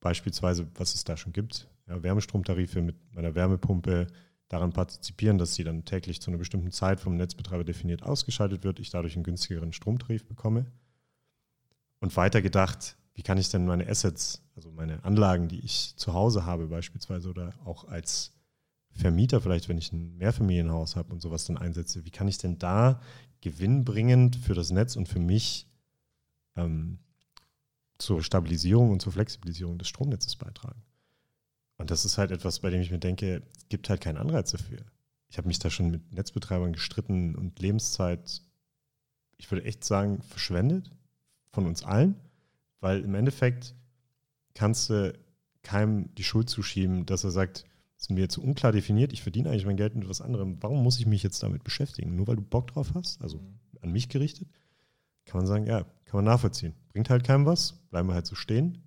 beispielsweise, 0.00 0.66
was 0.74 0.94
es 0.94 1.04
da 1.04 1.16
schon 1.16 1.32
gibt, 1.32 1.68
ja, 1.86 2.02
Wärmestromtarife 2.02 2.82
mit 2.82 2.96
meiner 3.14 3.34
Wärmepumpe 3.34 4.08
daran 4.48 4.72
partizipieren, 4.72 5.38
dass 5.38 5.54
sie 5.54 5.64
dann 5.64 5.84
täglich 5.84 6.20
zu 6.20 6.30
einer 6.30 6.38
bestimmten 6.38 6.70
Zeit 6.70 7.00
vom 7.00 7.16
Netzbetreiber 7.16 7.64
definiert 7.64 8.02
ausgeschaltet 8.02 8.64
wird, 8.64 8.80
ich 8.80 8.90
dadurch 8.90 9.14
einen 9.14 9.24
günstigeren 9.24 9.72
Stromtarif 9.72 10.24
bekomme. 10.26 10.66
Und 12.00 12.16
weiter 12.16 12.42
gedacht, 12.42 12.96
wie 13.14 13.22
kann 13.22 13.38
ich 13.38 13.48
denn 13.48 13.66
meine 13.66 13.88
Assets, 13.88 14.42
also 14.54 14.70
meine 14.70 15.02
Anlagen, 15.04 15.48
die 15.48 15.60
ich 15.60 15.94
zu 15.96 16.12
Hause 16.12 16.44
habe 16.44 16.66
beispielsweise 16.66 17.30
oder 17.30 17.54
auch 17.64 17.88
als 17.88 18.32
Vermieter 18.90 19.40
vielleicht, 19.40 19.68
wenn 19.68 19.78
ich 19.78 19.92
ein 19.92 20.16
Mehrfamilienhaus 20.16 20.96
habe 20.96 21.12
und 21.12 21.20
sowas 21.20 21.44
dann 21.44 21.58
einsetze, 21.58 22.04
wie 22.04 22.10
kann 22.10 22.28
ich 22.28 22.38
denn 22.38 22.58
da 22.58 23.00
gewinnbringend 23.46 24.34
für 24.34 24.54
das 24.54 24.72
Netz 24.72 24.96
und 24.96 25.08
für 25.08 25.20
mich 25.20 25.68
ähm, 26.56 26.98
zur 27.96 28.24
Stabilisierung 28.24 28.90
und 28.90 29.00
zur 29.00 29.12
Flexibilisierung 29.12 29.78
des 29.78 29.86
Stromnetzes 29.86 30.34
beitragen. 30.34 30.82
Und 31.76 31.92
das 31.92 32.04
ist 32.04 32.18
halt 32.18 32.32
etwas, 32.32 32.58
bei 32.58 32.70
dem 32.70 32.80
ich 32.80 32.90
mir 32.90 32.98
denke, 32.98 33.44
es 33.56 33.68
gibt 33.68 33.88
halt 33.88 34.00
keinen 34.00 34.16
Anreiz 34.16 34.50
dafür. 34.50 34.80
Ich 35.28 35.38
habe 35.38 35.46
mich 35.46 35.60
da 35.60 35.70
schon 35.70 35.92
mit 35.92 36.12
Netzbetreibern 36.12 36.72
gestritten 36.72 37.36
und 37.36 37.60
Lebenszeit, 37.60 38.42
ich 39.36 39.48
würde 39.48 39.64
echt 39.64 39.84
sagen, 39.84 40.22
verschwendet 40.22 40.90
von 41.52 41.66
uns 41.66 41.84
allen, 41.84 42.16
weil 42.80 43.04
im 43.04 43.14
Endeffekt 43.14 43.76
kannst 44.54 44.90
du 44.90 45.16
keinem 45.62 46.12
die 46.16 46.24
Schuld 46.24 46.50
zuschieben, 46.50 47.06
dass 47.06 47.22
er 47.22 47.30
sagt, 47.30 47.64
ist 47.98 48.10
mir 48.10 48.28
zu 48.28 48.42
unklar 48.42 48.72
definiert, 48.72 49.12
ich 49.12 49.22
verdiene 49.22 49.50
eigentlich 49.50 49.66
mein 49.66 49.76
Geld 49.76 49.94
mit 49.94 50.08
was 50.08 50.20
anderem. 50.20 50.58
Warum 50.60 50.82
muss 50.82 50.98
ich 50.98 51.06
mich 51.06 51.22
jetzt 51.22 51.42
damit 51.42 51.64
beschäftigen? 51.64 52.14
Nur 52.14 52.26
weil 52.26 52.36
du 52.36 52.42
Bock 52.42 52.68
drauf 52.68 52.92
hast, 52.94 53.22
also 53.22 53.38
mhm. 53.38 53.58
an 53.80 53.92
mich 53.92 54.08
gerichtet, 54.08 54.48
kann 55.24 55.38
man 55.38 55.46
sagen, 55.46 55.66
ja, 55.66 55.82
kann 56.04 56.18
man 56.18 56.24
nachvollziehen. 56.24 56.74
Bringt 56.92 57.10
halt 57.10 57.24
keinem 57.24 57.46
was, 57.46 57.72
bleiben 57.90 58.08
wir 58.08 58.14
halt 58.14 58.26
so 58.26 58.34
stehen. 58.34 58.82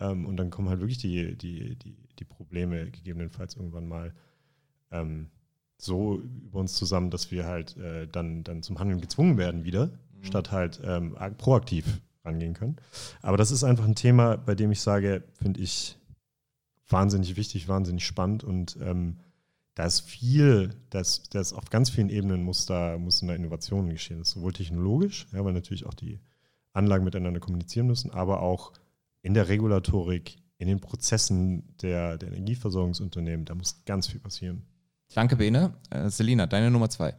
Ähm, 0.00 0.26
und 0.26 0.36
dann 0.36 0.50
kommen 0.50 0.68
halt 0.68 0.80
wirklich 0.80 0.98
die, 0.98 1.36
die, 1.36 1.76
die, 1.76 1.96
die 2.18 2.24
Probleme 2.24 2.90
gegebenenfalls 2.90 3.56
irgendwann 3.56 3.88
mal 3.88 4.14
ähm, 4.90 5.28
so 5.76 6.20
über 6.20 6.60
uns 6.60 6.74
zusammen, 6.74 7.10
dass 7.10 7.30
wir 7.30 7.46
halt 7.46 7.76
äh, 7.76 8.06
dann, 8.06 8.44
dann 8.44 8.62
zum 8.62 8.78
Handeln 8.78 9.00
gezwungen 9.00 9.36
werden 9.36 9.64
wieder, 9.64 9.86
mhm. 9.86 10.24
statt 10.24 10.52
halt 10.52 10.80
ähm, 10.84 11.16
proaktiv 11.36 12.00
rangehen 12.24 12.54
können. 12.54 12.76
Aber 13.20 13.36
das 13.36 13.50
ist 13.50 13.64
einfach 13.64 13.84
ein 13.84 13.96
Thema, 13.96 14.36
bei 14.36 14.54
dem 14.54 14.70
ich 14.70 14.80
sage, 14.80 15.24
finde 15.34 15.60
ich 15.60 15.98
wahnsinnig 16.92 17.36
wichtig, 17.36 17.68
wahnsinnig 17.68 18.06
spannend 18.06 18.44
und 18.44 18.78
ähm, 18.80 19.18
da 19.74 19.86
ist 19.86 20.00
viel, 20.02 20.74
das, 20.90 21.22
das 21.30 21.52
auf 21.52 21.70
ganz 21.70 21.88
vielen 21.90 22.10
Ebenen 22.10 22.42
muss 22.42 22.66
da, 22.66 22.98
müssen 22.98 23.28
da 23.28 23.34
Innovationen 23.34 23.90
geschehen. 23.90 24.18
Das 24.18 24.28
ist 24.28 24.34
sowohl 24.34 24.52
technologisch, 24.52 25.26
ja, 25.32 25.44
weil 25.44 25.54
natürlich 25.54 25.86
auch 25.86 25.94
die 25.94 26.20
Anlagen 26.74 27.04
miteinander 27.04 27.40
kommunizieren 27.40 27.86
müssen, 27.86 28.10
aber 28.10 28.42
auch 28.42 28.72
in 29.22 29.34
der 29.34 29.48
Regulatorik, 29.48 30.36
in 30.58 30.68
den 30.68 30.80
Prozessen 30.80 31.74
der, 31.80 32.18
der 32.18 32.28
Energieversorgungsunternehmen, 32.28 33.46
da 33.46 33.54
muss 33.54 33.84
ganz 33.84 34.08
viel 34.08 34.20
passieren. 34.20 34.66
Danke, 35.14 35.36
Bene. 35.36 35.74
Äh, 35.90 36.10
Selina, 36.10 36.46
deine 36.46 36.70
Nummer 36.70 36.90
zwei. 36.90 37.14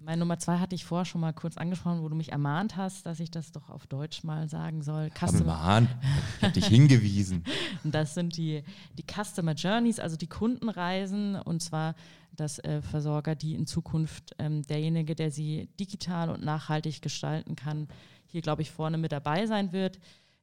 Meine 0.00 0.20
Nummer 0.20 0.38
zwei 0.38 0.58
hatte 0.58 0.74
ich 0.74 0.84
vorher 0.84 1.04
schon 1.04 1.20
mal 1.20 1.32
kurz 1.32 1.56
angesprochen, 1.56 2.02
wo 2.02 2.08
du 2.08 2.14
mich 2.14 2.32
ermahnt 2.32 2.76
hast, 2.76 3.04
dass 3.04 3.20
ich 3.20 3.30
das 3.30 3.52
doch 3.52 3.68
auf 3.68 3.86
Deutsch 3.86 4.24
mal 4.24 4.48
sagen 4.48 4.82
soll. 4.82 5.10
Customer 5.10 5.52
ermahnt? 5.52 5.88
Ich 6.36 6.42
habe 6.42 6.52
dich 6.52 6.66
hingewiesen. 6.66 7.44
Das 7.84 8.14
sind 8.14 8.36
die, 8.36 8.64
die 8.98 9.04
Customer 9.04 9.52
Journeys, 9.52 10.00
also 10.00 10.16
die 10.16 10.26
Kundenreisen 10.26 11.36
und 11.36 11.62
zwar 11.62 11.94
dass 12.36 12.58
äh, 12.60 12.82
Versorger, 12.82 13.34
die 13.34 13.54
in 13.54 13.66
Zukunft 13.66 14.34
ähm, 14.38 14.62
derjenige, 14.62 15.14
der 15.14 15.30
sie 15.30 15.68
digital 15.80 16.30
und 16.30 16.44
nachhaltig 16.44 17.02
gestalten 17.02 17.56
kann, 17.56 17.88
hier, 18.26 18.42
glaube 18.42 18.62
ich, 18.62 18.70
vorne 18.70 18.98
mit 18.98 19.12
dabei 19.12 19.46
sein 19.46 19.72
wird. 19.72 19.98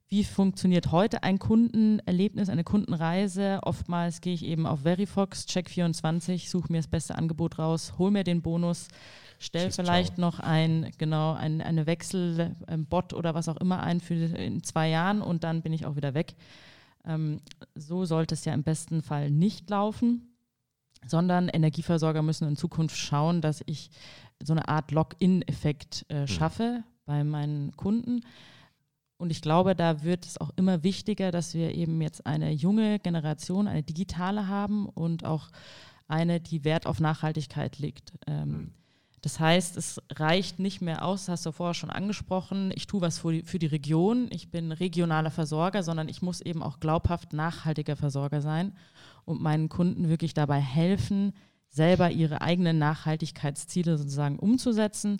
Wie 0.08 0.24
funktioniert 0.24 0.92
heute 0.92 1.24
ein 1.24 1.40
Kundenerlebnis, 1.40 2.50
eine 2.50 2.64
Kundenreise? 2.64 3.60
Oftmals 3.64 4.22
gehe 4.22 4.34
ich 4.34 4.46
eben 4.46 4.68
auf 4.68 4.82
Verifox, 4.82 5.46
Check24, 5.48 6.50
suche 6.50 6.72
mir 6.72 6.80
das 6.80 6.88
beste 6.88 7.16
Angebot 7.16 7.58
raus, 7.58 7.94
hole 7.98 8.12
mir 8.12 8.24
den 8.24 8.42
Bonus, 8.42 8.88
stelle 9.40 9.72
vielleicht 9.72 10.16
ciao. 10.16 10.22
noch 10.22 10.40
ein, 10.40 10.92
genau, 10.98 11.34
ein, 11.34 11.62
eine 11.62 11.86
Wechselbot 11.86 13.14
oder 13.14 13.34
was 13.34 13.50
auch 13.50 13.58
immer 13.58 13.82
ein 13.82 14.00
für 14.00 14.14
in 14.14 14.64
zwei 14.64 14.90
Jahren 14.90 15.22
und 15.22 15.44
dann 15.44 15.62
bin 15.62 15.74
ich 15.74 15.86
auch 15.86 15.96
wieder 15.96 16.14
weg. 16.14 16.36
Ähm, 17.06 17.42
so 17.76 18.06
sollte 18.06 18.34
es 18.34 18.46
ja 18.46 18.54
im 18.54 18.64
besten 18.64 19.02
Fall 19.02 19.30
nicht 19.30 19.70
laufen, 19.70 20.36
sondern 21.06 21.50
Energieversorger 21.50 22.22
müssen 22.22 22.48
in 22.48 22.56
Zukunft 22.56 22.98
schauen, 22.98 23.42
dass 23.42 23.62
ich 23.66 23.90
so 24.44 24.54
eine 24.54 24.68
Art 24.68 24.92
Lock-in-Effekt 24.92 26.06
äh, 26.10 26.22
hm. 26.22 26.28
schaffe 26.28 26.84
bei 27.06 27.24
meinen 27.24 27.76
Kunden. 27.76 28.22
Und 29.18 29.30
ich 29.30 29.42
glaube, 29.42 29.76
da 29.76 30.04
wird 30.04 30.26
es 30.26 30.40
auch 30.42 30.52
immer 30.58 30.84
wichtiger, 30.84 31.32
dass 31.32 31.54
wir 31.54 31.74
eben 31.74 32.02
jetzt 32.02 32.26
eine 32.26 32.52
junge 32.52 33.00
Generation, 33.00 33.68
eine 33.68 33.84
digitale 33.84 34.48
haben 34.48 34.88
und 34.88 35.24
auch 35.24 35.50
eine, 36.08 36.42
die 36.42 36.64
Wert 36.66 36.86
auf 36.86 37.00
Nachhaltigkeit 37.00 37.80
legt. 37.80 38.14
Ähm, 38.28 38.50
mhm. 38.50 38.74
Das 39.26 39.40
heißt, 39.40 39.76
es 39.76 40.00
reicht 40.12 40.60
nicht 40.60 40.84
mehr 40.84 41.04
aus, 41.04 41.22
das 41.22 41.30
hast 41.30 41.48
du 41.48 41.52
vorher 41.52 41.74
schon 41.74 41.90
angesprochen, 41.90 42.72
ich 42.76 42.86
tue 42.86 43.02
was 43.02 43.18
für 43.18 43.32
die, 43.32 43.42
für 43.42 43.58
die 43.58 43.66
Region, 43.66 44.28
ich 44.30 44.52
bin 44.52 44.72
regionaler 44.72 45.32
Versorger, 45.32 45.82
sondern 45.82 46.10
ich 46.10 46.22
muss 46.22 46.42
eben 46.42 46.62
auch 46.62 46.80
glaubhaft 46.80 47.34
nachhaltiger 47.34 47.96
Versorger 47.96 48.44
sein 48.44 48.74
und 49.24 49.42
meinen 49.42 49.68
Kunden 49.68 50.10
wirklich 50.10 50.36
dabei 50.36 50.60
helfen, 50.60 51.34
selber 51.70 52.12
ihre 52.12 52.42
eigenen 52.42 52.78
Nachhaltigkeitsziele 52.78 53.98
sozusagen 53.98 54.38
umzusetzen 54.38 55.18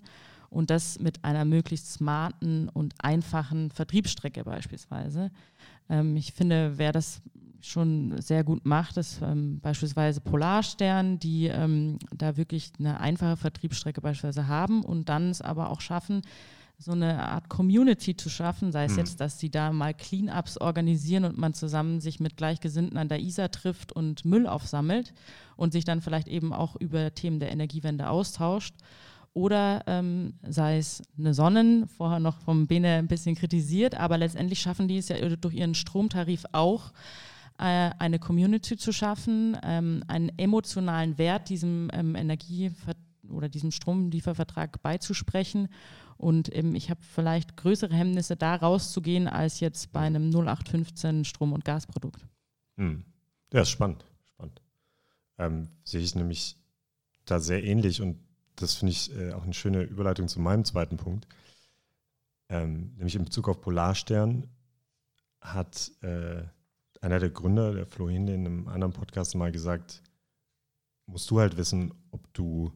und 0.50 0.70
das 0.70 1.00
mit 1.00 1.24
einer 1.24 1.44
möglichst 1.44 1.92
smarten 1.92 2.68
und 2.68 2.94
einfachen 2.98 3.72
Vertriebsstrecke 3.72 4.44
beispielsweise. 4.44 5.32
Ähm, 5.88 6.14
ich 6.14 6.32
finde, 6.32 6.78
wer 6.78 6.92
das 6.92 7.22
schon 7.60 8.20
sehr 8.20 8.44
gut 8.44 8.64
macht, 8.64 8.96
ist 8.96 9.20
ähm, 9.22 9.60
beispielsweise 9.60 10.20
Polarstern, 10.20 11.18
die 11.18 11.46
ähm, 11.46 11.98
da 12.14 12.36
wirklich 12.36 12.72
eine 12.78 13.00
einfache 13.00 13.36
Vertriebsstrecke 13.36 14.00
beispielsweise 14.00 14.48
haben 14.48 14.82
und 14.82 15.08
dann 15.08 15.30
es 15.30 15.40
aber 15.40 15.70
auch 15.70 15.80
schaffen, 15.80 16.22
so 16.78 16.92
eine 16.92 17.22
Art 17.22 17.48
Community 17.48 18.16
zu 18.16 18.28
schaffen, 18.28 18.70
sei 18.70 18.84
es 18.84 18.92
mhm. 18.92 18.98
jetzt, 18.98 19.20
dass 19.20 19.38
sie 19.38 19.50
da 19.50 19.72
mal 19.72 19.94
Cleanups 19.94 20.58
organisieren 20.58 21.24
und 21.24 21.38
man 21.38 21.54
zusammen 21.54 22.00
sich 22.00 22.20
mit 22.20 22.36
Gleichgesinnten 22.36 22.98
an 22.98 23.08
der 23.08 23.20
Isar 23.20 23.50
trifft 23.50 23.92
und 23.92 24.24
Müll 24.24 24.46
aufsammelt 24.46 25.14
und 25.56 25.72
sich 25.72 25.84
dann 25.84 26.02
vielleicht 26.02 26.28
eben 26.28 26.52
auch 26.52 26.76
über 26.76 27.14
Themen 27.14 27.40
der 27.40 27.50
Energiewende 27.50 28.08
austauscht. 28.10 28.74
Oder 29.32 29.82
ähm, 29.86 30.34
sei 30.48 30.78
es 30.78 31.02
eine 31.18 31.34
Sonnen, 31.34 31.86
vorher 31.88 32.20
noch 32.20 32.38
vom 32.38 32.66
Bene 32.66 32.94
ein 32.96 33.06
bisschen 33.06 33.34
kritisiert, 33.34 33.94
aber 33.94 34.16
letztendlich 34.16 34.60
schaffen 34.60 34.88
die 34.88 34.96
es 34.96 35.08
ja 35.08 35.16
durch 35.36 35.54
ihren 35.54 35.74
Stromtarif 35.74 36.44
auch, 36.52 36.92
eine 37.58 38.18
Community 38.18 38.76
zu 38.76 38.92
schaffen, 38.92 39.56
ähm, 39.62 40.02
einen 40.08 40.30
emotionalen 40.38 41.18
Wert 41.18 41.48
diesem 41.48 41.88
ähm, 41.92 42.14
Energie- 42.14 42.72
oder 43.30 43.48
diesem 43.48 43.70
Stromliefervertrag 43.70 44.82
beizusprechen 44.82 45.68
und 46.18 46.48
ich 46.48 46.90
habe 46.90 47.00
vielleicht 47.02 47.56
größere 47.56 47.94
Hemmnisse, 47.94 48.36
da 48.36 48.54
rauszugehen, 48.54 49.28
als 49.28 49.60
jetzt 49.60 49.92
bei 49.92 50.00
einem 50.00 50.30
0815 50.30 51.24
Strom- 51.24 51.52
und 51.52 51.64
Gasprodukt. 51.64 52.26
Hm. 52.76 53.04
Ja, 53.52 53.62
ist 53.62 53.70
spannend. 53.70 54.04
spannend. 54.30 54.62
Ähm, 55.38 55.68
sehe 55.84 56.00
ich 56.00 56.14
nämlich 56.14 56.56
da 57.26 57.38
sehr 57.38 57.62
ähnlich 57.64 58.00
und 58.00 58.18
das 58.56 58.74
finde 58.74 58.92
ich 58.92 59.14
äh, 59.14 59.32
auch 59.32 59.44
eine 59.44 59.52
schöne 59.52 59.82
Überleitung 59.82 60.28
zu 60.28 60.40
meinem 60.40 60.64
zweiten 60.64 60.96
Punkt. 60.96 61.26
Ähm, 62.48 62.94
nämlich 62.96 63.16
in 63.16 63.24
Bezug 63.24 63.48
auf 63.48 63.60
Polarstern 63.60 64.48
hat 65.40 65.90
äh, 66.02 66.44
einer 67.02 67.18
der 67.18 67.30
Gründer, 67.30 67.72
der 67.72 67.86
Flo 67.86 68.08
Hinde, 68.08 68.34
in 68.34 68.46
einem 68.46 68.68
anderen 68.68 68.92
Podcast 68.92 69.34
mal 69.34 69.52
gesagt, 69.52 70.02
musst 71.06 71.30
du 71.30 71.40
halt 71.40 71.56
wissen, 71.56 71.94
ob 72.10 72.32
du 72.34 72.72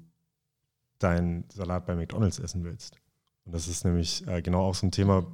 deinen 0.98 1.44
Salat 1.50 1.86
bei 1.86 1.94
McDonalds 1.94 2.38
essen 2.38 2.64
willst. 2.64 2.96
Und 3.44 3.54
das 3.54 3.68
ist 3.68 3.84
nämlich 3.84 4.26
äh, 4.26 4.42
genau 4.42 4.62
auch 4.62 4.74
so 4.74 4.86
ein 4.86 4.92
Thema, 4.92 5.26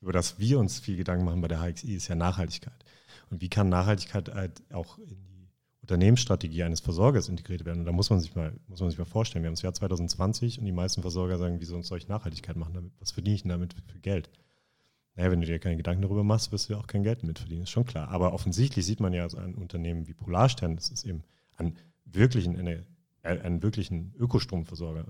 über 0.00 0.12
das 0.12 0.38
wir 0.38 0.58
uns 0.58 0.80
viel 0.80 0.96
Gedanken 0.96 1.24
machen 1.24 1.40
bei 1.40 1.48
der 1.48 1.60
HXI, 1.60 1.94
ist 1.94 2.08
ja 2.08 2.14
Nachhaltigkeit. 2.14 2.84
Und 3.30 3.40
wie 3.40 3.48
kann 3.48 3.68
Nachhaltigkeit 3.68 4.34
halt 4.34 4.62
auch 4.72 4.98
in 4.98 5.08
die 5.08 5.48
Unternehmensstrategie 5.82 6.62
eines 6.62 6.80
Versorgers 6.80 7.28
integriert 7.28 7.64
werden? 7.64 7.80
Und 7.80 7.86
da 7.86 7.92
muss 7.92 8.10
man 8.10 8.20
sich 8.20 8.34
mal, 8.34 8.58
muss 8.66 8.80
man 8.80 8.90
sich 8.90 8.98
mal 8.98 9.04
vorstellen, 9.04 9.42
wir 9.44 9.48
haben 9.48 9.54
das 9.54 9.62
Jahr 9.62 9.74
2020 9.74 10.58
und 10.58 10.64
die 10.64 10.72
meisten 10.72 11.02
Versorger 11.02 11.38
sagen, 11.38 11.60
wie 11.60 11.64
soll 11.66 11.82
solche 11.82 12.08
Nachhaltigkeit 12.08 12.56
machen 12.56 12.74
damit? 12.74 12.92
Was 12.98 13.12
verdiene 13.12 13.36
ich 13.36 13.42
denn 13.42 13.50
damit 13.50 13.74
für 13.74 14.00
Geld? 14.00 14.30
Naja, 15.16 15.30
wenn 15.30 15.40
du 15.40 15.46
dir 15.46 15.58
keine 15.58 15.76
Gedanken 15.76 16.02
darüber 16.02 16.24
machst, 16.24 16.52
wirst 16.52 16.68
du 16.68 16.74
ja 16.74 16.78
auch 16.78 16.86
kein 16.86 17.02
Geld 17.02 17.22
damit 17.22 17.38
verdienen, 17.38 17.62
ist 17.62 17.70
schon 17.70 17.84
klar. 17.84 18.08
Aber 18.08 18.32
offensichtlich 18.32 18.86
sieht 18.86 19.00
man 19.00 19.12
ja 19.12 19.28
so 19.28 19.38
ein 19.38 19.54
Unternehmen 19.54 20.06
wie 20.06 20.14
Polarstern, 20.14 20.76
das 20.76 20.90
ist 20.90 21.04
eben 21.04 21.24
ein 21.56 21.76
wirklichen, 22.04 22.56
eine, 22.56 22.86
einen 23.22 23.62
wirklichen 23.62 24.14
Ökostromversorger, 24.18 25.06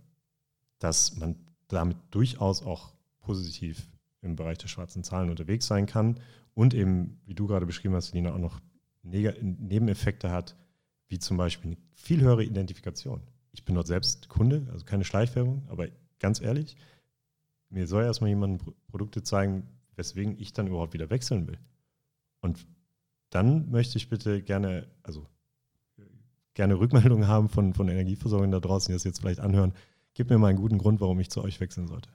dass 0.79 1.17
man 1.17 1.37
damit 1.69 1.97
durchaus 2.11 2.63
auch 2.63 2.93
positiv 3.21 3.89
im 4.23 4.37
Bereich 4.37 4.59
der 4.59 4.69
schwarzen 4.69 5.05
Zahlen 5.05 5.31
unterwegs 5.31 5.67
sein 5.67 5.87
kann 5.87 6.19
und 6.55 6.75
eben, 6.75 7.21
wie 7.27 7.35
du 7.35 7.47
gerade 7.47 7.67
beschrieben 7.67 7.95
hast, 7.95 8.13
Lina, 8.13 8.33
auch 8.33 8.39
noch 8.39 8.61
Nebeneffekte 9.03 10.31
hat, 10.31 10.57
wie 11.09 11.19
zum 11.19 11.37
Beispiel 11.37 11.73
eine 11.73 11.81
viel 11.93 12.21
höhere 12.21 12.45
Identifikation. 12.45 13.23
Ich 13.53 13.65
bin 13.65 13.75
dort 13.75 13.87
selbst 13.87 14.29
Kunde, 14.29 14.67
also 14.73 14.85
keine 14.85 15.05
Schleichwerbung, 15.05 15.63
aber 15.69 15.89
ganz 16.19 16.41
ehrlich, 16.41 16.77
mir 17.71 17.87
soll 17.87 18.05
erstmal 18.05 18.31
jemand 18.31 18.63
Produkte 18.89 19.23
zeigen, 19.23 19.67
weswegen 20.01 20.35
ich 20.39 20.55
dann 20.55 20.67
überhaupt 20.67 20.95
wieder 20.95 21.11
wechseln 21.11 21.47
will. 21.47 21.59
Und 22.41 22.67
dann 23.29 23.71
möchte 23.71 23.99
ich 23.99 24.09
bitte 24.09 24.43
gerne, 24.43 24.89
also 25.03 25.27
gerne 26.55 26.81
Rückmeldungen 26.81 27.29
haben 27.29 27.51
von, 27.51 27.75
von 27.75 27.87
Energieversorgern 27.89 28.51
da 28.51 28.61
draußen, 28.61 28.91
die 28.91 28.95
das 28.95 29.05
jetzt 29.05 29.21
vielleicht 29.21 29.41
anhören. 29.41 29.75
Gib 30.15 30.31
mir 30.31 30.39
mal 30.39 30.49
einen 30.49 30.59
guten 30.59 30.79
Grund, 30.79 31.03
warum 31.03 31.21
ich 31.21 31.31
zu 31.31 31.45
euch 31.45 31.61
wechseln 31.61 31.87
sollte. 31.87 32.09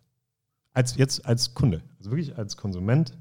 Als, 0.74 0.98
jetzt 0.98 1.26
als 1.26 1.54
Kunde, 1.54 1.84
also 2.00 2.10
wirklich 2.10 2.38
als 2.38 2.58
Konsument 2.58 3.18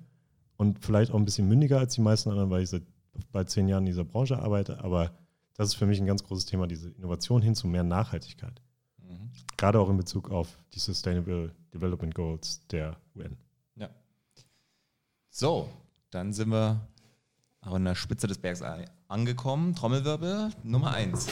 und 0.57 0.83
vielleicht 0.83 1.13
auch 1.13 1.19
ein 1.19 1.27
bisschen 1.27 1.47
mündiger 1.47 1.79
als 1.79 1.95
die 1.95 2.01
meisten 2.01 2.31
anderen, 2.31 2.51
weil 2.51 2.63
ich 2.63 2.71
seit 2.71 2.83
bald 3.31 3.51
zehn 3.51 3.69
Jahren 3.69 3.85
in 3.85 3.93
dieser 3.93 4.05
Branche 4.05 4.39
arbeite. 4.39 4.83
Aber 4.83 5.13
das 5.55 5.69
ist 5.69 5.75
für 5.75 5.87
mich 5.87 6.01
ein 6.01 6.07
ganz 6.07 6.25
großes 6.25 6.47
Thema, 6.47 6.67
diese 6.67 6.89
Innovation 6.89 7.43
hin 7.43 7.55
zu 7.55 7.69
mehr 7.69 7.85
Nachhaltigkeit. 7.85 8.63
Mhm. 8.97 9.31
Gerade 9.59 9.79
auch 9.79 9.91
in 9.91 9.99
Bezug 9.99 10.31
auf 10.31 10.59
die 10.73 10.81
Sustainable 10.81 11.55
Development 11.73 12.15
Goals 12.15 12.67
der 12.69 12.97
UN. 13.15 13.37
So, 15.37 15.69
dann 16.13 16.33
sind 16.33 16.51
wir 16.51 16.87
an 17.61 17.85
der 17.85 17.97
Spitze 17.97 18.29
des 18.29 18.39
Bergs 18.39 18.63
angekommen. 19.09 19.75
Trommelwirbel 19.75 20.51
Nummer 20.63 20.93
eins. 20.93 21.27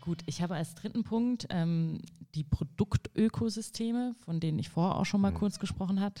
Gut, 0.00 0.22
ich 0.24 0.40
habe 0.40 0.54
als 0.54 0.74
dritten 0.76 1.04
Punkt 1.04 1.46
ähm, 1.50 2.00
die 2.34 2.42
Produktökosysteme, 2.42 4.14
von 4.24 4.40
denen 4.40 4.58
ich 4.58 4.70
vorher 4.70 4.96
auch 4.96 5.04
schon 5.04 5.20
mal 5.20 5.32
mhm. 5.32 5.36
kurz 5.36 5.58
gesprochen 5.58 6.00
habe. 6.00 6.14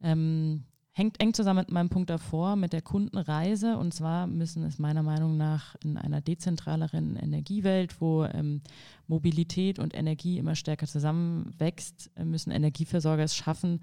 Ähm, 0.00 0.62
hängt 0.92 1.20
eng 1.20 1.34
zusammen 1.34 1.60
mit 1.60 1.70
meinem 1.70 1.88
Punkt 1.88 2.10
davor, 2.10 2.56
mit 2.56 2.72
der 2.72 2.82
Kundenreise. 2.82 3.76
Und 3.76 3.94
zwar 3.94 4.26
müssen 4.26 4.64
es 4.64 4.78
meiner 4.78 5.02
Meinung 5.02 5.36
nach 5.36 5.76
in 5.84 5.96
einer 5.96 6.20
dezentraleren 6.20 7.16
Energiewelt, 7.16 8.00
wo 8.00 8.24
ähm, 8.24 8.62
Mobilität 9.06 9.78
und 9.78 9.94
Energie 9.94 10.38
immer 10.38 10.56
stärker 10.56 10.86
zusammenwächst, 10.86 12.10
äh, 12.16 12.24
müssen 12.24 12.50
Energieversorger 12.50 13.24
es 13.24 13.36
schaffen, 13.36 13.80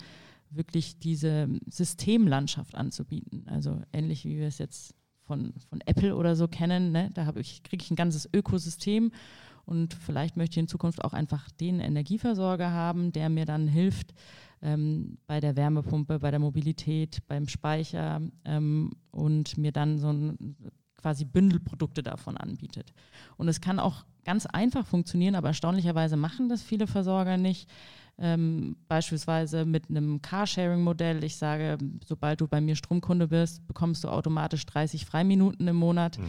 wirklich 0.50 1.00
diese 1.00 1.50
Systemlandschaft 1.70 2.76
anzubieten. 2.76 3.46
Also 3.48 3.82
ähnlich 3.92 4.26
wie 4.26 4.38
wir 4.38 4.48
es 4.48 4.58
jetzt 4.58 4.94
von, 5.24 5.54
von 5.70 5.82
Apple 5.86 6.16
oder 6.16 6.36
so 6.36 6.48
kennen. 6.48 6.92
Ne? 6.92 7.12
Da 7.14 7.34
ich, 7.36 7.64
kriege 7.64 7.84
ich 7.84 7.92
ein 7.92 7.96
ganzes 7.96 8.30
Ökosystem 8.34 9.12
und 9.66 9.94
vielleicht 9.94 10.38
möchte 10.38 10.54
ich 10.54 10.64
in 10.64 10.68
Zukunft 10.70 11.04
auch 11.04 11.14
einfach 11.14 11.52
den 11.52 11.82
Energieversorger 11.82 12.72
haben, 12.72 13.12
der 13.12 13.30
mir 13.30 13.46
dann 13.46 13.68
hilft 13.68 14.14
ähm, 14.62 15.18
bei 15.28 15.40
der 15.40 15.56
Wärmepumpe, 15.56 16.20
bei 16.20 16.32
der 16.32 16.40
Mobilität, 16.40 17.20
beim 17.28 17.48
Speicher 17.48 18.22
ähm, 18.46 18.92
und 19.12 19.58
mir 19.58 19.72
dann 19.72 20.00
so 20.00 20.12
ein 20.12 20.56
quasi 20.96 21.26
Bündelprodukte 21.26 22.04
davon 22.04 22.38
anbietet. 22.38 22.94
Und 23.38 23.48
es 23.48 23.62
kann 23.62 23.80
auch 23.80 24.06
ganz 24.26 24.46
einfach 24.46 24.86
funktionieren, 24.86 25.36
aber 25.36 25.50
erstaunlicherweise 25.50 26.18
machen 26.18 26.50
das 26.50 26.62
viele 26.62 26.88
Versorger 26.88 27.38
nicht. 27.38 27.70
Ähm, 28.20 28.76
beispielsweise 28.88 29.64
mit 29.64 29.90
einem 29.90 30.24
Carsharing-Modell. 30.24 31.24
Ich 31.24 31.38
sage, 31.38 31.78
sobald 32.04 32.42
du 32.42 32.48
bei 32.48 32.60
mir 32.60 32.76
Stromkunde 32.76 33.28
bist, 33.28 33.66
bekommst 33.68 34.04
du 34.04 34.10
automatisch 34.10 34.66
30 34.66 35.06
Freiminuten 35.06 35.68
im 35.68 35.76
Monat. 35.76 36.18
Mhm. 36.18 36.24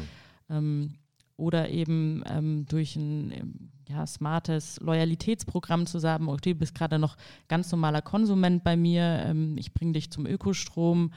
Ähm, 0.51 0.95
oder 1.39 1.71
eben 1.71 2.23
ähm, 2.27 2.67
durch 2.69 2.97
ein 2.97 3.31
ähm, 3.31 3.71
ja, 3.89 4.07
smartes 4.07 4.79
Loyalitätsprogramm 4.81 5.87
zu 5.87 5.99
sagen, 5.99 6.29
okay, 6.29 6.53
du 6.53 6.59
bist 6.59 6.75
gerade 6.75 6.99
noch 6.99 7.17
ganz 7.49 7.71
normaler 7.71 8.03
Konsument 8.03 8.63
bei 8.63 8.77
mir, 8.77 9.23
ähm, 9.25 9.57
ich 9.57 9.73
bringe 9.73 9.93
dich 9.93 10.11
zum 10.11 10.27
Ökostrom 10.27 11.13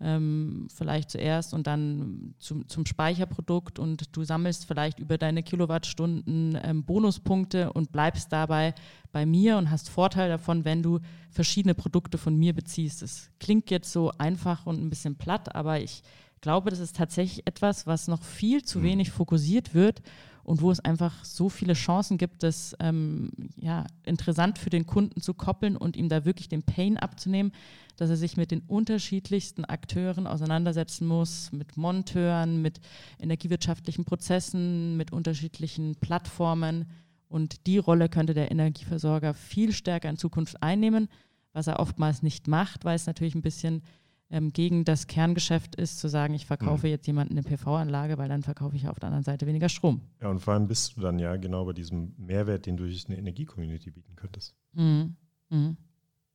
ähm, 0.00 0.68
vielleicht 0.74 1.10
zuerst 1.10 1.54
und 1.54 1.66
dann 1.66 2.34
zum, 2.38 2.68
zum 2.68 2.86
Speicherprodukt 2.86 3.78
und 3.78 4.16
du 4.16 4.24
sammelst 4.24 4.66
vielleicht 4.66 4.98
über 4.98 5.18
deine 5.18 5.42
Kilowattstunden 5.42 6.58
ähm, 6.62 6.84
Bonuspunkte 6.84 7.72
und 7.72 7.92
bleibst 7.92 8.32
dabei 8.32 8.74
bei 9.12 9.26
mir 9.26 9.56
und 9.56 9.70
hast 9.70 9.88
Vorteil 9.88 10.28
davon, 10.28 10.64
wenn 10.64 10.82
du 10.82 11.00
verschiedene 11.30 11.74
Produkte 11.74 12.18
von 12.18 12.36
mir 12.36 12.54
beziehst. 12.54 13.02
Das 13.02 13.30
klingt 13.38 13.70
jetzt 13.70 13.92
so 13.92 14.12
einfach 14.18 14.66
und 14.66 14.80
ein 14.80 14.90
bisschen 14.90 15.16
platt, 15.16 15.54
aber 15.54 15.80
ich 15.80 16.02
glaube, 16.44 16.68
das 16.68 16.78
ist 16.78 16.94
tatsächlich 16.94 17.46
etwas, 17.46 17.86
was 17.86 18.06
noch 18.06 18.22
viel 18.22 18.62
zu 18.62 18.78
mhm. 18.78 18.82
wenig 18.84 19.10
fokussiert 19.10 19.74
wird 19.74 20.02
und 20.44 20.60
wo 20.60 20.70
es 20.70 20.78
einfach 20.78 21.24
so 21.24 21.48
viele 21.48 21.72
Chancen 21.72 22.18
gibt, 22.18 22.42
das 22.42 22.76
ähm, 22.80 23.30
ja, 23.56 23.86
interessant 24.04 24.58
für 24.58 24.68
den 24.68 24.84
Kunden 24.84 25.22
zu 25.22 25.32
koppeln 25.32 25.74
und 25.74 25.96
ihm 25.96 26.10
da 26.10 26.26
wirklich 26.26 26.50
den 26.50 26.62
Pain 26.62 26.98
abzunehmen, 26.98 27.50
dass 27.96 28.10
er 28.10 28.18
sich 28.18 28.36
mit 28.36 28.50
den 28.50 28.60
unterschiedlichsten 28.60 29.64
Akteuren 29.64 30.26
auseinandersetzen 30.26 31.06
muss, 31.06 31.50
mit 31.50 31.78
Monteuren, 31.78 32.60
mit 32.60 32.78
energiewirtschaftlichen 33.18 34.04
Prozessen, 34.04 34.98
mit 34.98 35.12
unterschiedlichen 35.12 35.94
Plattformen. 35.96 36.84
Und 37.26 37.66
die 37.66 37.78
Rolle 37.78 38.10
könnte 38.10 38.34
der 38.34 38.50
Energieversorger 38.50 39.32
viel 39.32 39.72
stärker 39.72 40.10
in 40.10 40.18
Zukunft 40.18 40.62
einnehmen, 40.62 41.08
was 41.54 41.68
er 41.68 41.80
oftmals 41.80 42.22
nicht 42.22 42.48
macht, 42.48 42.84
weil 42.84 42.96
es 42.96 43.06
natürlich 43.06 43.34
ein 43.34 43.40
bisschen 43.40 43.82
ähm, 44.30 44.52
gegen 44.52 44.84
das 44.84 45.06
Kerngeschäft 45.06 45.74
ist, 45.76 45.98
zu 45.98 46.08
sagen, 46.08 46.34
ich 46.34 46.46
verkaufe 46.46 46.86
mhm. 46.86 46.92
jetzt 46.92 47.06
jemanden 47.06 47.34
eine 47.34 47.42
PV-Anlage, 47.42 48.18
weil 48.18 48.28
dann 48.28 48.42
verkaufe 48.42 48.76
ich 48.76 48.88
auf 48.88 48.98
der 48.98 49.08
anderen 49.08 49.24
Seite 49.24 49.46
weniger 49.46 49.68
Strom. 49.68 50.00
Ja, 50.20 50.28
und 50.28 50.40
vor 50.40 50.54
allem 50.54 50.66
bist 50.66 50.96
du 50.96 51.00
dann 51.00 51.18
ja 51.18 51.36
genau 51.36 51.64
bei 51.64 51.72
diesem 51.72 52.14
Mehrwert, 52.16 52.66
den 52.66 52.76
du 52.76 52.84
durch 52.84 53.06
eine 53.06 53.18
Energie-Community 53.18 53.90
bieten 53.90 54.16
könntest. 54.16 54.54
Mhm. 54.72 55.16
Mhm. 55.50 55.76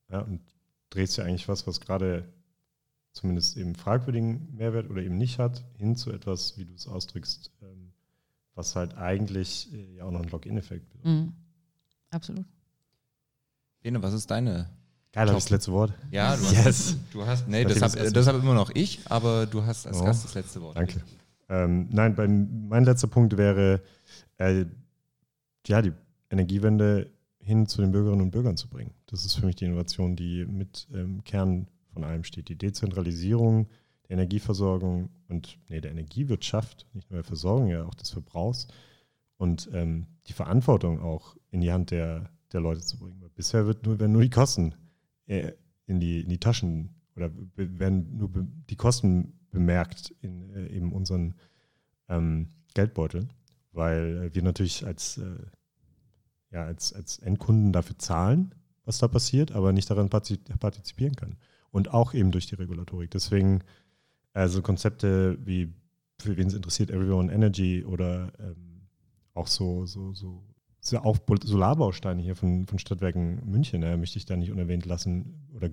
Ja, 0.10 0.22
und 0.22 0.42
drehst 0.90 1.18
ja 1.18 1.26
eigentlich 1.26 1.48
was, 1.48 1.68
was 1.68 1.82
gerade 1.82 2.32
zumindest 3.12 3.58
eben 3.58 3.76
fragwürdigen 3.76 4.56
Mehrwert 4.56 4.90
oder 4.90 5.02
eben 5.02 5.18
nicht 5.18 5.40
hat, 5.40 5.66
hin 5.78 5.96
zu 5.96 6.12
etwas, 6.12 6.58
wie 6.58 6.66
du 6.66 6.74
es 6.74 6.88
ausdrückst, 6.88 7.52
ähm, 7.62 7.92
was 8.56 8.76
halt 8.76 8.96
eigentlich 8.96 9.74
äh, 9.74 9.96
ja 9.96 10.06
auch 10.06 10.12
noch 10.12 10.22
ein 10.22 10.30
Login-Effekt 10.30 10.88
Mhm. 11.04 11.34
Absolut. 12.12 12.46
Bene, 13.82 14.02
was 14.02 14.14
ist 14.14 14.32
deine 14.32 14.70
Geil, 15.12 15.28
ich 15.28 15.34
das 15.34 15.50
letzte 15.50 15.72
Wort? 15.72 15.94
Ja, 16.12 16.36
du 16.36 16.44
Yes. 16.44 16.66
hast, 16.66 16.98
du 17.12 17.26
hast 17.26 17.48
nee, 17.48 17.64
das 17.64 17.80
das 17.80 18.28
habe 18.28 18.38
hab 18.38 18.44
immer 18.44 18.54
noch 18.54 18.70
ich, 18.76 19.00
aber 19.06 19.48
du 19.48 19.64
hast 19.64 19.88
als 19.88 19.98
Oh, 20.00 20.06
Gast 20.06 20.26
das 20.26 20.36
letzte 20.36 20.62
Wort. 20.62 20.78
Danke. 20.78 21.02
Ähm, 21.50 21.88
nein, 21.92 22.14
beim, 22.16 22.68
mein 22.68 22.84
letzter 22.84 23.08
Punkt 23.08 23.36
wäre, 23.36 23.82
äh, 24.38 24.66
ja, 25.66 25.82
die 25.82 25.94
Energiewende 26.30 27.10
hin 27.40 27.66
zu 27.66 27.82
den 27.82 27.92
Bürgerinnen 27.92 28.22
und 28.22 28.32
Bürgern 28.32 28.56
zu 28.56 28.70
bringen. 28.70 28.92
Das 29.08 29.26
ist 29.26 29.36
für 29.36 29.48
mich 29.48 29.56
die 29.56 29.66
Innovation, 29.66 30.16
die 30.16 30.46
mit 30.46 30.88
ähm, 30.94 31.24
Kern 31.24 31.68
von 31.92 32.04
allem 32.04 32.24
steht. 32.24 32.50
Die 32.50 32.56
Dezentralisierung 32.58 33.68
der 34.08 34.12
Energieversorgung 34.18 35.10
und 35.28 35.58
nee, 35.70 35.82
der 35.82 35.90
Energiewirtschaft, 35.92 36.86
nicht 36.94 37.10
nur 37.10 37.18
der 37.22 37.24
Versorgung, 37.24 37.68
ja 37.70 37.84
auch 37.86 37.96
des 37.96 38.12
Verbrauchs 38.12 38.68
und 39.38 39.70
ähm, 39.74 40.06
die 40.28 40.34
Verantwortung 40.34 41.02
auch 41.02 41.36
in 41.50 41.62
die 41.62 41.72
Hand 41.72 41.90
der, 41.90 42.30
der 42.54 42.62
Leute 42.62 42.82
zu 42.82 43.00
bringen. 43.00 43.20
Weil 43.22 43.30
bisher 43.30 43.66
wird 43.66 43.86
nur, 43.86 44.00
werden 44.00 44.12
nur 44.12 44.22
die 44.22 44.30
Kosten 44.30 44.76
in, 45.86 46.00
die, 46.00 46.22
in 46.22 46.30
die 46.30 46.40
Taschen 46.40 46.90
oder 47.16 47.32
werden 47.56 48.18
nur 48.18 48.30
die 48.70 48.76
Kosten 48.76 49.40
bemerkt 49.52 50.14
in 50.22 50.50
äh, 50.52 50.68
eben 50.68 50.94
unseren 50.94 51.36
ähm, 52.08 52.50
Geldbeutel, 52.74 53.28
weil 53.72 54.18
äh, 54.18 54.36
wir 54.36 54.44
natürlich 54.44 54.86
als, 54.86 55.18
äh, 55.18 55.46
ja, 56.52 56.66
als, 56.66 56.94
als 56.94 57.20
Endkunden 57.20 57.74
dafür 57.74 57.98
zahlen, 57.98 58.56
was 58.86 59.00
da 59.00 59.08
passiert, 59.08 59.52
aber 59.52 59.74
nicht 59.74 59.90
daran 59.90 60.10
parti- 60.10 60.40
partizipieren 60.60 61.16
können. 61.16 61.38
Und 61.72 61.94
auch 61.94 62.14
eben 62.14 62.32
durch 62.32 62.48
die 62.48 62.56
Regulatorik. 62.56 63.12
Deswegen 63.12 63.64
also 64.34 64.62
Konzepte 64.62 65.38
wie, 65.46 65.74
für 66.20 66.38
wen 66.38 66.48
es 66.48 66.54
interessiert, 66.54 66.92
Everyone 66.92 67.32
Energy 67.32 67.84
oder 67.84 68.32
ähm, 68.40 68.88
auch 69.34 69.48
so, 69.48 69.86
so, 69.86 70.14
so, 70.14 70.44
so 70.82 70.98
auch 71.00 71.18
Bol- 71.18 71.44
Solarbausteine 71.44 72.22
hier 72.22 72.36
von, 72.36 72.66
von 72.66 72.80
Stadtwerken 72.80 73.42
München, 73.50 73.84
äh, 73.84 73.98
möchte 73.98 74.18
ich 74.18 74.26
da 74.26 74.38
nicht 74.38 74.52
unerwähnt 74.52 74.86
lassen. 74.86 75.48
Oder 75.54 75.70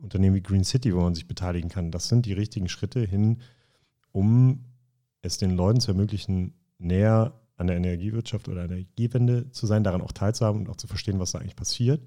Unternehmen 0.00 0.34
wie 0.34 0.42
Green 0.42 0.64
City, 0.64 0.94
wo 0.94 1.00
man 1.00 1.14
sich 1.14 1.26
beteiligen 1.26 1.68
kann. 1.68 1.90
Das 1.90 2.08
sind 2.08 2.26
die 2.26 2.32
richtigen 2.32 2.68
Schritte 2.68 3.00
hin, 3.00 3.42
um 4.12 4.64
es 5.22 5.38
den 5.38 5.50
Leuten 5.50 5.80
zu 5.80 5.90
ermöglichen, 5.90 6.54
näher 6.78 7.34
an 7.56 7.66
der 7.66 7.76
Energiewirtschaft 7.76 8.48
oder 8.48 8.64
Energiewende 8.64 9.50
zu 9.50 9.66
sein, 9.66 9.82
daran 9.82 10.02
auch 10.02 10.12
teilzuhaben 10.12 10.60
und 10.62 10.68
auch 10.68 10.76
zu 10.76 10.86
verstehen, 10.86 11.18
was 11.18 11.32
da 11.32 11.38
eigentlich 11.38 11.56
passiert. 11.56 12.06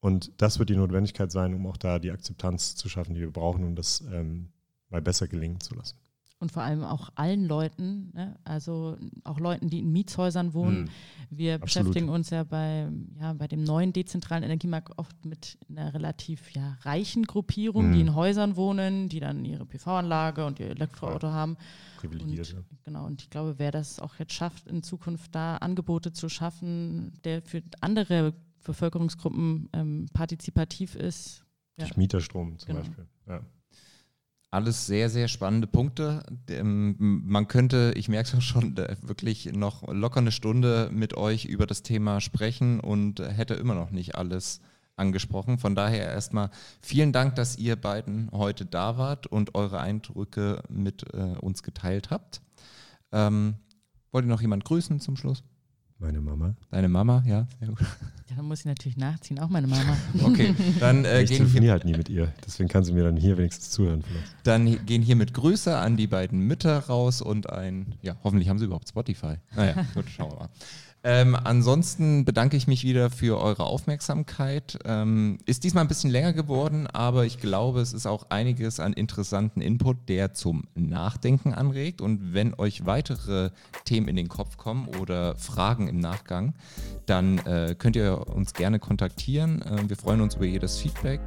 Und 0.00 0.32
das 0.40 0.58
wird 0.58 0.70
die 0.70 0.76
Notwendigkeit 0.76 1.30
sein, 1.30 1.52
um 1.54 1.66
auch 1.66 1.76
da 1.76 1.98
die 1.98 2.10
Akzeptanz 2.10 2.74
zu 2.74 2.88
schaffen, 2.88 3.14
die 3.14 3.20
wir 3.20 3.30
brauchen, 3.30 3.64
um 3.64 3.74
das 3.74 4.02
ähm, 4.10 4.48
mal 4.88 5.02
besser 5.02 5.28
gelingen 5.28 5.60
zu 5.60 5.74
lassen. 5.74 5.96
Und 6.40 6.50
vor 6.52 6.62
allem 6.62 6.82
auch 6.84 7.10
allen 7.16 7.44
Leuten, 7.44 8.10
ne? 8.14 8.34
also 8.44 8.96
auch 9.24 9.38
Leuten, 9.38 9.68
die 9.68 9.80
in 9.80 9.92
Mietshäusern 9.92 10.54
wohnen. 10.54 10.88
Wir 11.28 11.54
Hm. 11.56 11.62
Absolut. 11.62 11.84
beschäftigen 11.92 12.08
uns 12.08 12.30
ja 12.30 12.44
bei, 12.44 12.88
ja 13.20 13.34
bei 13.34 13.46
dem 13.46 13.62
neuen 13.62 13.92
dezentralen 13.92 14.42
Energiemarkt 14.42 14.98
oft 14.98 15.22
mit 15.26 15.58
einer 15.68 15.92
relativ 15.92 16.50
ja, 16.52 16.78
reichen 16.80 17.24
Gruppierung, 17.26 17.90
Mhm. 17.90 17.92
die 17.92 18.00
in 18.00 18.14
Häusern 18.14 18.56
wohnen, 18.56 19.10
die 19.10 19.20
dann 19.20 19.44
ihre 19.44 19.66
PV-Anlage 19.66 20.46
und 20.46 20.58
ihr 20.60 20.70
Elektroauto 20.70 21.28
haben. 21.28 21.58
Privilegiert. 21.98 22.54
Und, 22.54 22.58
ja. 22.58 22.64
genau, 22.84 23.04
und 23.04 23.20
ich 23.20 23.28
glaube, 23.28 23.56
wer 23.58 23.70
das 23.70 24.00
auch 24.00 24.14
jetzt 24.18 24.32
schafft, 24.32 24.66
in 24.66 24.82
Zukunft 24.82 25.34
da 25.34 25.58
Angebote 25.58 26.14
zu 26.14 26.30
schaffen, 26.30 27.12
der 27.24 27.42
für 27.42 27.62
andere 27.82 28.32
Bevölkerungsgruppen 28.64 29.68
ähm, 29.74 30.06
partizipativ 30.14 30.94
ist. 30.94 31.44
Ja. 31.76 31.84
Durch 31.84 31.98
Mieterstrom 31.98 32.58
zum 32.58 32.66
Genau. 32.68 32.78
Beispiel. 32.80 33.06
Ja. 33.28 33.40
Alles 34.52 34.86
sehr, 34.86 35.08
sehr 35.10 35.28
spannende 35.28 35.68
Punkte. 35.68 36.24
Ähm, 36.48 36.96
Man 36.98 37.46
könnte, 37.46 37.92
ich 37.94 38.08
merke 38.08 38.36
es 38.36 38.44
schon, 38.44 38.74
da 38.74 38.96
wirklich 39.02 39.52
noch 39.52 39.86
locker 39.86 40.20
eine 40.20 40.32
Stunde 40.32 40.90
mit 40.92 41.16
euch 41.16 41.44
über 41.44 41.66
das 41.66 41.82
Thema 41.82 42.20
sprechen 42.20 42.80
und 42.80 43.20
hätte 43.20 43.54
immer 43.54 43.74
noch 43.74 43.90
nicht 43.90 44.16
alles 44.16 44.60
angesprochen. 44.96 45.58
Von 45.58 45.74
daher 45.74 46.06
erstmal 46.06 46.50
vielen 46.82 47.12
Dank, 47.12 47.36
dass 47.36 47.58
ihr 47.58 47.76
beiden 47.76 48.28
heute 48.32 48.66
da 48.66 48.98
wart 48.98 49.26
und 49.26 49.54
eure 49.54 49.80
Eindrücke 49.80 50.62
mit 50.68 51.04
äh, 51.14 51.38
uns 51.40 51.62
geteilt 51.62 52.10
habt. 52.10 52.42
Ähm, 53.12 53.54
wollt 54.12 54.24
ihr 54.24 54.30
noch 54.30 54.42
jemand 54.42 54.64
grüßen 54.64 55.00
zum 55.00 55.16
Schluss? 55.16 55.42
Meine 56.00 56.20
Mama. 56.20 56.54
Deine 56.70 56.88
Mama, 56.88 57.22
ja, 57.26 57.46
sehr 57.58 57.68
gut. 57.68 57.80
Ja, 58.30 58.36
dann 58.36 58.46
muss 58.46 58.60
ich 58.60 58.64
natürlich 58.64 58.96
nachziehen, 58.96 59.38
auch 59.38 59.50
meine 59.50 59.66
Mama. 59.66 59.96
Okay, 60.22 60.54
dann, 60.78 61.04
äh, 61.04 61.20
ich 61.22 61.28
gehen, 61.28 61.36
hier, 61.36 61.46
telefoniere 61.46 61.72
halt 61.72 61.84
nie 61.84 61.92
mit 61.94 62.08
ihr. 62.08 62.32
Deswegen 62.46 62.70
kann 62.70 62.84
sie 62.84 62.92
mir 62.92 63.04
dann 63.04 63.16
hier 63.16 63.36
wenigstens 63.36 63.70
zuhören 63.70 64.02
vielleicht. 64.02 64.32
dann 64.44 64.86
gehen 64.86 65.02
hiermit 65.02 65.34
Grüße 65.34 65.76
an 65.76 65.98
die 65.98 66.06
beiden 66.06 66.40
Mütter 66.40 66.78
raus 66.78 67.20
und 67.20 67.50
ein, 67.50 67.94
ja, 68.00 68.16
hoffentlich 68.24 68.48
haben 68.48 68.58
sie 68.58 68.64
überhaupt 68.64 68.88
Spotify. 68.88 69.34
Naja, 69.54 69.84
gut, 69.94 70.06
schauen 70.08 70.30
wir 70.30 70.38
mal. 70.38 70.48
Ähm, 71.02 71.34
ansonsten 71.34 72.26
bedanke 72.26 72.58
ich 72.58 72.66
mich 72.66 72.84
wieder 72.84 73.08
für 73.08 73.40
eure 73.40 73.64
Aufmerksamkeit. 73.64 74.78
Ähm, 74.84 75.38
ist 75.46 75.64
diesmal 75.64 75.84
ein 75.84 75.88
bisschen 75.88 76.10
länger 76.10 76.34
geworden, 76.34 76.86
aber 76.86 77.24
ich 77.24 77.38
glaube, 77.38 77.80
es 77.80 77.94
ist 77.94 78.06
auch 78.06 78.26
einiges 78.28 78.80
an 78.80 78.92
interessanten 78.92 79.62
Input, 79.62 80.08
der 80.10 80.34
zum 80.34 80.64
Nachdenken 80.74 81.54
anregt. 81.54 82.02
Und 82.02 82.34
wenn 82.34 82.52
euch 82.54 82.84
weitere 82.84 83.50
Themen 83.84 84.08
in 84.08 84.16
den 84.16 84.28
Kopf 84.28 84.58
kommen 84.58 84.88
oder 85.00 85.36
Fragen 85.36 85.88
im 85.88 86.00
Nachgang, 86.00 86.54
dann 87.06 87.38
äh, 87.46 87.74
könnt 87.78 87.96
ihr 87.96 88.28
uns 88.28 88.52
gerne 88.52 88.78
kontaktieren. 88.78 89.62
Äh, 89.62 89.88
wir 89.88 89.96
freuen 89.96 90.20
uns 90.20 90.34
über 90.34 90.44
jedes 90.44 90.78
Feedback. 90.78 91.20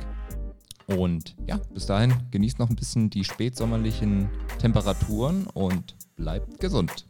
Und 0.85 1.35
ja, 1.47 1.59
bis 1.73 1.87
dahin 1.87 2.13
genießt 2.29 2.59
noch 2.59 2.69
ein 2.69 2.75
bisschen 2.75 3.09
die 3.09 3.23
spätsommerlichen 3.23 4.29
Temperaturen 4.59 5.47
und 5.47 5.95
bleibt 6.15 6.59
gesund. 6.59 7.07